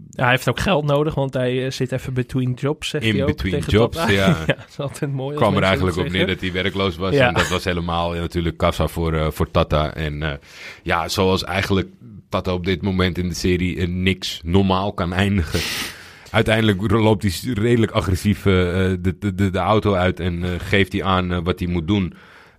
Ja, 0.09 0.23
hij 0.23 0.29
heeft 0.29 0.49
ook 0.49 0.59
geld 0.59 0.85
nodig, 0.85 1.15
want 1.15 1.33
hij 1.33 1.71
zit 1.71 1.91
even 1.91 2.13
between 2.13 2.53
jobs, 2.53 2.89
zegt 2.89 3.03
In 3.03 3.13
hij 3.13 3.21
ook 3.21 3.27
between 3.27 3.63
jobs, 3.67 4.05
ja. 4.09 4.45
dat 4.45 4.65
is 4.69 4.79
altijd 4.79 5.11
mooi. 5.11 5.35
kwam 5.35 5.55
er 5.55 5.63
eigenlijk 5.63 5.97
op 5.97 6.09
neer 6.09 6.27
dat 6.27 6.41
hij 6.41 6.51
werkloos 6.51 6.95
was. 6.95 7.13
Ja. 7.13 7.27
En 7.27 7.33
dat 7.33 7.49
was 7.49 7.63
helemaal 7.63 8.13
natuurlijk 8.13 8.57
kassa 8.57 8.87
voor, 8.87 9.33
voor 9.33 9.51
Tata. 9.51 9.93
En 9.93 10.39
ja, 10.83 11.07
zoals 11.07 11.43
eigenlijk 11.43 11.89
Tata 12.29 12.53
op 12.53 12.65
dit 12.65 12.81
moment 12.81 13.17
in 13.17 13.27
de 13.29 13.35
serie 13.35 13.77
eh, 13.77 13.87
niks 13.87 14.41
normaal 14.43 14.93
kan 14.93 15.13
eindigen. 15.13 15.59
Uiteindelijk 16.31 16.91
loopt 16.91 17.23
hij 17.23 17.53
redelijk 17.53 17.91
agressief 17.91 18.37
eh, 18.37 18.43
de, 18.43 19.15
de, 19.19 19.35
de, 19.35 19.49
de 19.49 19.57
auto 19.59 19.93
uit 19.93 20.19
en 20.19 20.43
eh, 20.43 20.49
geeft 20.57 20.91
hij 20.93 21.03
aan 21.03 21.31
eh, 21.31 21.39
wat 21.43 21.59
hij 21.59 21.67
moet 21.67 21.87
doen. 21.87 22.13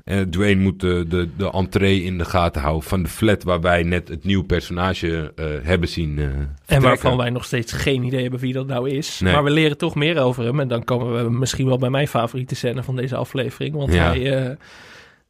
Eh 0.05 0.21
Dwayne 0.21 0.61
moet 0.61 0.81
de, 0.81 1.05
de, 1.09 1.29
de 1.37 1.51
entree 1.51 2.03
in 2.03 2.19
de 2.19 2.25
gaten 2.25 2.63
houden 2.63 2.89
van 2.89 3.03
de 3.03 3.09
flat 3.09 3.43
waar 3.43 3.61
wij 3.61 3.83
net 3.83 4.09
het 4.09 4.25
nieuwe 4.25 4.45
personage 4.45 5.33
eh, 5.37 5.45
hebben 5.63 5.89
zien 5.89 6.19
eh 6.19 6.25
En 6.77 6.83
waarvan 6.83 7.17
wij 7.17 7.31
nog 7.31 7.45
steeds 7.45 7.73
geen 7.73 8.03
idee 8.03 8.23
hebben 8.23 8.41
wie 8.41 8.53
dat 8.53 8.67
nou 8.67 8.91
is. 8.91 9.21
Nee. 9.21 9.33
Maar 9.33 9.45
we 9.45 9.51
leren 9.51 9.79
toch 9.79 9.95
meer 9.95 10.19
over 10.21 10.45
hem. 10.45 10.61
En 10.61 10.69
dan 10.69 10.85
komen 10.85 11.25
we 11.25 11.31
misschien 11.31 11.67
wel 11.67 11.79
bij 11.79 11.91
mijn 11.91 12.09
favoriete 12.09 12.55
scène 12.55 12.83
van 12.83 12.97
deze 12.97 13.17
aflevering. 13.17 13.75
Want 13.75 13.93
Ja. 13.93 14.05
hij, 14.05 14.37
eh, 14.47 14.57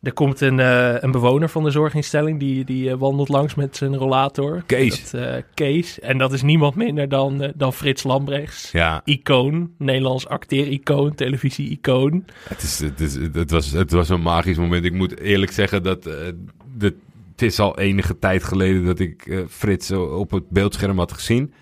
er 0.02 0.12
komt 0.12 0.40
een, 0.40 0.60
eh, 0.60 0.94
een 1.00 1.10
bewoner 1.10 1.48
van 1.48 1.64
de 1.64 1.70
zorginstelling. 1.70 2.38
Die, 2.38 2.64
die 2.64 2.90
eh, 2.90 2.98
wandelt 2.98 3.28
langs 3.28 3.54
met 3.54 3.76
zijn 3.76 3.96
rollator. 3.96 4.62
Kees. 4.66 5.10
Dat, 5.10 5.20
eh, 5.20 5.42
Kees. 5.54 6.00
En 6.00 6.18
dat 6.18 6.32
is 6.32 6.42
niemand 6.42 6.74
minder 6.74 7.08
dan, 7.08 7.52
dan 7.56 7.72
Frits 7.72 8.02
Lambrechts. 8.02 8.70
Ja, 8.70 9.02
Icoon. 9.04 9.70
Nederlands 9.78 10.26
acteer-icoon. 10.26 11.14
Televisie-icoon. 11.14 12.24
Het, 12.48 12.62
is, 12.62 12.78
het, 12.78 13.00
is, 13.00 13.14
het, 13.14 13.50
was, 13.50 13.70
het 13.70 13.90
was 13.90 14.08
een 14.08 14.22
magisch 14.22 14.56
moment. 14.56 14.84
Ik 14.84 14.94
moet 14.94 15.20
eerlijk 15.20 15.52
zeggen 15.52 15.82
dat 15.82 16.02
de, 16.02 16.94
het 17.32 17.42
is 17.42 17.58
al 17.58 17.78
enige 17.78 18.18
tijd 18.18 18.44
geleden 18.44 18.84
dat 18.84 18.98
ik 18.98 19.44
Frits 19.48 19.90
op 19.90 20.30
het 20.30 20.48
beeldscherm 20.50 20.98
had 20.98 21.12
gezien. 21.12 21.52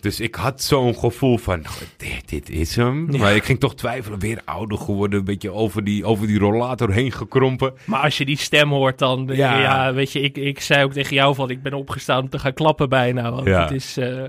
Dus 0.00 0.20
ik 0.20 0.34
had 0.34 0.62
zo'n 0.62 0.94
gevoel 0.94 1.38
van, 1.38 1.58
"Oh, 1.60 1.72
dit, 1.96 2.28
dit 2.28 2.50
is 2.50 2.76
hem. 2.76 3.12
Ja. 3.12 3.18
Maar 3.18 3.34
ik 3.34 3.44
ging 3.44 3.60
toch 3.60 3.74
twijfelen, 3.74 4.18
weer 4.18 4.40
ouder 4.44 4.78
geworden, 4.78 5.18
een 5.18 5.24
beetje 5.24 5.52
over 5.52 5.84
die, 5.84 6.04
over 6.04 6.26
die 6.26 6.38
rollator 6.38 6.92
heen 6.92 7.12
gekrompen. 7.12 7.72
Maar 7.84 8.00
als 8.00 8.18
je 8.18 8.24
die 8.24 8.38
stem 8.38 8.70
hoort, 8.70 8.98
dan... 8.98 9.28
Ja. 9.32 9.60
Ja, 9.60 9.92
weet 9.94 10.12
je, 10.12 10.20
ik, 10.20 10.36
ik 10.36 10.60
zei 10.60 10.84
ook 10.84 10.92
tegen 10.92 11.14
jou 11.14 11.34
van... 11.34 11.50
Ik 11.50 11.62
ben 11.62 11.72
opgestaan 11.72 12.22
om 12.22 12.28
te 12.28 12.38
gaan 12.38 12.54
klappen 12.54 12.88
bijna. 12.88 13.30
Want 13.32 13.46
Ja. 13.46 13.62
het 13.62 13.70
is 13.70 13.96
eh, 13.96 14.24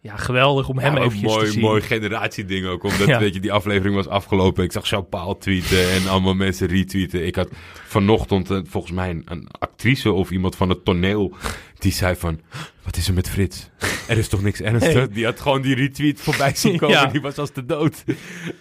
ja, 0.00 0.16
geweldig 0.16 0.68
om 0.68 0.78
hem 0.78 0.94
Ja, 0.96 1.00
eventjes 1.02 1.32
te 1.32 1.38
mooi, 1.38 1.50
zien. 1.50 1.60
mooi 1.60 1.80
generatieding 1.82 2.66
ook. 2.66 2.82
Omdat 2.82 3.06
Ja. 3.06 3.18
weet 3.18 3.34
je, 3.34 3.40
die 3.40 3.52
aflevering 3.52 3.94
was 3.94 4.08
afgelopen. 4.08 4.64
Ik 4.64 4.72
zag 4.72 4.88
Jean 4.88 5.08
Paul 5.08 5.38
tweeten 5.38 5.90
en 5.90 6.08
allemaal 6.08 6.34
mensen 6.34 6.66
retweeten. 6.68 7.26
Ik 7.26 7.34
had 7.36 7.48
vanochtend 7.88 8.50
eh, 8.50 8.58
volgens 8.64 8.92
mij 8.92 9.10
een, 9.10 9.22
een 9.24 9.48
actrice 9.58 10.12
of 10.12 10.30
iemand 10.30 10.56
van 10.56 10.68
het 10.68 10.84
toneel. 10.84 11.34
Die 11.78 11.92
zei 11.92 12.16
van, 12.16 12.40
wat 12.84 12.96
is 12.96 13.08
er 13.08 13.14
met 13.14 13.28
Frits? 13.28 13.68
Er 14.08 14.18
is 14.18 14.28
toch 14.28 14.42
niks 14.42 14.60
ernstigs? 14.60 14.94
Nee. 14.94 15.08
Die 15.08 15.24
had 15.24 15.40
gewoon 15.40 15.62
die 15.62 15.74
retweet 15.74 16.20
voorbij 16.20 16.54
zien 16.54 16.78
komen. 16.78 16.96
Ja. 16.96 17.06
Die 17.06 17.20
was 17.20 17.38
als 17.38 17.52
de 17.52 17.66
dood. 17.66 18.04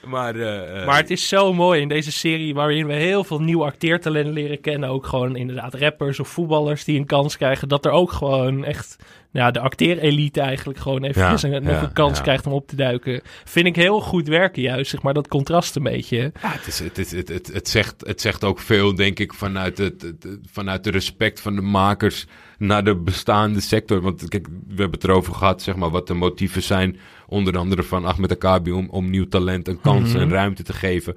Maar, 0.06 0.36
eh, 0.36 0.80
eh, 0.80 0.86
Maar 0.86 0.98
het 0.98 1.10
is 1.10 1.28
zo 1.28 1.54
mooi 1.54 1.82
in 1.82 1.88
deze 1.88 2.12
serie 2.12 2.54
waarin 2.54 2.88
we 2.88 2.94
heel 2.94 3.24
veel 3.24 3.40
nieuw 3.40 3.66
acteertalenten 3.66 4.34
leren 4.34 4.62
kennen. 4.62 4.90
Ook 4.90 5.06
gewoon 5.06 5.36
inderdaad 5.36 5.74
rappers 5.74 6.20
of 6.20 6.28
voetballers 6.28 6.84
die 6.84 7.00
een 7.00 7.06
kans 7.06 7.38
krijgen. 7.38 7.68
Dat 7.68 7.86
er 7.86 7.92
ook 7.92 8.12
gewoon 8.12 8.64
echt 8.64 8.98
ja, 9.32 9.52
de 9.52 9.60
acteerelite 9.60 10.42
eigenlijk 10.42 10.80
gewoon 10.80 11.04
Ja, 11.04 11.38
een, 11.42 11.52
nog 11.64 11.74
ja, 11.74 11.84
een 11.84 11.94
kans 11.94 12.18
ja. 12.18 12.24
krijgt 12.24 12.46
om 12.46 12.54
op 12.54 12.68
te 12.68 12.76
duiken. 12.76 13.22
Vind 13.46 13.66
ik 13.66 13.76
heel 13.76 14.02
goed 14.02 14.28
werken 14.28 14.62
juist, 14.62 14.90
zeg 14.90 15.02
maar 15.02 15.14
dat 15.14 15.28
contrast 15.28 15.76
een 15.76 15.84
beetje. 15.84 16.18
Ja, 16.42 16.52
het, 16.52 16.68
is, 16.68 16.80
het, 16.80 16.98
is, 16.98 17.12
het, 17.12 17.28
het, 17.28 17.48
het, 17.54 17.70
zegt, 17.70 17.96
het 18.06 18.22
zegt 18.22 18.44
ook 18.44 18.60
veel, 18.60 18.96
denk 18.96 19.17
ik, 19.20 19.34
vanuit, 19.34 19.78
het, 19.78 20.02
het, 20.02 20.24
het- 20.24 20.40
vanuit 20.52 20.84
de 20.84 20.92
respect 20.92 21.40
van 21.42 21.56
de 21.56 21.62
makers 21.62 22.26
naar 22.58 22.84
de 22.84 22.96
bestaande 22.96 23.60
sector. 23.62 24.02
Want 24.02 24.28
kijk, 24.28 24.48
we 24.48 24.54
hebben 24.68 24.92
het 25.00 25.04
erover 25.04 25.34
gehad, 25.34 25.62
zeg 25.62 25.76
maar, 25.76 25.90
wat 25.90 26.08
de 26.08 26.14
motieven 26.14 26.64
zijn, 26.64 26.98
onder 27.28 27.58
andere 27.58 27.84
van 27.84 28.06
Ahmed 28.06 28.32
Akabi, 28.32 28.72
om, 28.72 28.90
om 28.90 29.10
nieuw 29.10 29.28
talent 29.28 29.68
een 29.68 29.82
kans 29.82 30.10
Mhm. 30.10 30.20
en 30.22 30.30
ruimte 30.30 30.64
te 30.64 30.74
geven. 30.74 31.16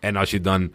En 0.00 0.16
als 0.16 0.30
je 0.30 0.40
dan 0.40 0.72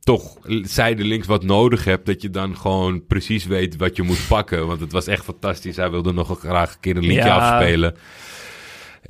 toch 0.00 0.38
zijdelings 0.62 1.26
wat 1.26 1.42
nodig 1.44 1.84
hebt, 1.84 2.06
dat 2.06 2.22
je 2.22 2.30
dan 2.30 2.56
gewoon 2.56 3.06
precies 3.06 3.44
weet 3.46 3.76
wat 3.76 3.96
je 3.96 4.02
moet 4.02 4.24
pakken. 4.28 4.66
Want 4.66 4.80
het 4.80 4.92
was 4.92 5.06
echt 5.06 5.24
fantastisch. 5.24 5.76
Hij 5.76 5.90
wilde 5.90 6.12
nog 6.12 6.38
graag 6.38 6.72
een 6.74 6.80
keer 6.80 6.96
een 6.96 7.02
liedje 7.02 7.24
Ja. 7.24 7.36
afspelen. 7.50 7.94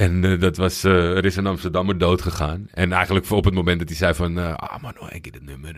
En 0.01 0.25
eh, 0.25 0.41
dat 0.41 0.57
was, 0.57 0.85
eh, 0.85 1.17
er 1.17 1.25
is 1.25 1.37
een 1.37 1.47
Amsterdammer 1.47 1.99
dood 1.99 2.23
gegaan. 2.23 2.67
En 2.71 2.93
eigenlijk 2.93 3.27
voor 3.27 3.37
op 3.37 3.45
het 3.45 3.55
moment 3.55 3.79
dat 3.79 3.89
hij 3.89 3.97
zei 3.97 4.15
van, 4.15 4.39
eh, 4.39 4.55
ah 4.55 4.83
man, 4.83 4.95
ik 5.11 5.25
heb 5.25 5.35
het 5.35 5.45
nummer. 5.45 5.77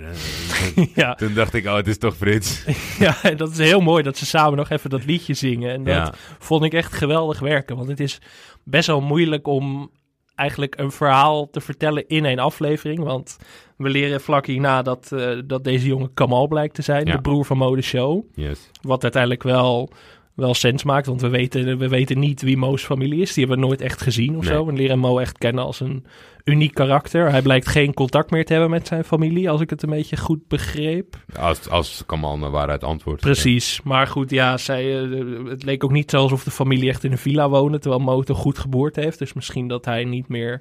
ja. 0.95 1.15
toen 1.15 1.35
dacht 1.35 1.55
ik, 1.55 1.67
oh, 1.67 1.75
het 1.75 1.87
is 1.89 1.99
toch 1.99 2.17
Frits. 2.17 2.65
ja, 2.99 3.23
en 3.23 3.37
dat 3.37 3.51
is 3.51 3.59
heel 3.59 3.81
mooi 3.81 4.03
dat 4.03 4.17
ze 4.17 4.27
samen 4.27 4.57
nog 4.57 4.71
even 4.71 4.91
dat 4.91 5.05
liedje 5.05 5.35
zingen. 5.35 5.73
En 5.73 5.85
dat 5.85 5.95
Ja. 5.95 6.13
vond 6.39 6.65
ik 6.65 6.73
echt 6.73 6.93
geweldig 6.93 7.39
werken. 7.39 7.77
Want 7.77 7.89
het 7.89 8.01
is 8.01 8.19
best 8.65 8.87
wel 8.87 9.01
moeilijk 9.01 9.47
om 9.47 9.91
eigenlijk 10.35 10.79
een 10.79 10.93
verhaal 10.93 11.51
te 11.51 11.61
vertellen 11.61 12.09
in 12.09 12.25
één 12.25 12.39
aflevering. 12.39 12.99
Want 12.99 13.37
we 13.77 13.89
leren 13.89 14.21
vlak 14.21 14.47
hierna 14.47 14.83
dat, 14.83 15.09
dat 15.45 15.65
deze 15.65 15.87
jongen 15.87 16.15
Kamal 16.15 16.47
blijkt 16.49 16.75
te 16.75 16.83
zijn. 16.83 17.07
Ja. 17.07 17.13
De 17.13 17.21
broer 17.21 17.45
van 17.45 17.57
Mode 17.57 17.83
Show. 17.83 18.25
Yes. 18.35 18.71
Wat 18.83 19.03
uiteindelijk 19.03 19.43
wel, 19.43 19.93
wel 20.35 20.55
sens 20.55 20.83
maakt. 20.85 21.07
Want 21.07 21.21
we 21.21 21.29
weten, 21.29 21.79
we 21.79 21.89
weten 21.89 22.19
niet 22.19 22.43
wie 22.43 22.57
Mo's 22.57 22.85
familie 22.85 23.21
is. 23.21 23.35
Die 23.35 23.45
hebben 23.45 23.63
we 23.63 23.67
nooit 23.69 23.81
echt 23.81 24.03
gezien 24.03 24.37
of 24.37 24.45
Nee. 24.45 24.53
zo. 24.55 24.67
We 24.67 24.73
leren 24.73 24.99
Mo 24.99 25.19
echt 25.19 25.39
kennen 25.39 25.65
als 25.65 25.81
een 25.81 26.05
uniek 26.45 26.75
karakter. 26.75 27.31
Hij 27.31 27.43
blijkt 27.43 27.69
geen 27.69 27.95
contact 27.95 28.31
meer 28.31 28.45
te 28.45 28.53
hebben 28.53 28.71
met 28.71 28.87
zijn 28.87 29.05
familie. 29.05 29.51
Als 29.51 29.61
ik 29.61 29.71
het 29.71 29.83
een 29.83 29.91
beetje 29.91 30.17
goed 30.17 30.49
begreep. 30.49 31.17
Als, 31.39 31.69
als 31.69 32.03
Kamal 32.07 32.39
naar 32.39 32.51
waarheid 32.51 32.85
antwoordt. 32.85 33.21
Precies, 33.21 33.81
maar 33.85 34.07
goed, 34.07 34.31
ja, 34.31 34.57
zij, 34.57 35.03
eh, 35.03 35.11
het 35.49 35.63
leek 35.63 35.85
ook 35.85 35.93
niet 35.93 36.11
zo 36.11 36.17
alsof 36.17 36.45
de 36.45 36.51
familie 36.51 36.89
echt 36.89 37.05
in 37.05 37.13
een 37.13 37.19
villa 37.19 37.49
woonde, 37.49 37.79
terwijl 37.79 38.03
Mo 38.03 38.23
toch 38.23 38.39
goed 38.39 38.59
geboorte 38.59 39.01
heeft. 39.01 39.19
Dus 39.19 39.33
misschien 39.33 39.69
dat 39.69 39.85
hij 39.85 40.05
niet 40.05 40.29
meer 40.29 40.61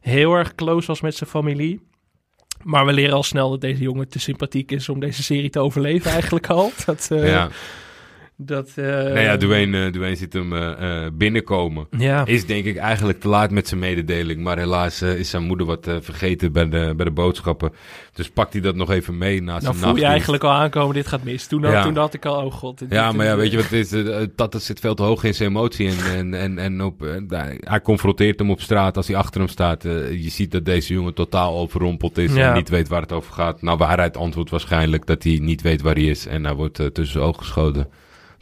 heel 0.00 0.32
erg 0.34 0.54
close 0.54 0.86
was 0.86 1.00
met 1.00 1.14
zijn 1.14 1.30
familie. 1.30 1.80
Maar 2.62 2.86
we 2.86 2.92
leren 2.92 3.14
al 3.14 3.22
snel 3.22 3.50
dat 3.50 3.60
deze 3.60 3.82
jongen 3.82 4.08
te 4.08 4.18
sympathiek 4.20 4.70
is 4.72 4.88
om 4.88 5.00
deze 5.00 5.22
serie 5.22 5.50
te 5.50 5.58
overleven 5.60 6.10
eigenlijk 6.10 6.46
al. 6.50 6.70
Dat, 6.86 7.08
eh, 7.12 7.28
Ja. 7.28 7.48
Dat, 8.44 8.70
eh, 8.74 8.84
nou 8.84 9.18
ja, 9.18 9.36
Dwayne, 9.36 9.90
Dwayne 9.90 10.16
ziet 10.16 10.32
hem 10.32 10.52
eh, 10.52 11.04
eh, 11.04 11.12
binnenkomen. 11.12 11.86
Ja, 11.98 12.26
Is 12.26 12.46
denk 12.46 12.64
ik 12.64 12.76
eigenlijk 12.76 13.20
te 13.20 13.28
laat 13.28 13.50
met 13.50 13.68
zijn 13.68 13.80
mededeling. 13.80 14.40
Maar 14.42 14.58
helaas 14.58 15.02
is 15.02 15.30
zijn 15.30 15.42
moeder 15.42 15.66
wat 15.66 15.86
eh, 15.86 15.96
vergeten 16.00 16.52
bij 16.52 16.68
de, 16.68 16.92
bij 16.96 17.04
de 17.04 17.10
boodschappen. 17.10 17.72
Dus 18.14 18.30
pakt 18.30 18.52
hij 18.52 18.62
dat 18.62 18.74
nog 18.74 18.90
even 18.90 19.18
mee 19.18 19.42
na 19.42 19.60
zijn 19.60 19.74
voel 19.74 19.96
je 19.96 20.04
eigenlijk 20.04 20.44
al 20.44 20.50
aankomen, 20.50 20.94
dit 20.94 21.06
gaat 21.06 21.22
mis. 21.24 21.46
Toen, 21.46 21.62
Ja. 21.62 21.82
toen 21.82 21.94
dacht 21.94 22.14
ik 22.14 22.24
al, 22.26 22.44
oh 22.44 22.52
god. 22.52 22.78
dit- 22.78 22.90
Ja, 22.92 23.06
dit- 23.08 23.16
maar 23.16 23.26
ja, 23.26 23.36
weet 23.36 23.50
je 23.50 23.56
wat 23.56 23.68
het 23.68 23.92
is? 23.92 24.04
Tata 24.36 24.58
zit 24.58 24.80
veel 24.80 24.94
te 24.94 25.02
hoog 25.02 25.24
in 25.24 25.34
zijn 25.34 25.48
emotie. 25.48 25.88
En, 25.88 25.96
en, 26.16 26.34
en, 26.34 26.58
en 26.58 26.82
op, 26.82 27.06
hij 27.60 27.80
confronteert 27.82 28.38
hem 28.38 28.50
op 28.50 28.60
straat 28.60 28.96
als 28.96 29.06
hij 29.06 29.16
achter 29.16 29.40
hem 29.40 29.48
staat. 29.50 29.82
Je 29.82 30.28
ziet 30.30 30.50
dat 30.50 30.64
deze 30.64 30.92
jongen 30.92 31.14
totaal 31.14 31.56
overrompeld 31.58 32.18
is 32.18 32.34
Ja. 32.34 32.48
en 32.48 32.54
niet 32.54 32.68
weet 32.68 32.88
waar 32.88 33.00
het 33.02 33.12
over 33.12 33.32
gaat. 33.32 33.62
Nou, 33.62 33.78
waarheid 33.78 34.16
antwoordt 34.16 34.50
waarschijnlijk 34.50 35.06
dat 35.06 35.22
hij 35.22 35.38
niet 35.42 35.62
weet 35.62 35.82
waar 35.82 35.94
hij 35.94 36.04
is. 36.04 36.26
En 36.26 36.44
hij 36.44 36.54
wordt 36.54 36.74
tussen 36.74 37.06
zijn 37.06 37.24
ogen 37.24 37.42
geschoten 37.42 37.88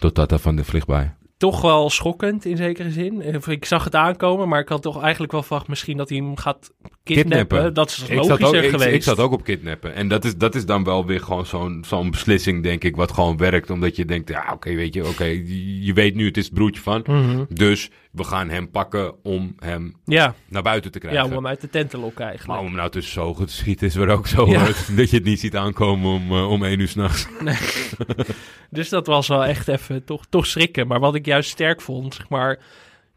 door 0.01 0.13
Tata 0.13 0.39
van 0.39 0.57
de 0.57 0.65
vliegbaai. 0.65 1.11
Toch 1.37 1.61
wel 1.61 1.91
schokkend 1.91 2.45
in 2.45 2.57
zekere 2.57 2.91
zin. 2.91 3.41
Ik 3.49 3.65
zag 3.65 3.85
het 3.85 3.95
aankomen, 3.95 4.49
maar 4.49 4.61
ik 4.61 4.69
had 4.69 4.83
toch 4.83 5.03
eigenlijk 5.03 5.33
wel 5.33 5.43
verwacht 5.43 5.69
misschien 5.69 5.97
dat 5.97 6.09
hij 6.09 6.19
hem 6.19 6.37
gaat 6.37 6.71
kidnappen. 7.03 7.75
Dat 7.75 7.91
is 7.91 8.03
Ik 8.09 8.15
logischer 8.17 8.65
ook, 8.65 8.71
geweest. 8.71 8.95
ik 8.95 9.03
zat 9.03 9.19
ook 9.19 9.33
op 9.33 9.45
kidnappen. 9.45 9.95
En 9.95 10.09
dat 10.09 10.25
is, 10.25 10.37
dat 10.37 10.55
is 10.55 10.67
dan 10.67 10.85
wel 10.85 11.07
weer 11.07 11.21
gewoon 11.21 11.47
zo'n 11.47 11.85
zo'n 11.87 12.11
beslissing, 12.11 12.63
denk 12.63 12.85
ik, 12.85 12.97
wat 12.97 13.13
gewoon 13.13 13.37
werkt. 13.37 13.71
Omdat 13.71 13.97
je 13.97 14.05
denkt, 14.05 14.29
ja, 14.29 14.51
oké, 14.53 14.75
weet 14.75 14.95
je, 14.95 15.07
oké, 15.09 15.25
je- 15.25 15.85
je 15.85 15.93
weet 15.93 16.15
nu, 16.15 16.27
het 16.27 16.37
is 16.37 16.45
het 16.45 16.55
broertje 16.55 16.83
van. 16.83 17.01
Mhm. 17.07 17.45
Dus 17.49 17.91
we 18.11 18.25
gaan 18.25 18.49
hem 18.49 18.71
pakken 18.71 19.25
om 19.25 19.55
hem 19.59 19.95
Ja, 20.05 20.35
naar 20.49 20.63
buiten 20.63 20.91
te 20.91 20.99
ja, 21.03 21.09
krijgen. 21.09 21.29
om 21.29 21.35
hem 21.37 21.47
uit 21.47 21.61
de 21.61 21.69
tent 21.69 21.91
te 21.91 21.99
lokken 21.99 22.25
eigenlijk. 22.25 22.49
Maar 22.53 22.59
om 22.61 22.67
hem 22.67 22.77
nou 22.77 22.91
tussen 22.91 23.13
zijn 23.13 23.25
ogen 23.27 23.47
te 23.47 23.53
schieten 23.53 23.87
is 23.87 23.95
weer 23.95 24.09
ook 24.09 24.27
zo 24.27 24.47
Ja. 24.47 24.59
hard 24.59 24.97
dat 24.97 25.11
je 25.11 25.17
het 25.17 25.25
niet 25.27 25.41
ziet 25.41 25.57
aankomen 25.57 26.11
om, 26.11 26.31
eh, 26.31 26.51
om 26.51 26.65
één 26.65 26.81
uur 26.81 26.89
s'nachts. 26.89 27.27
Dus 28.71 28.89
dat 28.89 29.07
was 29.07 29.29
wel 29.29 29.45
echt 29.45 29.69
even 29.69 30.05
toch, 30.05 30.25
toch 30.29 30.47
schrikken. 30.47 30.87
Maar 30.87 31.01
wat 31.01 31.15
ik 31.15 31.27
juist 31.27 31.51
sterk 31.51 31.81
vond, 31.81 32.15
zeg 32.15 32.29
maar... 32.29 32.59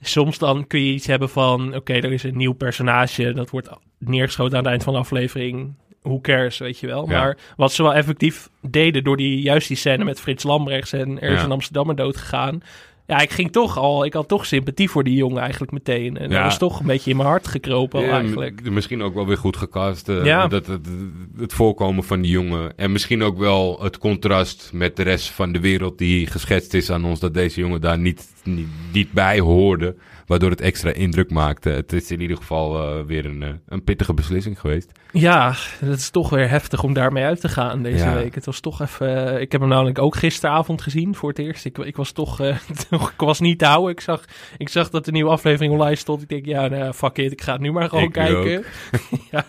Soms 0.05 0.37
dan 0.37 0.67
kun 0.67 0.79
je 0.85 0.93
iets 0.93 1.07
hebben 1.07 1.29
van... 1.29 1.75
Oké, 1.75 1.93
er 1.93 2.11
is 2.11 2.23
een 2.23 2.37
nieuw 2.37 2.53
personage. 2.53 3.33
Dat 3.33 3.49
wordt 3.49 3.69
neergeschoten 3.97 4.53
aan 4.57 4.63
het 4.63 4.71
eind 4.71 4.83
van 4.83 4.93
de 4.93 4.99
aflevering. 4.99 5.73
Who 6.01 6.19
cares, 6.21 6.57
weet 6.57 6.79
je 6.79 6.87
wel. 6.87 7.09
Ja. 7.09 7.17
Maar 7.19 7.37
wat 7.55 7.71
ze 7.73 7.83
wel 7.83 7.93
effectief 7.93 8.49
deden... 8.61 9.03
door 9.03 9.17
die, 9.17 9.41
juist 9.41 9.67
die 9.67 9.77
scène 9.77 10.03
met 10.03 10.19
Frits 10.19 10.43
Lambrechts... 10.43 10.93
en 10.93 11.21
er 11.21 11.31
is 11.31 11.37
Ja. 11.39 11.43
een 11.45 11.51
Amsterdammer 11.51 11.95
dood 11.95 12.17
gegaan... 12.17 12.61
Ja, 13.07 13.19
ik 13.21 13.31
ging 13.31 13.51
toch 13.51 13.77
al... 13.77 14.05
Ik 14.05 14.13
had 14.13 14.27
toch 14.27 14.45
sympathie 14.45 14.89
voor 14.89 15.03
die 15.03 15.15
jongen 15.15 15.41
eigenlijk 15.41 15.71
meteen. 15.71 16.17
En 16.17 16.29
Ja. 16.29 16.35
dat 16.35 16.43
was 16.43 16.57
toch 16.57 16.79
een 16.79 16.85
beetje 16.85 17.09
in 17.11 17.17
mijn 17.17 17.29
hart 17.29 17.47
gekropen 17.47 18.01
Ja, 18.01 18.11
eigenlijk. 18.19 18.69
misschien 18.71 19.01
ook 19.03 19.13
wel 19.13 19.27
weer 19.27 19.37
goed 19.37 19.57
gecast. 19.57 20.09
eh, 20.09 20.25
Ja. 20.25 20.47
dat, 20.47 20.65
het, 20.67 20.89
het 21.37 21.53
voorkomen 21.53 22.03
van 22.03 22.21
die 22.21 22.31
jongen. 22.31 22.77
En 22.77 22.91
misschien 22.91 23.23
ook 23.23 23.37
wel 23.37 23.79
het 23.81 23.97
contrast 23.97 24.69
met 24.73 24.95
de 24.95 25.03
rest 25.03 25.29
van 25.29 25.51
de 25.51 25.59
wereld 25.59 25.97
die 25.97 26.27
geschetst 26.27 26.73
is 26.73 26.91
aan 26.91 27.05
ons. 27.05 27.19
Dat 27.19 27.33
deze 27.33 27.59
jongen 27.59 27.81
daar 27.81 27.97
niet, 27.99 28.27
niet, 28.43 28.67
niet 28.91 29.11
bij 29.11 29.39
hoorde. 29.39 29.95
Waardoor 30.25 30.49
het 30.49 30.61
extra 30.61 30.91
indruk 30.91 31.29
maakte. 31.31 31.69
Het 31.69 31.93
is 31.93 32.11
in 32.11 32.21
ieder 32.21 32.37
geval 32.37 32.81
eh, 32.99 33.05
weer 33.05 33.25
een, 33.25 33.43
eh, 33.43 33.49
een 33.67 33.83
pittige 33.83 34.13
beslissing 34.13 34.59
geweest. 34.59 34.91
Ja, 35.11 35.53
het 35.79 35.99
is 35.99 36.09
toch 36.09 36.29
weer 36.29 36.49
heftig 36.49 36.83
om 36.83 36.93
daarmee 36.93 37.23
uit 37.23 37.41
te 37.41 37.49
gaan 37.49 37.83
deze 37.83 38.05
Ja. 38.05 38.13
week. 38.13 38.35
Het 38.35 38.45
was 38.45 38.59
toch 38.59 38.81
even... 38.81 39.41
Ik 39.41 39.51
heb 39.51 39.61
hem 39.61 39.69
namelijk 39.69 39.99
ook 39.99 40.15
gisteravond 40.15 40.81
gezien 40.81 41.15
voor 41.15 41.29
het 41.29 41.39
eerst. 41.39 41.65
Ik, 41.65 41.77
ik 41.77 41.95
was 41.95 42.11
toch... 42.11 42.39
eh, 42.39 42.57
ik 42.91 43.13
was 43.17 43.39
niet 43.39 43.59
te 43.59 43.65
houden. 43.65 43.91
Ik 43.91 43.99
zag, 43.99 44.23
ik 44.57 44.69
zag 44.69 44.89
dat 44.89 45.05
de 45.05 45.11
nieuwe 45.11 45.31
aflevering 45.31 45.73
online 45.73 45.95
stond. 45.95 46.21
Ik 46.21 46.29
denk, 46.29 46.45
ja, 46.45 46.67
nou, 46.67 46.93
fuck 46.93 47.17
it. 47.17 47.31
Ik 47.31 47.41
ga 47.41 47.51
het 47.51 47.61
nu 47.61 47.71
maar 47.71 47.89
gewoon 47.89 48.03
Ik 48.03 48.11
kijken. 48.11 48.63
ja. 49.31 49.45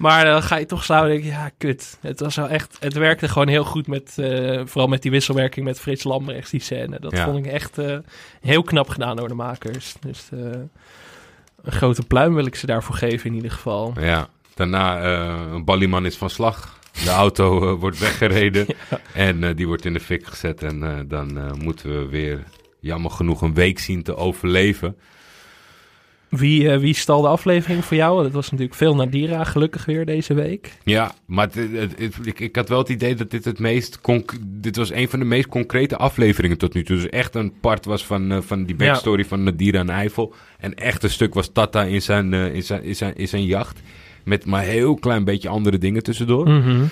Maar 0.00 0.24
dan 0.24 0.42
ga 0.42 0.56
je 0.56 0.66
toch 0.66 0.84
staan 0.84 1.02
en 1.02 1.08
denk 1.08 1.22
je, 1.22 1.28
ja, 1.30 1.50
kut. 1.58 1.98
Het 2.00 2.20
was 2.20 2.36
wel 2.36 2.48
echt... 2.48 2.76
Het 2.80 2.92
werkte 2.92 3.28
gewoon 3.28 3.48
heel 3.48 3.64
goed 3.64 3.86
met... 3.86 4.14
eh, 4.18 4.60
vooral 4.64 4.86
met 4.88 5.02
die 5.02 5.10
wisselwerking 5.10 5.64
met 5.66 5.80
Frits 5.80 6.04
Lambrechts, 6.04 6.50
die 6.50 6.60
scène. 6.60 7.00
Dat 7.00 7.12
Ja. 7.12 7.24
vond 7.24 7.46
ik 7.46 7.52
echt 7.52 7.78
eh, 7.78 7.98
heel 8.40 8.62
knap 8.62 8.88
gedaan 8.88 9.16
door 9.16 9.28
de 9.28 9.34
makers. 9.34 9.94
Dus 10.00 10.28
eh, 10.32 10.38
een 11.62 11.72
grote 11.72 12.02
pluim 12.02 12.34
wil 12.34 12.46
ik 12.46 12.54
ze 12.54 12.66
daarvoor 12.66 12.94
geven 12.94 13.30
in 13.30 13.36
ieder 13.36 13.50
geval. 13.50 13.94
Ja, 14.00 14.28
daarna 14.54 15.02
een 15.52 15.64
ballyman 15.64 16.06
is 16.06 16.16
van 16.16 16.30
slag. 16.30 16.78
De 17.04 17.10
auto 17.10 17.76
wordt 17.76 17.98
weggereden. 17.98 18.66
En 19.14 19.56
die 19.56 19.66
wordt 19.66 19.84
in 19.84 19.92
de 19.92 20.00
fik 20.00 20.26
gezet. 20.26 20.62
En 20.62 21.04
dan 21.08 21.56
moeten 21.64 21.98
we 21.98 22.08
weer, 22.08 22.44
jammer 22.80 23.10
genoeg, 23.10 23.42
een 23.42 23.54
week 23.54 23.78
zien 23.78 24.02
te 24.02 24.16
overleven. 24.16 24.96
Wie, 26.30 26.70
eh, 26.70 26.78
wie 26.78 26.94
stal 26.94 27.22
de 27.22 27.28
aflevering 27.28 27.84
voor 27.84 27.96
jou? 27.96 28.22
Dat 28.22 28.32
was 28.32 28.50
natuurlijk 28.50 28.76
veel 28.76 28.94
Nadira, 28.94 29.44
gelukkig 29.44 29.84
weer 29.84 30.06
deze 30.06 30.34
week. 30.34 30.72
Ja, 30.84 31.12
maar 31.26 31.46
het- 31.46 31.54
het- 31.54 31.98
het- 31.98 32.26
ik, 32.26 32.40
ik 32.40 32.56
had 32.56 32.68
wel 32.68 32.78
het 32.78 32.88
idee 32.88 33.14
dat 33.14 33.30
dit 33.30 33.44
het 33.44 33.58
meest... 33.58 33.98
Dit 34.42 34.76
was 34.76 34.92
een 34.92 35.08
van 35.08 35.18
de 35.18 35.24
meest 35.24 35.46
concrete 35.48 35.96
afleveringen 35.96 36.58
tot 36.58 36.74
nu 36.74 36.82
toe. 36.84 36.96
Dus 36.96 37.08
echt 37.08 37.34
een 37.34 37.52
part 37.60 37.84
was 37.84 38.04
van, 38.06 38.30
eh, 38.32 38.38
van 38.40 38.64
die 38.64 38.74
backstory 38.76 39.24
van 39.24 39.42
Nadira 39.42 39.78
en 39.78 39.90
Eiffel. 39.90 40.34
En 40.58 40.74
echt 40.74 41.02
een 41.02 41.10
stuk 41.10 41.34
was 41.34 41.52
Tata 41.52 41.82
in 41.84 42.02
zijn, 42.02 42.34
eh, 42.34 42.54
in 42.54 42.62
zijn, 42.62 42.82
in 42.82 42.96
zijn, 42.96 43.16
in 43.16 43.28
zijn 43.28 43.44
jacht. 43.44 43.80
Met 44.24 44.46
maar 44.46 44.62
heel 44.64 44.94
klein 44.94 45.24
beetje 45.24 45.48
andere 45.48 45.78
dingen 45.78 46.02
tussendoor. 46.02 46.48
Mhm. 46.48 46.84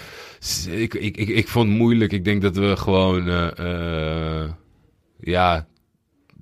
Ik, 0.70 0.94
ik, 0.94 1.16
ik, 1.16 1.28
ik 1.28 1.48
vond 1.48 1.68
het 1.68 1.78
moeilijk. 1.78 2.12
Ik 2.12 2.24
denk 2.24 2.42
dat 2.42 2.56
we 2.56 2.76
gewoon... 2.76 3.24
ja, 5.20 5.66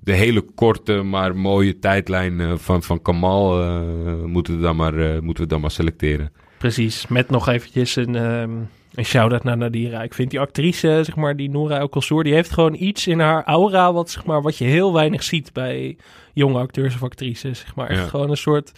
de 0.07 0.13
hele 0.13 0.41
korte 0.55 0.93
maar 0.93 1.35
mooie 1.35 1.79
tijdlijn 1.79 2.39
eh, 2.39 2.53
van, 2.55 2.83
van 2.83 3.01
Kamal 3.01 3.61
eh, 3.61 4.23
moeten, 4.23 4.55
we 4.55 4.61
dan 4.61 4.75
maar, 4.75 4.97
eh, 4.97 5.19
moeten 5.19 5.43
we 5.43 5.49
dan 5.49 5.61
maar 5.61 5.71
selecteren. 5.71 6.31
Precies, 6.57 7.07
met 7.07 7.29
nog 7.29 7.47
eventjes 7.47 7.95
een, 7.95 8.15
ehm 8.15 8.51
een 8.93 9.05
shout-out 9.05 9.43
naar 9.43 9.57
Nadira. 9.57 10.03
Ik 10.03 10.13
vind 10.13 10.29
die 10.31 10.39
actrice, 10.39 11.01
zeg 11.03 11.15
maar, 11.15 11.35
die 11.35 11.49
Noora 11.49 11.79
El 11.79 12.21
die 12.21 12.33
heeft 12.33 12.51
gewoon 12.51 12.75
iets 12.79 13.07
in 13.07 13.19
haar 13.19 13.43
aura 13.43 13.93
wat, 13.93 14.09
zeg 14.09 14.25
maar, 14.25 14.41
wat 14.41 14.57
je 14.57 14.65
heel 14.65 14.93
weinig 14.93 15.23
ziet 15.23 15.53
bij 15.53 15.97
jonge 16.33 16.59
acteurs 16.59 16.95
of 16.95 17.03
actrices. 17.03 17.59
Zeg 17.59 17.75
maar. 17.75 17.89
Echt 17.89 17.99
Ja. 17.99 18.07
gewoon 18.07 18.29
een 18.29 18.37
soort 18.37 18.71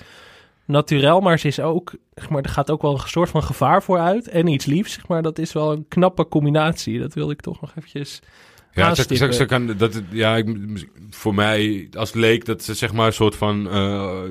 naturel, 0.66 1.20
maar 1.20 1.40
ze 1.40 1.48
is 1.48 1.60
ook, 1.60 1.94
zeg 2.14 2.30
maar, 2.30 2.42
er 2.44 2.50
gaat 2.50 2.72
ook 2.72 2.82
wel 2.82 2.94
een 2.94 3.08
soort 3.08 3.30
van 3.30 3.44
gevaar 3.44 3.84
voor 3.84 4.00
uit. 4.00 4.28
En 4.28 4.48
iets 4.48 4.66
liefs, 4.66 4.94
zeg 4.94 5.08
maar, 5.08 5.22
dat 5.22 5.40
is 5.40 5.54
wel 5.54 5.72
een 5.72 5.86
knappe 5.88 6.28
combinatie. 6.28 7.00
Dat 7.00 7.14
wilde 7.14 7.34
ik 7.34 7.42
toch 7.42 7.62
nog 7.62 7.72
eventjes... 7.78 8.22
Ja, 8.74 8.96
ze, 8.96 9.16
ze, 9.16 9.34
ze 9.34 9.46
kan, 9.46 9.74
dat, 9.78 10.02
ja 10.12 10.36
ik, 10.38 10.48
voor 11.10 11.34
mij 11.36 11.88
als 11.98 12.14
leek 12.14 12.46
dat 12.46 12.64
ze 12.64 12.74
zeg 12.74 12.94
maar 12.94 13.06
een 13.08 13.14
soort 13.14 13.36
van 13.36 13.70
eh, 13.70 14.22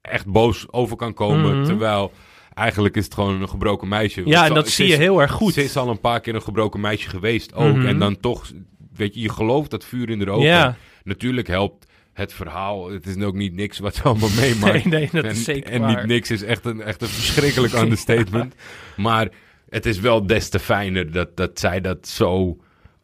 echt 0.00 0.26
boos 0.26 0.66
over 0.70 0.96
kan 0.96 1.14
komen. 1.14 1.56
Mhm. 1.56 1.64
Terwijl 1.64 2.12
eigenlijk 2.54 2.96
is 2.96 3.04
het 3.04 3.14
gewoon 3.14 3.40
een 3.42 3.48
gebroken 3.48 3.88
meisje. 3.88 4.22
Ja, 4.24 4.46
en 4.46 4.54
dat 4.54 4.68
zie 4.68 4.84
is- 4.84 4.90
je 4.90 4.96
heel 4.96 5.20
erg 5.20 5.30
goed. 5.32 5.52
Ze 5.54 5.62
is 5.64 5.76
al 5.76 5.88
een 5.88 6.00
paar 6.00 6.20
keer 6.20 6.34
een 6.34 6.42
gebroken 6.42 6.80
meisje 6.80 7.08
geweest 7.08 7.54
ook. 7.54 7.76
Mhm. 7.76 7.86
En 7.86 7.98
dan 7.98 8.20
toch, 8.20 8.50
weet 8.94 9.14
je, 9.14 9.20
je 9.20 9.28
gelooft 9.30 9.70
dat 9.70 9.84
vuur 9.84 10.10
in 10.10 10.18
de 10.18 10.30
ogen. 10.30 10.46
Ja, 10.46 10.76
Natuurlijk 11.04 11.46
helpt 11.48 11.86
het 12.12 12.32
verhaal. 12.32 12.90
Het 12.90 13.06
is 13.06 13.16
ook 13.24 13.34
niet 13.34 13.54
niks 13.54 13.78
wat 13.78 13.94
ze 13.94 14.02
allemaal 14.02 14.28
meemaakt. 14.40 14.72
nee, 14.84 14.84
nee, 14.84 15.08
dat 15.12 15.24
en, 15.24 15.30
is 15.30 15.44
zeker 15.44 15.70
en 15.70 15.80
waar. 15.80 15.96
niet 15.96 16.06
niks 16.06 16.30
is 16.30 16.42
echt 16.42 16.64
een, 16.64 16.82
echt 16.82 17.02
een 17.02 17.08
verschrikkelijk 17.08 17.72
understatement. 17.82 18.54
Maar 18.96 19.28
het 19.68 19.86
is 19.86 20.00
wel 20.00 20.26
des 20.26 20.48
te 20.48 20.58
fijner 20.58 21.12
dat, 21.12 21.36
dat 21.36 21.58
zij 21.58 21.80
dat 21.80 22.08
zo 22.08 22.56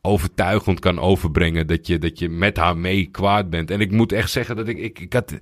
overtuigend 0.06 0.78
kan 0.80 0.98
overbrengen. 1.00 1.66
Dat 1.66 1.86
je, 1.86 1.98
dat 1.98 2.18
je 2.18 2.28
met 2.28 2.56
haar 2.56 2.76
mee 2.76 3.08
kwaad 3.10 3.50
bent. 3.50 3.70
En 3.70 3.80
ik 3.80 3.90
moet 3.90 4.12
echt 4.12 4.30
zeggen 4.30 4.56
dat 4.56 4.68
ik... 4.68 4.78
Ik, 4.78 4.98
ik, 4.98 5.12
had, 5.12 5.34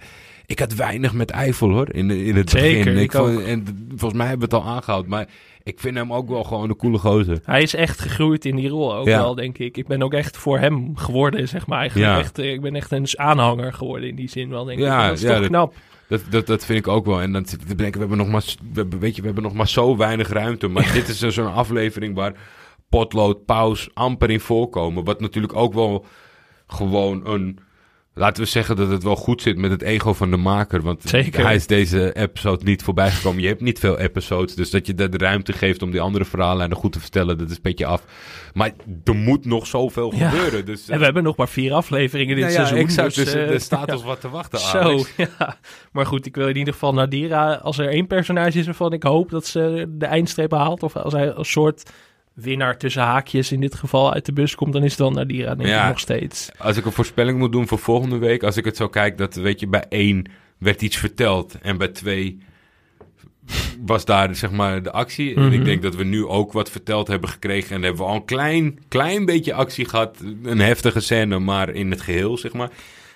ik 0.47 0.59
had 0.59 0.75
weinig 0.75 1.13
met 1.13 1.31
Eiffel 1.31 1.71
hoor, 1.71 1.95
in, 1.95 2.11
in 2.11 2.37
het 2.37 2.51
Zeker, 2.51 2.85
begin. 2.85 3.03
ik 3.03 3.13
vond- 3.13 3.41
en 3.43 3.87
volgens 3.89 4.13
mij 4.21 4.29
hebben 4.29 4.49
we 4.51 4.57
het 4.57 4.65
al 4.65 4.71
aangehaald. 4.73 5.07
Maar 5.07 5.27
ik 5.63 5.81
vind 5.81 5.97
hem 5.97 6.13
ook 6.13 6.29
wel 6.29 6.45
gewoon 6.45 6.69
een 6.69 6.77
coole 6.77 6.99
gozer. 6.99 7.41
Hij 7.45 7.63
is 7.63 7.75
echt 7.75 8.01
gegroeid 8.01 8.45
in 8.45 8.57
die 8.57 8.69
rol 8.69 8.95
ook 8.95 9.07
Ja. 9.07 9.19
wel, 9.19 9.35
denk 9.35 9.59
ik. 9.59 9.77
Ik 9.77 9.87
ben 9.87 10.03
ook 10.03 10.15
echt 10.15 10.37
voor 10.37 10.59
hem 10.59 10.97
geworden, 10.97 11.49
zeg 11.49 11.67
maar. 11.67 11.79
Eigenlijk 11.79 12.11
Ja. 12.13 12.19
echt, 12.19 12.39
ik 12.39 12.61
ben 12.61 12.75
echt 12.77 12.91
een 12.91 13.07
aanhanger 13.17 13.73
geworden 13.73 14.09
in 14.09 14.15
die 14.17 14.29
zin 14.29 14.49
wel, 14.49 14.65
denk 14.65 14.79
Ja, 14.79 15.03
ik. 15.03 15.09
Dat 15.09 15.19
is 15.19 15.25
toch 15.25 15.39
dat- 15.39 15.47
knap. 15.47 15.75
Dat, 16.09 16.23
dat, 16.31 16.47
dat 16.47 16.65
vind 16.65 16.79
ik 16.79 16.89
ook 16.89 17.07
wel. 17.07 17.21
En 17.21 17.33
dan 17.33 17.47
zit 17.47 17.61
ik 17.71 17.77
we 17.95 17.99
hebben 17.99 18.17
nog 18.19 18.29
maar, 18.29 18.45
we 18.73 18.87
weet 19.01 19.15
je, 19.15 19.21
we 19.21 19.27
hebben 19.27 19.45
nog 19.45 19.55
maar 19.55 19.69
zo 19.69 19.97
weinig 19.97 20.29
ruimte. 20.29 20.69
Maar 20.69 20.93
dit 20.93 21.09
is 21.09 21.19
dus 21.19 21.35
zo'n 21.35 21.53
aflevering 21.53 22.15
waar 22.15 22.33
potlood, 22.99 23.45
paus 23.45 23.89
amper 23.95 24.31
in 24.31 24.41
voorkomen. 24.41 25.05
Wat 25.05 25.21
natuurlijk 25.21 25.55
ook 25.57 25.75
wel 25.75 26.05
gewoon 26.67 27.27
een... 27.27 27.59
Laten 28.17 28.43
we 28.43 28.49
zeggen 28.49 28.77
dat 28.77 28.89
het 28.91 29.03
wel 29.03 29.17
goed 29.17 29.43
zit 29.43 29.57
met 29.59 29.71
het 29.71 29.83
ego 29.83 30.13
van 30.13 30.31
de 30.31 30.37
maker. 30.37 30.83
Want 30.83 31.03
Zeker. 31.05 31.45
hij 31.45 31.55
is 31.55 31.67
deze 31.67 32.13
episode 32.17 32.65
niet 32.65 32.83
voorbij 32.83 33.11
gekomen. 33.11 33.43
Je 33.43 33.49
hebt 33.49 33.61
niet 33.61 33.79
veel 33.79 33.99
episodes. 33.99 34.55
Dus 34.55 34.71
dat 34.71 34.87
je 34.87 34.95
de 34.95 35.09
ruimte 35.11 35.53
geeft 35.53 35.83
om 35.83 35.91
die 35.91 36.01
andere 36.01 36.25
verhaallijnen 36.25 36.77
goed 36.77 36.93
te 36.93 37.01
vertellen, 37.01 37.39
dat 37.39 37.51
is 37.51 37.57
een 37.57 37.63
beetje 37.63 37.87
af. 37.87 38.05
Maar 38.53 38.73
er 39.05 39.15
moet 39.15 39.45
nog 39.45 39.67
zoveel 39.67 40.15
Ja. 40.15 40.29
gebeuren. 40.31 40.65
Dus, 40.67 40.89
En 40.89 40.99
we 40.99 41.05
hebben 41.05 41.23
nog 41.23 41.37
maar 41.37 41.49
vier 41.49 41.73
afleveringen 41.73 42.37
dit 42.37 42.45
Nou 42.45 42.57
ja, 42.57 42.65
seizoen. 42.67 42.87
exact. 42.87 43.15
Dus, 43.15 43.35
eh, 43.35 43.51
er 43.51 43.61
staat 43.61 43.87
ja. 43.87 43.95
ons 43.95 44.03
wat 44.05 44.21
te 44.21 44.31
wachten, 44.31 44.59
Zo, 44.59 44.79
Alex. 44.79 45.13
ja. 45.39 45.57
Maar 45.93 46.07
goed, 46.07 46.27
ik 46.27 46.35
wil 46.37 46.49
in 46.49 46.57
ieder 46.57 46.73
geval 46.73 46.95
Nadira, 46.95 47.55
als 47.55 47.79
er 47.79 47.89
één 47.89 48.07
personage 48.07 48.59
is 48.59 48.65
waarvan 48.67 48.93
ik 48.93 49.03
hoop 49.03 49.31
dat 49.31 49.47
ze 49.47 49.87
de 49.89 50.07
eindstreep 50.07 50.51
haalt, 50.51 50.83
of 50.83 50.97
als 50.97 51.13
hij 51.13 51.33
een 51.37 51.45
soort 51.45 51.91
winnaar 52.35 52.79
tussen 52.79 53.03
haakjes 53.03 53.53
in 53.53 53.61
dit 53.61 53.75
geval 53.75 54.13
uit 54.13 54.27
de 54.27 54.33
bus 54.33 54.55
komt, 54.55 54.73
dan 54.73 54.83
is 54.85 54.91
het 54.91 55.01
wel 55.01 55.11
Nadira, 55.13 55.55
denk 55.55 55.69
Ja. 55.69 55.83
ik 55.83 55.89
nog 55.89 55.99
steeds. 55.99 56.51
Als 56.59 56.77
ik 56.77 56.85
een 56.85 56.93
voorspelling 56.93 57.39
moet 57.39 57.53
doen 57.53 57.69
voor 57.69 57.79
volgende 57.79 58.19
week, 58.19 58.43
als 58.43 58.57
ik 58.57 58.65
het 58.65 58.77
zo 58.77 58.89
kijk, 58.89 59.19
dat 59.19 59.35
weet 59.35 59.61
je, 59.61 59.67
bij 59.67 59.85
één 59.89 60.25
werd 60.59 60.83
iets 60.83 60.97
verteld 60.97 61.59
en 61.63 61.79
bij 61.79 61.89
twee 61.89 62.39
was 63.81 64.05
daar 64.05 64.37
zeg 64.37 64.51
maar 64.51 64.83
de 64.83 64.91
actie. 64.93 65.35
En 65.35 65.43
Mhm. 65.45 65.53
ik 65.53 65.65
denk 65.65 65.83
dat 65.83 65.95
we 65.95 66.05
nu 66.05 66.27
ook 66.27 66.53
wat 66.53 66.71
verteld 66.71 67.09
hebben 67.09 67.29
gekregen. 67.29 67.77
En 67.77 67.83
hebben 67.83 68.03
we 68.03 68.09
al 68.09 68.15
een 68.15 68.25
klein, 68.25 68.79
klein 68.89 69.25
beetje 69.25 69.55
actie 69.55 69.85
gehad. 69.89 70.19
Een 70.43 70.59
heftige 70.61 71.01
scène, 71.01 71.39
maar 71.39 71.69
in 71.69 71.91
het 71.91 72.01
geheel, 72.01 72.39
zeg 72.39 72.53
maar. 72.53 72.71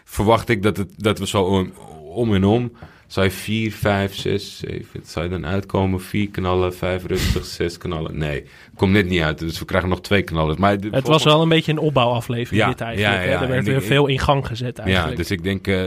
Verwacht 0.05 0.49
ik 0.49 0.62
dat, 0.62 0.77
het, 0.77 0.93
dat 0.97 1.19
we 1.19 1.27
zo 1.27 1.43
om, 1.43 1.73
om 2.14 2.35
en 2.35 2.45
om... 2.45 2.73
Zou 3.09 3.26
je 3.26 3.32
vier, 3.32 3.72
vijf, 3.72 4.14
zes, 4.14 4.59
zeven... 4.59 5.00
Zou 5.04 5.24
je 5.24 5.30
dan 5.30 5.46
uitkomen? 5.46 6.00
Vier 6.00 6.28
knallen, 6.28 6.74
vijf 6.74 7.06
rustig, 7.06 7.44
zes 7.61 7.78
knallen? 7.78 8.18
Nee, 8.18 8.44
komt 8.76 8.92
net 8.92 9.09
niet 9.09 9.20
uit. 9.20 9.38
Dus 9.38 9.59
we 9.59 9.64
krijgen 9.64 9.88
nog 9.88 10.00
twee 10.00 10.22
knallen. 10.22 10.56
Maar 10.61 10.76
Het 10.90 11.06
was 11.06 11.24
wel 11.24 11.42
een 11.42 11.48
beetje 11.48 11.72
een 11.72 11.78
opbouwaflevering 11.78 12.62
Ja, 12.62 12.68
dit 12.68 12.80
eigenlijk. 12.80 13.14
ja, 13.24 13.30
ja, 13.30 13.42
Er 13.42 13.48
werd 13.48 13.64
weer 13.66 13.76
ik- 13.76 13.82
veel 13.82 14.06
in 14.06 14.18
gang 14.18 14.46
gezet 14.46 14.76
Ja, 14.76 14.82
eigenlijk. 14.84 15.16
dus 15.16 15.30
ik 15.30 15.42
denk 15.42 15.66
eh, 15.66 15.86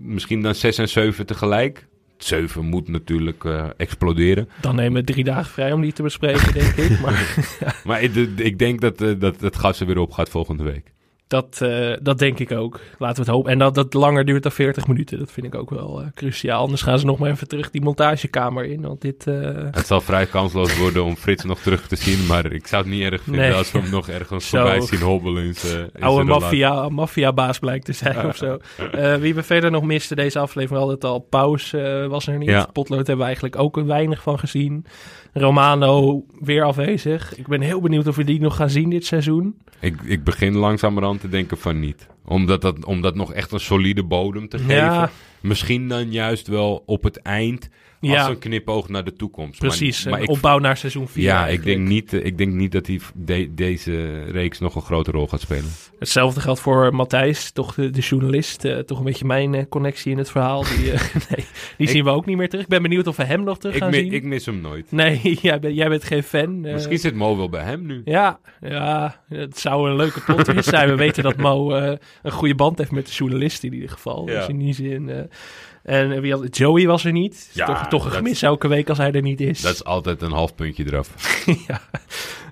misschien 0.00 0.42
dan 0.42 0.54
zes 0.54 0.78
en 0.78 0.88
zeven 0.88 1.26
tegelijk. 1.26 1.86
Zeven 2.18 2.64
moet 2.64 2.88
natuurlijk 2.88 3.44
eh, 3.44 3.66
exploderen. 3.76 4.48
Dan 4.60 4.74
nemen 4.74 5.04
we 5.04 5.12
drie 5.12 5.24
dagen 5.24 5.50
vrij 5.52 5.72
om 5.72 5.80
die 5.80 5.92
te 5.92 6.02
bespreken, 6.02 6.52
denk 6.52 6.72
ik. 6.76 7.00
Maar 7.02 7.36
Maar 7.84 8.02
ik 8.36 8.58
denk 8.58 8.80
dat, 8.80 9.00
eh, 9.02 9.08
dat 9.18 9.40
het 9.40 9.56
gas 9.56 9.80
er 9.80 9.86
weer 9.86 9.98
op 9.98 10.12
gaat 10.12 10.28
volgende 10.28 10.62
week. 10.64 10.92
Dat, 11.30 11.58
eh, 11.62 11.92
dat 12.02 12.18
denk 12.18 12.38
ik 12.38 12.52
ook. 12.52 12.80
Laten 12.98 13.16
we 13.16 13.22
het 13.22 13.30
hopen. 13.30 13.52
En 13.52 13.58
dat 13.58 13.74
dat 13.74 13.94
langer 13.94 14.24
duurt 14.24 14.42
dan 14.42 14.52
40 14.52 14.86
minuten, 14.86 15.18
dat 15.18 15.32
vind 15.32 15.46
ik 15.46 15.54
ook 15.54 15.70
wel 15.70 16.00
eh, 16.00 16.06
cruciaal. 16.14 16.60
Anders 16.60 16.82
gaan 16.82 16.98
ze 16.98 17.06
nog 17.06 17.18
maar 17.18 17.30
even 17.30 17.48
terug 17.48 17.70
die 17.70 17.82
montagekamer 17.82 18.64
in. 18.64 18.80
Want 18.80 19.00
dit... 19.00 19.26
eh, 19.26 19.34
Het 19.70 19.86
zal 19.86 20.00
vrij 20.00 20.26
kansloos 20.26 20.78
worden 20.78 21.04
om 21.04 21.16
Frits 21.16 21.44
nog 21.44 21.58
terug 21.60 21.88
te 21.88 21.96
zien. 21.96 22.26
Maar 22.26 22.52
ik 22.52 22.66
zou 22.66 22.82
het 22.82 22.90
niet 22.92 23.02
erg 23.02 23.22
vinden 23.22 23.40
Nee. 23.42 23.52
als 23.54 23.72
we 23.72 23.78
hem 23.78 23.90
nog 23.90 24.08
ergens 24.08 24.48
Zo. 24.48 24.58
voorbij 24.60 24.80
zien 24.80 25.00
hobbelen. 25.00 25.44
In 25.44 25.54
in 25.94 26.02
oude 26.02 26.24
maffia, 26.24 26.88
maffiabaas 26.88 27.58
blijkt 27.58 27.84
te 27.84 27.92
zijn 27.92 28.26
of 28.26 28.36
zo. 28.36 28.58
Wie 29.20 29.34
we 29.34 29.42
verder 29.42 29.70
nog 29.70 29.82
misten 29.82 30.16
deze 30.16 30.38
aflevering, 30.38 30.78
hadden 30.78 30.94
het 30.94 31.04
al. 31.04 31.18
Paus 31.18 31.72
eh, 31.72 32.06
was 32.06 32.26
er 32.26 32.38
niet. 32.38 32.48
Ja. 32.48 32.68
Potlood 32.72 32.98
hebben 32.98 33.16
we 33.18 33.24
eigenlijk 33.24 33.58
ook 33.58 33.76
een 33.76 33.86
weinig 33.86 34.22
van 34.22 34.38
gezien. 34.38 34.86
Romano 35.32 36.24
weer 36.40 36.64
afwezig. 36.64 37.36
Ik 37.36 37.46
ben 37.46 37.60
heel 37.60 37.80
benieuwd 37.80 38.06
of 38.06 38.16
we 38.16 38.24
die 38.24 38.40
nog 38.40 38.56
gaan 38.56 38.70
zien 38.70 38.90
dit 38.90 39.06
seizoen. 39.06 39.54
Ik, 39.80 40.00
ik 40.02 40.24
begin 40.24 40.56
langzamerhand 40.56 41.20
te 41.20 41.28
denken 41.28 41.58
van 41.58 41.80
niet. 41.80 42.06
Omdat 42.24 42.60
dat, 42.62 42.84
om 42.84 43.00
dat 43.00 43.14
nog 43.14 43.32
echt 43.32 43.52
een 43.52 43.60
solide 43.60 44.02
bodem 44.04 44.48
te 44.48 44.58
geven. 44.58 45.10
Misschien 45.40 45.88
dan 45.88 46.12
juist 46.12 46.46
wel 46.48 46.82
op 46.86 47.02
het 47.02 47.16
eind. 47.22 47.68
Als 48.00 48.10
Ja, 48.10 48.28
een 48.28 48.38
knipoog 48.38 48.88
naar 48.88 49.04
de 49.04 49.12
toekomst. 49.12 49.58
Precies. 49.58 50.04
Maar, 50.06 50.22
opbouw 50.22 50.58
naar 50.58 50.76
seizoen 50.76 51.08
4. 51.08 51.22
ja, 51.22 51.46
ik 51.48 51.62
denk, 51.64 51.88
niet, 51.88 52.12
eh, 52.12 52.24
ik 52.24 52.38
denk 52.38 52.52
niet 52.52 52.72
dat 52.72 52.88
de- 53.14 53.48
deze 53.54 54.22
reeks 54.24 54.58
nog 54.58 54.74
een 54.74 54.82
grote 54.82 55.10
rol 55.10 55.26
gaat 55.28 55.40
spelen. 55.40 55.70
Hetzelfde 55.98 56.40
geldt 56.40 56.60
voor 56.60 56.94
Matthijs, 56.94 57.50
toch 57.52 57.74
de, 57.74 57.90
de 57.90 58.00
journalist. 58.00 58.64
eh, 58.64 58.78
toch 58.78 58.98
een 58.98 59.04
beetje 59.04 59.24
mijn 59.24 59.54
eh, 59.54 59.64
connectie 59.68 60.12
in 60.12 60.18
het 60.18 60.30
verhaal. 60.30 60.62
Die, 60.62 60.92
eh, 60.92 61.00
nee, 61.30 61.44
die 61.76 61.86
Ik- 61.86 61.88
zien 61.88 62.04
we 62.04 62.10
ook 62.10 62.26
niet 62.26 62.36
meer 62.36 62.48
terug. 62.48 62.64
Ik 62.64 62.70
ben 62.70 62.82
benieuwd 62.82 63.06
of 63.06 63.16
we 63.16 63.24
hem 63.24 63.44
nog 63.44 63.58
terug 63.58 63.74
Ik, 63.74 63.80
gaan 63.82 63.90
mi- 63.90 63.96
zien. 63.98 64.12
ik 64.12 64.24
mis 64.24 64.46
hem 64.46 64.60
nooit. 64.60 64.92
Nee, 64.92 65.20
jij, 65.42 65.60
bent 65.60 65.76
jij 65.76 65.88
bent 65.88 66.04
geen 66.04 66.22
fan. 66.22 66.64
eh. 66.64 66.72
Misschien 66.72 66.98
zit 66.98 67.14
Mo 67.14 67.36
wel 67.36 67.48
bij 67.48 67.62
hem 67.64 67.86
nu. 67.86 68.02
Ja, 68.04 68.38
ja, 68.60 69.20
het 69.28 69.58
zou 69.58 69.90
een 69.90 69.96
leuke 69.96 70.20
plot 70.20 70.64
zijn. 70.64 70.88
We 70.90 70.94
weten 70.96 71.22
dat 71.22 71.36
Mo 71.36 71.72
eh, 71.74 71.96
een 72.22 72.30
goede 72.32 72.54
band 72.54 72.78
heeft 72.78 72.90
met 72.90 73.06
de 73.06 73.12
journalist 73.12 73.62
in 73.64 73.72
ieder 73.74 73.88
geval. 73.90 74.28
Ja. 74.28 74.38
Dus 74.38 74.48
in 74.48 74.58
die 74.58 74.74
zin. 74.74 75.08
eh, 75.08 75.20
en 75.82 76.20
wie 76.20 76.32
had, 76.32 76.56
Joey 76.56 76.86
was 76.86 77.04
er 77.04 77.12
niet. 77.12 77.50
Ja, 77.52 77.66
toch 77.66 77.86
toch 77.88 78.04
een 78.04 78.10
gemis 78.10 78.42
elke 78.42 78.68
week 78.68 78.88
als 78.88 78.98
hij 78.98 79.12
er 79.12 79.22
niet 79.22 79.40
is. 79.40 79.60
Dat 79.60 79.72
is 79.74 79.84
altijd 79.84 80.22
een 80.22 80.32
half 80.32 80.54
puntje 80.54 80.84
eraf. 80.86 81.44
ja. 81.68 81.80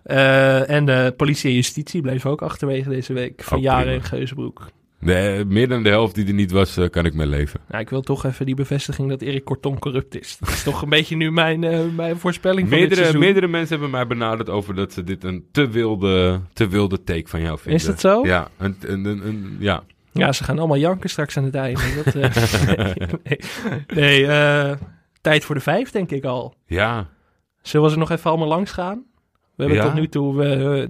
Eh, 0.02 0.70
en 0.70 0.84
de 0.84 1.14
politie 1.16 1.48
en 1.50 1.54
justitie 1.56 2.00
bleef 2.00 2.26
ook 2.26 2.42
achterwege 2.42 2.88
deze 2.88 3.12
week. 3.12 3.42
Van 3.42 3.56
Oh, 3.58 3.62
Jaren 3.64 3.82
prima. 3.84 3.98
en 4.02 4.04
Geusbroek. 4.08 4.66
De, 5.00 5.44
meer 5.48 5.68
dan 5.68 5.82
de 5.82 5.88
helft 5.88 6.14
die 6.14 6.26
er 6.26 6.32
niet 6.32 6.50
was, 6.50 6.76
eh, 6.76 6.88
kan 6.88 7.04
ik 7.04 7.14
mee 7.14 7.26
leven. 7.26 7.60
Nou, 7.68 7.82
ik 7.82 7.90
wil 7.90 8.00
toch 8.00 8.24
even 8.24 8.46
die 8.46 8.54
bevestiging 8.54 9.08
dat 9.08 9.22
Erik 9.22 9.44
Kortom 9.44 9.78
corrupt 9.78 10.20
is. 10.20 10.36
Dat 10.40 10.48
is 10.48 10.62
toch 10.62 10.82
een 10.82 10.88
beetje 10.88 11.16
nu 11.16 11.30
mijn, 11.32 11.64
eh, 11.64 11.80
mijn 11.96 12.18
voorspelling 12.18 12.60
van 12.60 12.70
dit 12.70 12.78
Meerdere, 12.78 13.00
seizoen. 13.00 13.20
meerdere 13.20 13.48
mensen 13.48 13.70
hebben 13.70 13.90
mij 13.90 14.06
benaderd 14.06 14.48
over 14.50 14.74
dat 14.74 14.92
ze 14.92 15.04
dit 15.04 15.24
een 15.24 15.44
te 15.52 15.68
wilde, 15.68 16.40
te 16.52 16.68
wilde 16.68 17.02
take 17.04 17.28
van 17.28 17.40
jou 17.40 17.58
vinden. 17.58 17.80
Is 17.80 17.86
dat 17.86 18.00
zo? 18.00 18.26
Ja, 18.26 18.48
een, 18.58 18.76
een, 18.80 19.04
een, 19.04 19.26
een- 19.26 19.56
ja. 19.58 19.82
Ja, 20.12 20.32
ze 20.32 20.44
gaan 20.44 20.58
allemaal 20.58 20.76
janken 20.78 21.10
straks 21.10 21.36
aan 21.36 21.44
het 21.44 21.54
einde. 21.54 21.80
Dat, 22.04 22.14
eh, 22.14 22.94
nee, 23.94 24.26
nee 24.26 24.76
tijd 25.20 25.44
voor 25.44 25.54
de 25.54 25.60
vijf, 25.60 25.90
denk 25.90 26.10
ik 26.10 26.24
al. 26.24 26.54
ja. 26.66 27.08
Zullen 27.62 27.86
we 27.86 27.92
ze 27.92 27.98
nog 27.98 28.10
even 28.10 28.30
allemaal 28.30 28.48
langs 28.48 28.72
gaan? 28.72 29.04
We 29.58 29.64
hebben 29.64 29.82
Ja. 29.82 29.88
tot 29.88 30.00
nu 30.00 30.08
toe, 30.08 30.32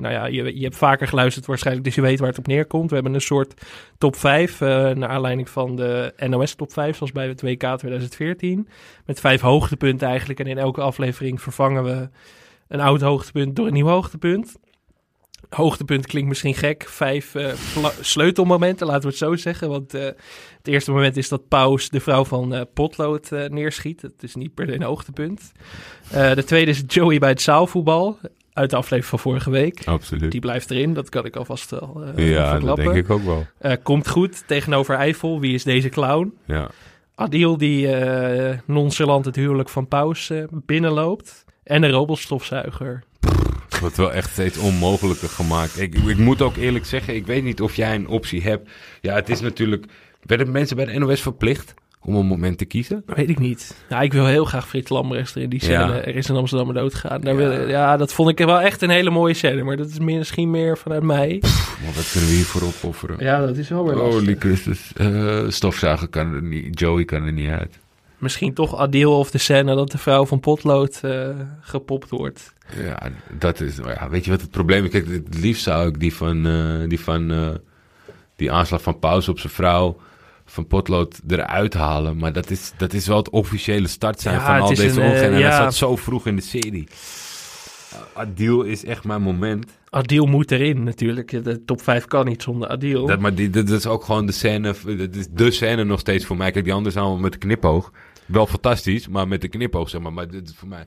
nou 0.01 0.15
ja, 0.15 0.27
je, 0.27 0.57
je 0.59 0.63
hebt 0.63 0.77
vaker 0.77 1.09
geluisterd 1.09 1.47
waarschijnlijk, 1.47 1.87
dus 1.87 1.95
je 1.95 2.01
weet 2.01 2.19
waar 2.19 2.29
het 2.29 2.39
op 2.39 2.47
neerkomt. 2.47 2.89
We 2.89 2.95
hebben 2.95 3.15
een 3.15 3.21
soort 3.21 3.55
top 3.99 4.17
5, 4.17 4.61
eh 4.61 4.69
naar 4.91 5.09
aanleiding 5.09 5.49
van 5.49 5.77
de 5.77 6.15
NOS 6.27 6.55
top 6.55 6.73
5, 6.73 6.97
zoals 6.97 7.13
bij 7.13 7.29
het 7.29 7.43
WK 7.43 7.77
2014. 7.77 8.69
Met 9.07 9.21
vijf 9.21 9.41
hoogtepunten 9.41 10.09
eigenlijk. 10.09 10.41
En 10.41 10.47
in 10.47 10.59
elke 10.59 10.81
aflevering 10.81 11.43
vervangen 11.43 11.85
we 11.85 12.09
een 12.69 12.81
oud 12.81 13.01
hoogtepunt 13.01 13.57
door 13.57 13.67
een 13.67 13.73
nieuw 13.73 13.87
hoogtepunt. 13.87 14.57
Hoogtepunt 15.49 16.07
klinkt 16.07 16.29
misschien 16.29 16.55
gek. 16.55 16.85
Vijf 16.89 17.35
eh, 17.35 17.53
sleutelmomenten, 18.01 18.87
laten 18.87 19.03
we 19.03 19.09
het 19.09 19.17
zo 19.17 19.37
zeggen. 19.37 19.69
Want 19.69 19.95
eh, 19.95 20.05
het 20.05 20.69
eerste 20.69 20.91
moment 20.91 21.17
is 21.17 21.29
dat 21.29 21.49
Paus 21.49 21.89
de 21.89 22.01
vrouw 22.01 22.25
van 22.25 22.55
eh, 22.55 22.63
Potlood 22.75 23.31
neerschiet. 23.31 24.01
Dat 24.01 24.13
is 24.21 24.35
niet 24.35 24.55
per 24.55 24.67
se 24.67 24.75
een 24.75 24.83
hoogtepunt. 24.83 25.53
De 26.11 26.45
tweede 26.45 26.71
is 26.71 26.83
Joey 26.87 27.19
bij 27.19 27.29
het 27.29 27.41
zaalvoetbal. 27.41 28.19
Uit 28.59 28.71
de 28.71 28.77
aflevering 28.77 29.07
van 29.07 29.19
vorige 29.19 29.51
week. 29.51 29.83
Absoluut. 29.85 30.31
Die 30.31 30.41
blijft 30.41 30.71
erin, 30.71 30.95
dat 30.95 31.09
kan 31.09 31.25
ik 31.25 31.37
alvast 31.37 31.71
wel 31.71 32.03
eh 32.17 32.29
ja, 32.31 32.43
dat 32.43 32.51
verklappen. 32.51 32.85
denk 32.85 32.97
ik 32.97 33.11
ook 33.11 33.25
wel. 33.25 33.47
Eh, 33.59 33.73
komt 33.83 34.09
goed 34.09 34.43
tegenover 34.47 34.95
Eiffel. 34.95 35.41
Wie 35.41 35.55
is 35.55 35.65
deze 35.65 35.89
clown? 35.89 36.35
Ja. 36.45 36.71
Adil 37.15 37.57
die 37.57 37.95
eh, 37.95 38.59
nonchalant 38.65 39.25
het 39.25 39.37
huwelijk 39.37 39.69
van 39.69 39.89
Paus 39.89 40.33
binnenloopt. 40.51 41.45
En 41.63 41.83
een 41.83 41.91
robotstofzuiger. 41.91 43.03
Wordt 43.81 43.97
wel 43.97 44.13
echt 44.13 44.31
steeds 44.31 44.59
onmogelijker 44.59 45.29
gemaakt. 45.29 45.81
Ik, 45.81 45.95
ik 45.95 46.19
moet 46.19 46.43
ook 46.43 46.57
eerlijk 46.57 46.87
zeggen, 46.87 47.15
ik 47.15 47.27
weet 47.27 47.43
niet 47.45 47.61
of 47.61 47.77
jij 47.77 47.95
een 47.95 48.09
optie 48.09 48.43
hebt. 48.43 48.71
Ja, 49.01 49.15
het 49.15 49.29
is 49.29 49.41
natuurlijk... 49.41 49.87
Werden 50.23 50.51
mensen 50.51 50.77
bij 50.77 50.85
de 50.85 50.99
NOS 50.99 51.21
verplicht 51.21 51.75
om 52.01 52.15
een 52.15 52.27
moment 52.27 52.59
te 52.59 52.65
kiezen? 52.65 53.03
Weet 53.07 53.29
ik 53.31 53.39
niet. 53.39 53.77
Ja, 53.89 54.01
ik 54.01 54.13
wil 54.13 54.27
heel 54.27 54.45
graag 54.45 54.69
Frits 54.69 54.89
Lambrecht 54.91 55.37
in 55.37 55.49
die 55.49 55.63
scène. 55.63 55.79
Ja. 55.95 55.95
Er 56.05 56.17
is 56.17 56.29
een 56.29 56.37
Amsterdammer 56.37 56.75
doodgegaan. 56.77 57.21
Daar 57.21 57.39
Ja. 57.41 57.49
wil, 57.49 57.69
ja, 57.69 57.97
dat 57.97 58.13
vond 58.13 58.29
ik 58.29 58.39
wel 58.47 58.61
echt 58.61 58.83
een 58.83 58.91
hele 58.91 59.11
mooie 59.11 59.35
scène. 59.35 59.63
Maar 59.63 59.77
dat 59.77 59.89
is 59.89 59.99
meer- 59.99 60.19
misschien 60.19 60.51
meer 60.51 60.79
vanuit 60.79 61.03
mij. 61.03 61.39
Want 61.85 61.95
wat 61.97 62.11
kunnen 62.13 62.29
we 62.29 62.35
hiervoor 62.35 62.63
opofferen? 62.63 63.17
Ja, 63.19 63.41
dat 63.47 63.57
is 63.57 63.69
wel 63.69 63.85
weer 63.87 63.95
lastig. 63.95 64.15
Holy 64.21 64.37
Christus. 64.39 64.93
Eh 64.97 65.45
stofzuiger 65.49 66.09
kan 66.09 66.35
er 66.35 66.43
niet. 66.43 66.79
Joey 66.81 67.05
kan 67.05 67.23
er 67.23 67.33
niet 67.33 67.49
uit. 67.51 67.79
Misschien 68.19 68.55
toch 68.55 68.77
Adil 68.77 69.19
of 69.19 69.31
de 69.31 69.39
scène 69.39 69.75
dat 69.75 69.91
de 69.91 69.99
vrouw 69.99 70.27
van 70.27 70.41
Potlood 70.41 71.01
eh, 71.03 71.29
gepopt 71.61 72.11
wordt. 72.11 72.53
Ja, 72.77 72.99
dat 73.39 73.61
is. 73.61 73.77
Ja, 73.77 74.09
weet 74.09 74.25
je 74.25 74.31
wat 74.31 74.41
het 74.41 74.51
probleem 74.51 74.85
is? 74.85 74.91
Kijk, 74.91 75.09
het 75.09 75.39
liefst 75.41 75.63
zou 75.63 75.89
ik 75.89 76.01
die 76.01 76.15
van. 76.15 76.47
eh, 76.47 76.89
die 76.89 77.01
van. 77.01 77.31
eh, 77.31 77.49
die 78.37 78.53
aanslag 78.53 78.83
van 78.83 78.99
Pauze 78.99 79.31
op 79.31 79.39
zijn 79.39 79.53
vrouw. 79.53 80.01
Van 80.49 80.67
Potlood 80.67 81.21
eruit 81.29 81.75
halen. 81.75 82.17
Maar 82.17 82.33
dat 82.33 82.51
is, 82.51 82.73
dat 82.77 82.93
is 82.93 83.07
wel 83.07 83.17
het 83.17 83.31
officiële 83.31 83.89
start 83.89 84.21
zijn 84.21 84.35
Ja, 84.35 84.45
van 84.45 84.61
al 84.61 84.69
deze 84.69 85.01
een, 85.01 85.13
eh. 85.13 85.23
En 85.23 85.39
ja. 85.39 85.49
dat 85.49 85.59
zat 85.59 85.75
zo 85.75 85.97
vroeg 85.97 86.27
in 86.27 86.37
de 86.37 86.43
serie. 86.43 86.89
Adil 88.13 88.63
is 88.63 88.85
echt 88.85 89.05
mijn 89.05 89.23
moment. 89.23 89.67
Adil 89.91 90.27
moet 90.27 90.51
erin 90.51 90.83
natuurlijk. 90.83 91.45
De 91.45 91.65
top 91.65 91.83
5 91.83 92.05
kan 92.05 92.27
niet 92.27 92.43
zonder 92.43 92.69
Adil. 92.69 93.07
Dat, 93.07 93.21
maar 93.21 93.35
die, 93.35 93.51
dat 93.51 93.69
is 93.69 93.87
ook 93.87 94.05
gewoon 94.05 94.27
de 94.27 94.33
scène. 94.33 94.75
Dat 94.97 95.17
is 95.17 95.27
de 95.31 95.51
scène 95.51 95.85
nog 95.85 96.01
steeds 96.01 96.25
voor 96.25 96.37
mij. 96.37 96.51
Kijk, 96.51 96.65
die 96.65 96.91
zijn 96.91 97.05
allemaal 97.05 97.23
met 97.23 97.33
de 97.33 97.39
knipoog. 97.39 97.93
Wel 98.29 98.47
fantastisch, 98.47 99.09
maar 99.09 99.29
met 99.29 99.41
de 99.41 99.49
knipoog, 99.49 99.89
zeg 99.89 100.01
maar. 100.01 100.13
Maar 100.13 100.29
dit 100.29 100.55
voor 100.57 100.69
mij... 100.69 100.87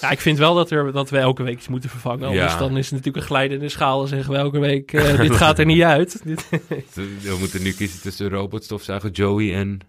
Ja, 0.00 0.10
ik 0.10 0.20
vind 0.20 0.38
wel 0.38 0.54
dat, 0.54 0.70
er, 0.70 0.92
dat 0.92 1.10
we 1.10 1.18
elke 1.18 1.42
week 1.42 1.56
iets 1.56 1.68
moeten 1.68 1.90
vervangen. 1.90 2.28
Anders 2.28 2.52
Ja. 2.52 2.58
dan 2.58 2.76
is 2.76 2.84
het 2.84 2.90
natuurlijk 2.90 3.16
een 3.16 3.30
glijdende 3.30 3.68
schaal. 3.68 3.98
Dan 3.98 4.08
zeggen 4.08 4.32
we 4.32 4.38
elke 4.38 4.58
week, 4.58 4.92
eh, 4.92 5.20
dit 5.28 5.36
gaat 5.36 5.58
er 5.58 5.66
niet 5.66 5.82
uit. 5.82 6.22
We 7.22 7.36
moeten 7.38 7.62
nu 7.62 7.72
kiezen 7.72 8.00
tussen 8.00 8.28
robotstofzuiger 8.28 9.10
Joey 9.10 9.54
en... 9.54 9.80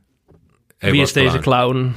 Wie 0.77 1.01
is 1.01 1.13
deze 1.13 1.39
clown? 1.39 1.93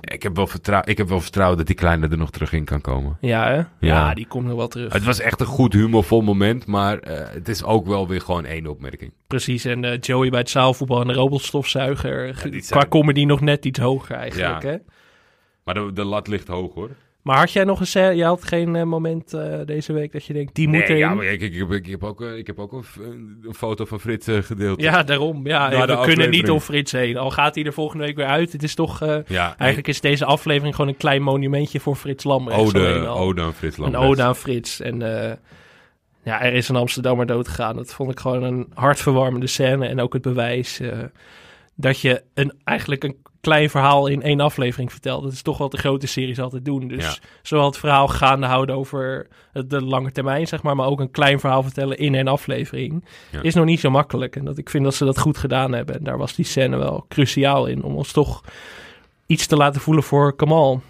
Ik 0.00 0.22
heb, 0.22 0.36
wel 0.36 0.46
vertrouwen, 0.46 0.90
ik 0.90 0.96
heb 0.98 1.08
wel 1.08 1.20
vertrouwen 1.20 1.56
dat 1.58 1.66
die 1.66 1.76
kleine 1.76 2.08
er 2.08 2.16
nog 2.18 2.30
terug 2.30 2.52
in 2.52 2.64
kan 2.64 2.80
komen. 2.80 3.16
Ja, 3.20 3.44
hè? 3.46 3.54
Ja, 3.56 3.66
Ja. 3.80 4.14
die 4.14 4.26
komt 4.26 4.46
nog 4.46 4.56
wel 4.56 4.68
terug. 4.68 4.92
Het 4.92 5.04
was 5.04 5.20
echt 5.20 5.40
een 5.40 5.46
goed 5.46 5.72
humorvol 5.72 6.20
moment, 6.20 6.66
maar 6.66 6.98
eh, 6.98 7.28
het 7.34 7.48
is 7.48 7.64
ook 7.64 7.86
wel 7.86 8.08
weer 8.08 8.20
gewoon 8.20 8.44
één 8.44 8.66
opmerking. 8.66 9.12
Precies, 9.26 9.64
en 9.64 9.84
eh, 9.84 10.00
Joey 10.00 10.30
bij 10.30 10.40
het 10.40 10.50
zaalvoetbal 10.50 11.00
en 11.00 11.06
de 11.06 11.12
robotstofzuiger. 11.12 12.26
Ja, 12.26 12.32
die 12.50 12.50
Qua 12.50 12.60
zijn- 12.62 12.88
comedy 12.88 13.24
nog 13.24 13.40
net 13.40 13.64
iets 13.64 13.78
hoger 13.78 14.16
eigenlijk, 14.16 14.62
Ja. 14.62 14.68
hè? 14.68 14.76
Maar 15.64 15.74
de, 15.74 15.90
de 15.92 16.04
lat 16.04 16.28
ligt 16.28 16.48
hoog, 16.48 16.74
hoor. 16.74 16.90
Maar 17.24 17.38
had 17.38 17.52
jij 17.52 17.64
nog 17.64 17.80
een 17.80 17.86
scène, 17.86 18.14
je 18.14 18.24
had 18.24 18.44
geen 18.44 18.76
eh, 18.76 18.82
moment 18.82 19.32
eh, 19.32 19.58
deze 19.66 19.92
week 19.92 20.12
dat 20.12 20.24
je 20.24 20.32
denkt, 20.32 20.54
die 20.54 20.66
moet 20.68 20.76
Nee, 20.76 20.82
erin? 20.84 20.96
ja, 20.98 21.08
Ja, 21.08 21.14
maar 21.14 21.24
ik, 21.24 21.40
ik, 21.40 21.86
heb 21.86 22.04
ook, 22.04 22.22
eh, 22.22 22.36
ik 22.36 22.46
heb 22.46 22.58
ook 22.58 22.72
een, 22.72 22.84
een 23.42 23.54
foto 23.54 23.84
van 23.84 24.00
Frits 24.00 24.28
gedeeld. 24.30 24.80
daarom. 25.04 25.46
Ja, 25.46 25.58
Na 25.58 25.68
de 25.68 25.76
we 25.76 25.76
kunnen 25.86 25.98
aflevering. 25.98 26.32
niet 26.34 26.50
om 26.50 26.60
Frits 26.60 26.92
heen. 26.92 27.16
Al 27.16 27.30
gaat 27.30 27.54
hij 27.54 27.64
er 27.64 27.72
volgende 27.72 28.04
week 28.04 28.16
weer 28.16 28.26
uit. 28.26 28.52
Het 28.52 28.62
is 28.62 28.74
toch, 28.74 29.00
ja 29.26 29.54
eigenlijk 29.58 29.88
is 29.88 30.00
deze 30.00 30.24
aflevering 30.24 30.74
gewoon 30.74 30.90
een 30.90 30.96
klein 30.96 31.22
monumentje 31.22 31.80
voor 31.80 31.96
Frits 31.96 32.24
Lambrecht. 32.24 32.60
Ode, 32.60 33.06
ode 33.06 33.42
aan 33.42 33.54
Frits 33.54 33.76
Een 33.76 33.82
Lambrecht. 33.82 34.06
ode 34.08 34.22
aan 34.22 34.36
Frits. 34.36 34.80
En 34.80 34.98
ja, 36.22 36.42
er 36.42 36.52
is 36.52 36.68
een 36.68 36.76
Amsterdammer 36.76 37.26
dood 37.26 37.48
gegaan. 37.48 37.76
Dat 37.76 37.94
vond 37.94 38.10
ik 38.10 38.20
gewoon 38.20 38.42
een 38.42 38.66
hartverwarmende 38.74 39.46
scène. 39.46 39.86
En 39.86 40.00
ook 40.00 40.12
het 40.12 40.22
bewijs. 40.22 40.80
Dat 41.74 42.00
je 42.00 42.22
een, 42.34 42.52
eigenlijk 42.64 43.04
een 43.04 43.16
klein 43.40 43.70
verhaal 43.70 44.06
in 44.06 44.22
één 44.22 44.40
aflevering 44.40 44.90
vertelt. 44.90 45.22
Dat 45.22 45.32
is 45.32 45.42
toch 45.42 45.58
wat 45.58 45.70
de 45.70 45.76
grote 45.78 46.06
series 46.06 46.40
altijd 46.40 46.64
doen. 46.64 46.88
Dus 46.88 47.04
Ja. 47.04 47.14
zowel 47.42 47.64
het 47.66 47.76
verhaal 47.76 48.08
gaande 48.08 48.46
houden 48.46 48.74
over 48.76 49.28
de 49.52 49.82
lange 49.84 50.12
termijn, 50.12 50.46
zeg 50.46 50.62
maar, 50.62 50.76
maar 50.76 50.86
ook 50.86 51.00
een 51.00 51.10
klein 51.10 51.40
verhaal 51.40 51.62
vertellen 51.62 51.98
in 51.98 52.14
één 52.14 52.28
aflevering, 52.28 53.04
Ja. 53.30 53.42
is 53.42 53.54
nog 53.54 53.64
niet 53.64 53.80
zo 53.80 53.90
makkelijk. 53.90 54.36
En 54.36 54.44
dat 54.44 54.58
ik 54.58 54.70
vind 54.70 54.84
dat 54.84 54.94
ze 54.94 55.04
dat 55.04 55.18
goed 55.18 55.38
gedaan 55.38 55.72
hebben. 55.72 55.94
En 55.98 56.04
daar 56.04 56.18
was 56.18 56.34
die 56.34 56.44
scène 56.44 56.76
wel 56.76 57.04
cruciaal 57.08 57.66
in, 57.66 57.82
om 57.82 57.94
ons 57.94 58.12
toch 58.12 58.44
iets 59.26 59.46
te 59.46 59.56
laten 59.56 59.80
voelen 59.80 60.04
voor 60.04 60.36
Kamal. 60.36 60.82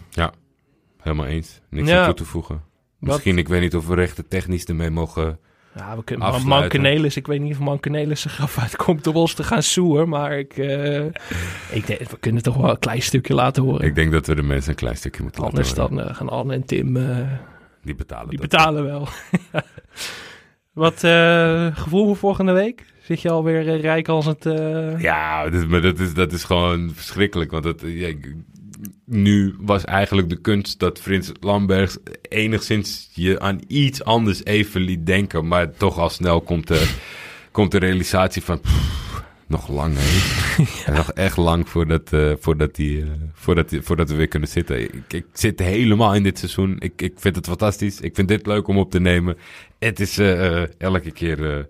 Helemaal 0.99 1.27
eens. 1.27 1.61
Niks 1.71 1.89
Ja. 1.89 1.99
aan 2.01 2.05
toe 2.05 2.15
te 2.15 2.25
voegen. 2.25 2.63
Misschien, 2.99 3.39
ik 3.39 3.49
weet 3.49 3.61
niet 3.61 3.77
of 3.77 3.87
we 3.87 3.95
rechten 3.95 4.29
technisch 4.29 4.65
ermee 4.65 4.91
mogen... 4.91 5.39
Ja, 5.77 5.97
we 5.97 6.05
kunnen 6.05 6.27
Afsluiten. 6.27 6.81
Mankenelis, 6.81 7.17
ik 7.17 7.27
weet 7.27 7.41
niet 7.41 7.53
of 7.53 7.59
Mankenelis 7.59 8.25
er 8.25 8.31
graf 8.31 8.59
uitkomt 8.59 9.07
om 9.07 9.15
ons 9.17 9.35
te 9.35 9.43
gaan 9.43 9.63
soeën, 9.63 10.09
maar 10.09 10.39
ik, 10.39 10.57
eh, 10.57 11.05
ik 11.79 11.87
denk, 11.87 12.11
we 12.11 12.19
kunnen 12.21 12.43
toch 12.43 12.57
wel 12.57 12.71
een 12.71 12.79
klein 12.79 13.03
stukje 13.03 13.35
laten 13.35 13.63
horen. 13.63 13.87
Ik 13.87 13.95
denk 13.95 14.13
dat 14.13 14.27
we 14.27 14.35
de 14.35 14.43
mensen 14.43 14.71
een 14.71 14.77
klein 14.77 14.97
stukje 14.97 15.23
moeten 15.23 15.43
laten 15.43 15.57
Anders 15.59 15.77
horen. 15.77 15.97
dan 15.97 16.07
eh, 16.09 16.15
gaan 16.15 16.29
Anne 16.29 16.55
en 16.55 16.65
Tim, 16.67 16.97
eh, 16.97 17.17
Die 17.83 17.95
betalen 17.95 18.29
die 18.29 18.39
dat. 18.41 18.49
betalen 18.51 18.85
wel. 18.85 19.09
Wat 20.73 20.99
gevoel 21.75 22.07
voor 22.07 22.17
volgende 22.17 22.53
week? 22.53 22.85
Zit 23.03 23.21
je 23.23 23.31
alweer 23.31 23.77
rijk 23.81 24.09
als 24.09 24.27
het... 24.27 24.45
Ja, 24.99 25.49
dat 25.49 25.67
maar 25.67 25.81
dat 25.81 25.99
is, 25.99 26.15
dat 26.15 26.33
is 26.33 26.45
gewoon 26.45 26.91
verschrikkelijk. 26.95 27.51
Want 27.51 27.65
het, 27.65 27.81
ja, 27.85 28.07
ik- 28.07 28.35
nu 29.05 29.55
was 29.59 29.85
eigenlijk 29.85 30.29
de 30.29 30.41
kunst 30.41 30.79
dat 30.79 31.01
Frits 31.01 31.33
Lambergs 31.41 31.97
enigszins 32.29 33.11
je 33.13 33.41
aan 33.41 33.61
iets 33.67 34.05
anders 34.05 34.45
even 34.45 34.81
liet 34.81 35.07
denken. 35.07 35.49
Maar 35.49 35.71
toch 35.73 35.99
al 35.99 36.11
snel 36.11 36.41
komt 36.41 36.67
de, 36.69 36.93
komt 37.53 37.71
de 37.71 37.79
realisatie 37.79 38.43
van... 38.43 38.61
pff, 38.61 39.23
nog 39.47 39.69
lang, 39.69 39.95
hè? 39.99 40.13
Nog 40.97 41.13
echt 41.13 41.37
lang 41.37 41.69
voordat, 41.69 42.13
eh, 42.13 42.33
voordat, 42.41 42.75
die, 42.75 43.01
eh, 43.03 43.09
voordat, 43.33 43.69
die- 43.69 43.83
voordat 43.83 44.09
we 44.11 44.15
weer 44.17 44.29
kunnen 44.29 44.49
zitten. 44.49 44.81
Ik, 44.83 45.13
ik 45.13 45.27
zit 45.33 45.59
helemaal 45.59 46.15
in 46.15 46.23
dit 46.23 46.39
seizoen. 46.39 46.77
Ik, 46.79 47.03
ik 47.03 47.13
vind 47.17 47.37
het 47.37 47.47
fantastisch. 47.47 48.01
Ik 48.01 48.15
vind 48.15 48.29
dit 48.29 48.47
leuk 48.47 48.69
om 48.69 48.79
op 48.79 48.91
te 48.91 49.01
nemen. 49.01 49.37
Het 49.79 50.01
is 50.01 50.19
eh, 50.19 50.81
elke 50.81 51.11
keer 51.11 51.69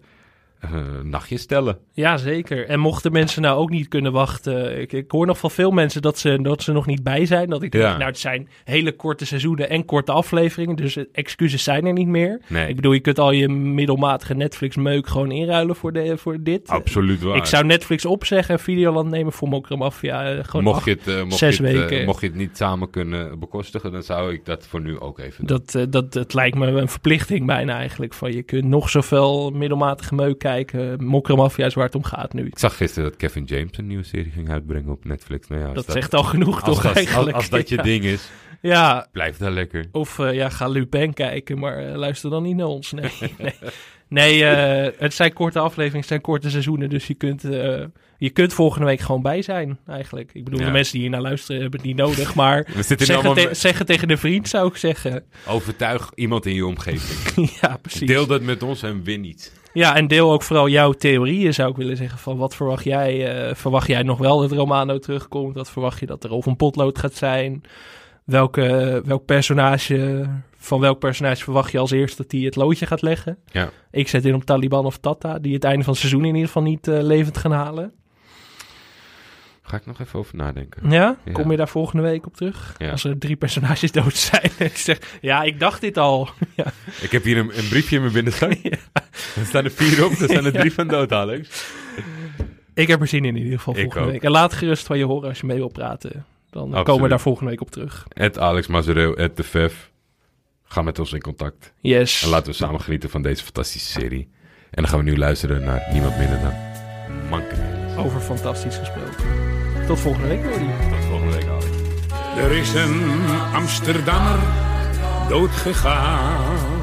eh 0.72 0.78
eh, 0.78 0.84
nachtjes 1.04 1.40
stellen. 1.40 1.78
Ja, 1.92 2.16
zeker. 2.16 2.66
En 2.68 2.80
mochten 2.80 3.12
mensen 3.12 3.42
nou 3.42 3.58
ook 3.58 3.70
niet 3.70 3.88
kunnen 3.88 4.12
wachten. 4.12 4.80
Ik, 4.80 4.92
ik 4.92 5.10
hoor 5.10 5.26
nog 5.26 5.38
van 5.38 5.50
veel 5.50 5.70
mensen 5.70 6.02
dat 6.02 6.18
ze, 6.18 6.38
dat 6.42 6.62
ze 6.62 6.72
nog 6.72 6.86
niet 6.86 7.02
bij 7.02 7.26
zijn. 7.26 7.48
Dat 7.50 7.62
ik 7.62 7.72
denk, 7.72 7.84
Ja. 7.84 7.92
nou, 7.96 8.04
het 8.04 8.18
zijn 8.18 8.48
hele 8.64 8.92
korte 8.92 9.26
seizoenen 9.26 9.68
en 9.70 9.84
korte 9.84 10.12
afleveringen. 10.12 10.76
Dus 10.76 10.96
excuses 11.12 11.62
zijn 11.64 11.86
er 11.86 11.92
niet 11.92 12.06
meer. 12.08 12.40
Nee. 12.48 12.68
Ik 12.68 12.76
bedoel, 12.76 12.92
je 12.92 13.00
kunt 13.00 13.18
al 13.18 13.30
je 13.30 13.48
middelmatige 13.48 14.34
Netflix-meuk 14.34 15.06
gewoon 15.08 15.30
inruilen 15.30 15.76
voor, 15.76 15.92
de, 15.92 16.16
voor 16.16 16.36
dit. 16.40 16.68
Absoluut 16.68 17.22
waar. 17.22 17.36
Ik 17.36 17.44
zou 17.44 17.64
Netflix 17.64 18.04
opzeggen 18.04 18.54
en 18.54 18.60
Videoland 18.60 19.10
nemen 19.10 19.32
voor 19.32 19.48
Mokra 19.48 19.76
Mafia. 19.76 20.24
eh, 20.32 20.44
Gewoon 20.44 20.64
mocht, 20.64 20.76
acht- 20.76 20.84
je 20.84 20.90
het, 20.90 21.06
eh, 21.08 21.22
mocht, 21.24 21.36
zes 21.38 21.56
je 21.56 21.62
het, 21.66 21.76
weken. 21.88 22.06
mocht 22.06 22.20
je 22.20 22.26
het 22.26 22.36
niet 22.36 22.56
samen 22.56 22.90
kunnen 22.90 23.38
bekostigen, 23.38 23.92
dan 23.92 24.02
zou 24.02 24.32
ik 24.32 24.44
dat 24.44 24.66
voor 24.66 24.80
nu 24.80 24.98
ook 25.00 25.18
even 25.18 25.46
doen. 25.46 25.60
Dat, 25.72 25.92
dat, 25.92 26.12
dat 26.12 26.34
lijkt 26.34 26.56
me 26.56 26.66
een 26.66 26.88
verplichting 26.88 27.46
bijna 27.46 27.76
eigenlijk. 27.76 28.14
Van 28.14 28.32
je 28.32 28.42
kunt 28.42 28.64
nog 28.64 28.90
zoveel 28.90 29.50
middelmatige 29.50 30.14
meuk 30.14 30.38
kijken. 30.38 30.52
Mokra 30.98 31.34
Mafia 31.34 31.66
is 31.66 31.74
waar 31.74 31.84
het 31.84 31.94
om 31.94 32.04
gaat 32.04 32.32
nu. 32.32 32.46
Ik 32.46 32.58
zag 32.58 32.76
gisteren 32.76 33.08
dat 33.08 33.18
Kevin 33.18 33.44
James 33.44 33.78
een 33.78 33.86
nieuwe 33.86 34.04
serie 34.04 34.30
ging 34.32 34.50
uitbrengen 34.50 34.90
op 34.92 35.04
Netflix. 35.04 35.48
Nou 35.48 35.60
ja, 35.62 35.72
Dat 35.72 35.90
zegt 35.92 36.14
al 36.14 36.22
genoeg 36.22 36.54
als 36.64 36.74
toch 36.74 36.82
dat, 36.82 36.96
eigenlijk. 36.96 37.26
Als, 37.26 37.34
als 37.34 37.48
dat 37.48 37.68
je 37.68 37.82
ding 37.92 38.04
is, 38.04 38.30
Ja, 38.60 39.06
blijf 39.12 39.36
daar 39.36 39.50
lekker. 39.50 39.84
Of 39.92 40.18
eh, 40.18 40.32
ja, 40.34 40.48
ga 40.48 40.68
Lupin 40.68 41.14
kijken, 41.14 41.58
maar 41.58 41.78
eh, 41.78 41.94
luister 41.96 42.30
dan 42.30 42.42
niet 42.42 42.56
naar 42.56 42.66
ons. 42.66 42.92
Nee, 42.92 43.10
nee. 43.38 43.54
nee 44.08 44.44
eh, 44.44 44.92
het 44.98 45.14
zijn 45.14 45.32
korte 45.32 45.58
afleveringen, 45.58 45.98
het 45.98 46.08
zijn 46.08 46.20
korte 46.20 46.50
seizoenen. 46.50 46.88
Dus 46.90 47.06
je 47.06 47.14
kunt, 47.14 47.42
je 48.18 48.30
kunt 48.32 48.52
volgende 48.52 48.86
week 48.86 49.00
gewoon 49.00 49.22
bij 49.22 49.42
zijn, 49.42 49.78
eigenlijk. 49.86 50.30
Ik 50.32 50.44
bedoel, 50.44 50.60
Ja. 50.60 50.66
de 50.66 50.72
mensen 50.72 50.92
die 50.92 51.00
hier 51.00 51.10
naar 51.10 51.20
luisteren 51.20 51.60
hebben 51.60 51.80
het 51.80 51.88
niet 51.88 51.98
nodig. 51.98 52.34
Maar 52.34 52.66
zeg 52.84 53.22
het, 53.22 53.76
te- 53.76 53.84
tegen 53.84 54.08
de 54.08 54.16
vriend, 54.16 54.48
zou 54.48 54.68
ik 54.68 54.76
zeggen. 54.76 55.24
overtuig 55.46 56.10
iemand 56.14 56.46
in 56.46 56.54
je 56.54 56.66
omgeving. 56.66 57.50
ja, 57.60 57.76
precies. 57.82 58.08
Deel 58.08 58.26
dat 58.26 58.42
met 58.42 58.62
ons 58.62 58.82
en 58.82 59.02
win 59.02 59.24
iets. 59.24 59.50
Ja, 59.74 59.96
en 59.96 60.06
deel 60.06 60.32
ook 60.32 60.42
vooral 60.42 60.68
jouw 60.68 60.92
theorieën, 60.92 61.54
zou 61.54 61.70
ik 61.70 61.76
willen 61.76 61.96
zeggen. 61.96 62.18
Van 62.18 62.36
wat 62.36 62.54
verwacht 62.56 62.84
jij? 62.84 63.46
eh, 63.48 63.54
verwacht 63.54 63.86
jij 63.86 64.02
nog 64.02 64.18
wel 64.18 64.40
dat 64.40 64.52
Romano 64.52 64.98
terugkomt? 64.98 65.54
Wat 65.54 65.70
verwacht 65.70 66.00
je 66.00 66.06
dat 66.06 66.24
er 66.24 66.30
of 66.30 66.46
een 66.46 66.56
potlood 66.56 66.98
gaat 66.98 67.14
zijn? 67.14 67.62
Welke, 68.24 69.02
welk 69.04 69.24
personage, 69.24 70.26
van 70.58 70.80
welk 70.80 70.98
personage 70.98 71.44
verwacht 71.44 71.72
je 71.72 71.78
als 71.78 71.90
eerste 71.90 72.22
dat 72.22 72.32
hij 72.32 72.40
het 72.40 72.56
loodje 72.56 72.86
gaat 72.86 73.02
leggen? 73.02 73.38
Ja. 73.52 73.70
Ik 73.90 74.08
zet 74.08 74.24
in 74.24 74.34
op 74.34 74.44
Taliban 74.44 74.84
of 74.84 74.98
Tata, 74.98 75.38
die 75.38 75.54
het 75.54 75.64
einde 75.64 75.82
van 75.84 75.92
het 75.92 76.00
seizoen 76.00 76.24
in 76.24 76.34
ieder 76.34 76.46
geval 76.46 76.62
niet 76.62 76.88
eh, 76.88 77.02
levend 77.02 77.38
gaan 77.38 77.52
halen. 77.52 77.92
Ga 79.66 79.76
ik 79.76 79.86
nog 79.86 80.00
even 80.00 80.18
over 80.18 80.36
nadenken. 80.36 80.90
Ja? 80.90 81.16
Ja. 81.24 81.32
Kom 81.32 81.50
je 81.50 81.56
daar 81.56 81.68
volgende 81.68 82.02
week 82.02 82.26
op 82.26 82.36
terug? 82.36 82.74
Ja. 82.78 82.90
Als 82.90 83.04
er 83.04 83.18
drie 83.18 83.36
personages 83.36 83.92
dood 83.92 84.16
zijn. 84.16 84.50
ik 84.70 84.76
zeg, 84.76 85.18
ja, 85.20 85.42
ik 85.42 85.60
dacht 85.60 85.80
dit 85.80 85.98
al. 85.98 86.28
Ik 87.00 87.10
heb 87.10 87.24
hier 87.24 87.38
een, 87.38 87.58
een 87.58 87.68
briefje 87.68 87.96
in 87.96 88.00
mijn 88.02 88.12
binnenzak. 88.14 88.52
Er 89.36 89.46
staan 89.46 89.64
er 89.64 89.70
vier 89.70 90.04
op, 90.04 90.10
er 90.10 90.28
staan 90.28 90.44
er 90.44 90.52
drie 90.60 90.72
van 90.72 90.88
dood, 90.88 91.12
Alex. 91.12 91.64
Ik 92.74 92.88
heb 92.88 93.00
er 93.00 93.06
zin 93.06 93.24
in 93.24 93.36
in 93.36 93.42
ieder 93.42 93.58
geval 93.58 93.74
Ik 93.74 93.80
volgende 93.80 94.06
ook. 94.06 94.12
week. 94.12 94.22
En 94.22 94.30
laat 94.30 94.52
gerust 94.52 94.86
van 94.86 94.98
je 94.98 95.04
horen 95.04 95.28
als 95.28 95.40
je 95.40 95.46
mee 95.46 95.56
wil 95.56 95.68
praten. 95.68 96.24
Dan 96.50 96.84
komen 96.84 97.02
we 97.02 97.08
daar 97.08 97.20
volgende 97.20 97.50
week 97.50 97.60
op 97.60 97.70
terug. 97.70 98.06
Het 98.08 98.38
Alex 98.38 98.66
Mazereel, 98.66 99.14
het 99.14 99.36
de 99.36 99.42
Vef. 99.42 99.90
Ga 100.64 100.82
met 100.82 100.98
ons 100.98 101.12
in 101.12 101.20
contact. 101.20 101.72
Yes. 101.80 102.22
En 102.22 102.28
laten 102.28 102.46
we 102.50 102.52
samen 102.56 102.80
genieten 102.80 103.10
van 103.10 103.22
deze 103.22 103.44
fantastische 103.44 103.90
serie. 104.00 104.28
En 104.70 104.82
dan 104.82 104.88
gaan 104.88 104.98
we 104.98 105.04
nu 105.04 105.16
luisteren 105.18 105.64
naar 105.64 105.88
niemand 105.92 106.18
minder 106.18 106.40
dan 106.40 106.52
Mankenelis. 107.30 107.96
Over 107.96 108.20
fantastisch 108.20 108.76
gesproken. 108.76 109.24
Tot 109.86 110.00
volgende 110.00 110.28
week, 110.28 110.42
Jordi. 110.42 110.66
Tot 110.90 111.04
volgende 111.04 111.34
week, 111.34 111.46
Alex. 111.48 111.66
Er 112.36 112.50
is 112.52 112.74
een 112.74 113.10
Amsterdammer 113.52 114.38
doodgegaan. 115.28 116.73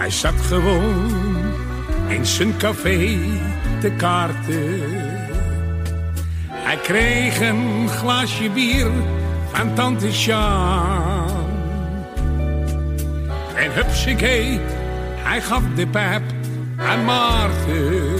Hij 0.00 0.10
zat 0.10 0.34
gewoon 0.40 1.10
in 2.08 2.26
zijn 2.26 2.56
café 2.56 3.18
te 3.80 3.90
kaarten. 3.90 4.80
Hij 6.46 6.76
kreeg 6.76 7.40
een 7.40 7.88
glaasje 7.88 8.50
bier 8.50 8.90
van 9.52 9.74
tante 9.74 10.12
Sjaan. 10.12 11.48
En 13.54 13.72
hupsakee, 13.72 14.60
hij 15.16 15.40
gaf 15.40 15.62
de 15.74 15.86
pijp 15.86 16.22
aan 16.76 17.04
Maarten. 17.04 18.16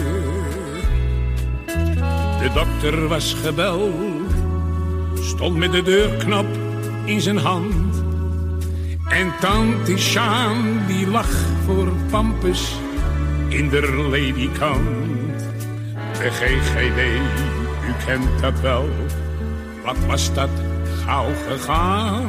De 2.39 2.51
dokter 2.55 3.09
was 3.09 3.37
gebeld 3.43 4.31
stond 5.15 5.57
met 5.57 5.73
de 5.73 5.83
deurknop 5.83 6.47
in 7.05 7.21
zijn 7.21 7.39
hand. 7.39 7.90
En 9.11 9.33
tante 9.41 9.99
Sjaan 9.99 10.87
die 10.87 11.07
lag 11.07 11.31
voor 11.65 11.93
Pampus 12.11 12.75
in 13.49 13.69
de 13.69 14.07
ledikant. 14.11 15.39
De 16.13 16.31
GGD, 16.31 17.01
u 17.89 18.05
kent 18.07 18.41
dat 18.41 18.61
wel, 18.61 18.89
wat 19.85 19.97
was 20.07 20.35
dat 20.35 20.51
gauw 21.05 21.33
gegaan. 21.49 22.29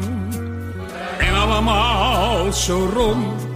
En 1.19 1.33
allemaal 1.33 2.53
zo 2.53 2.89
rond, 2.93 3.47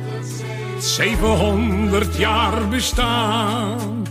700 0.80 2.16
jaar 2.18 2.68
bestaan. 2.68 4.05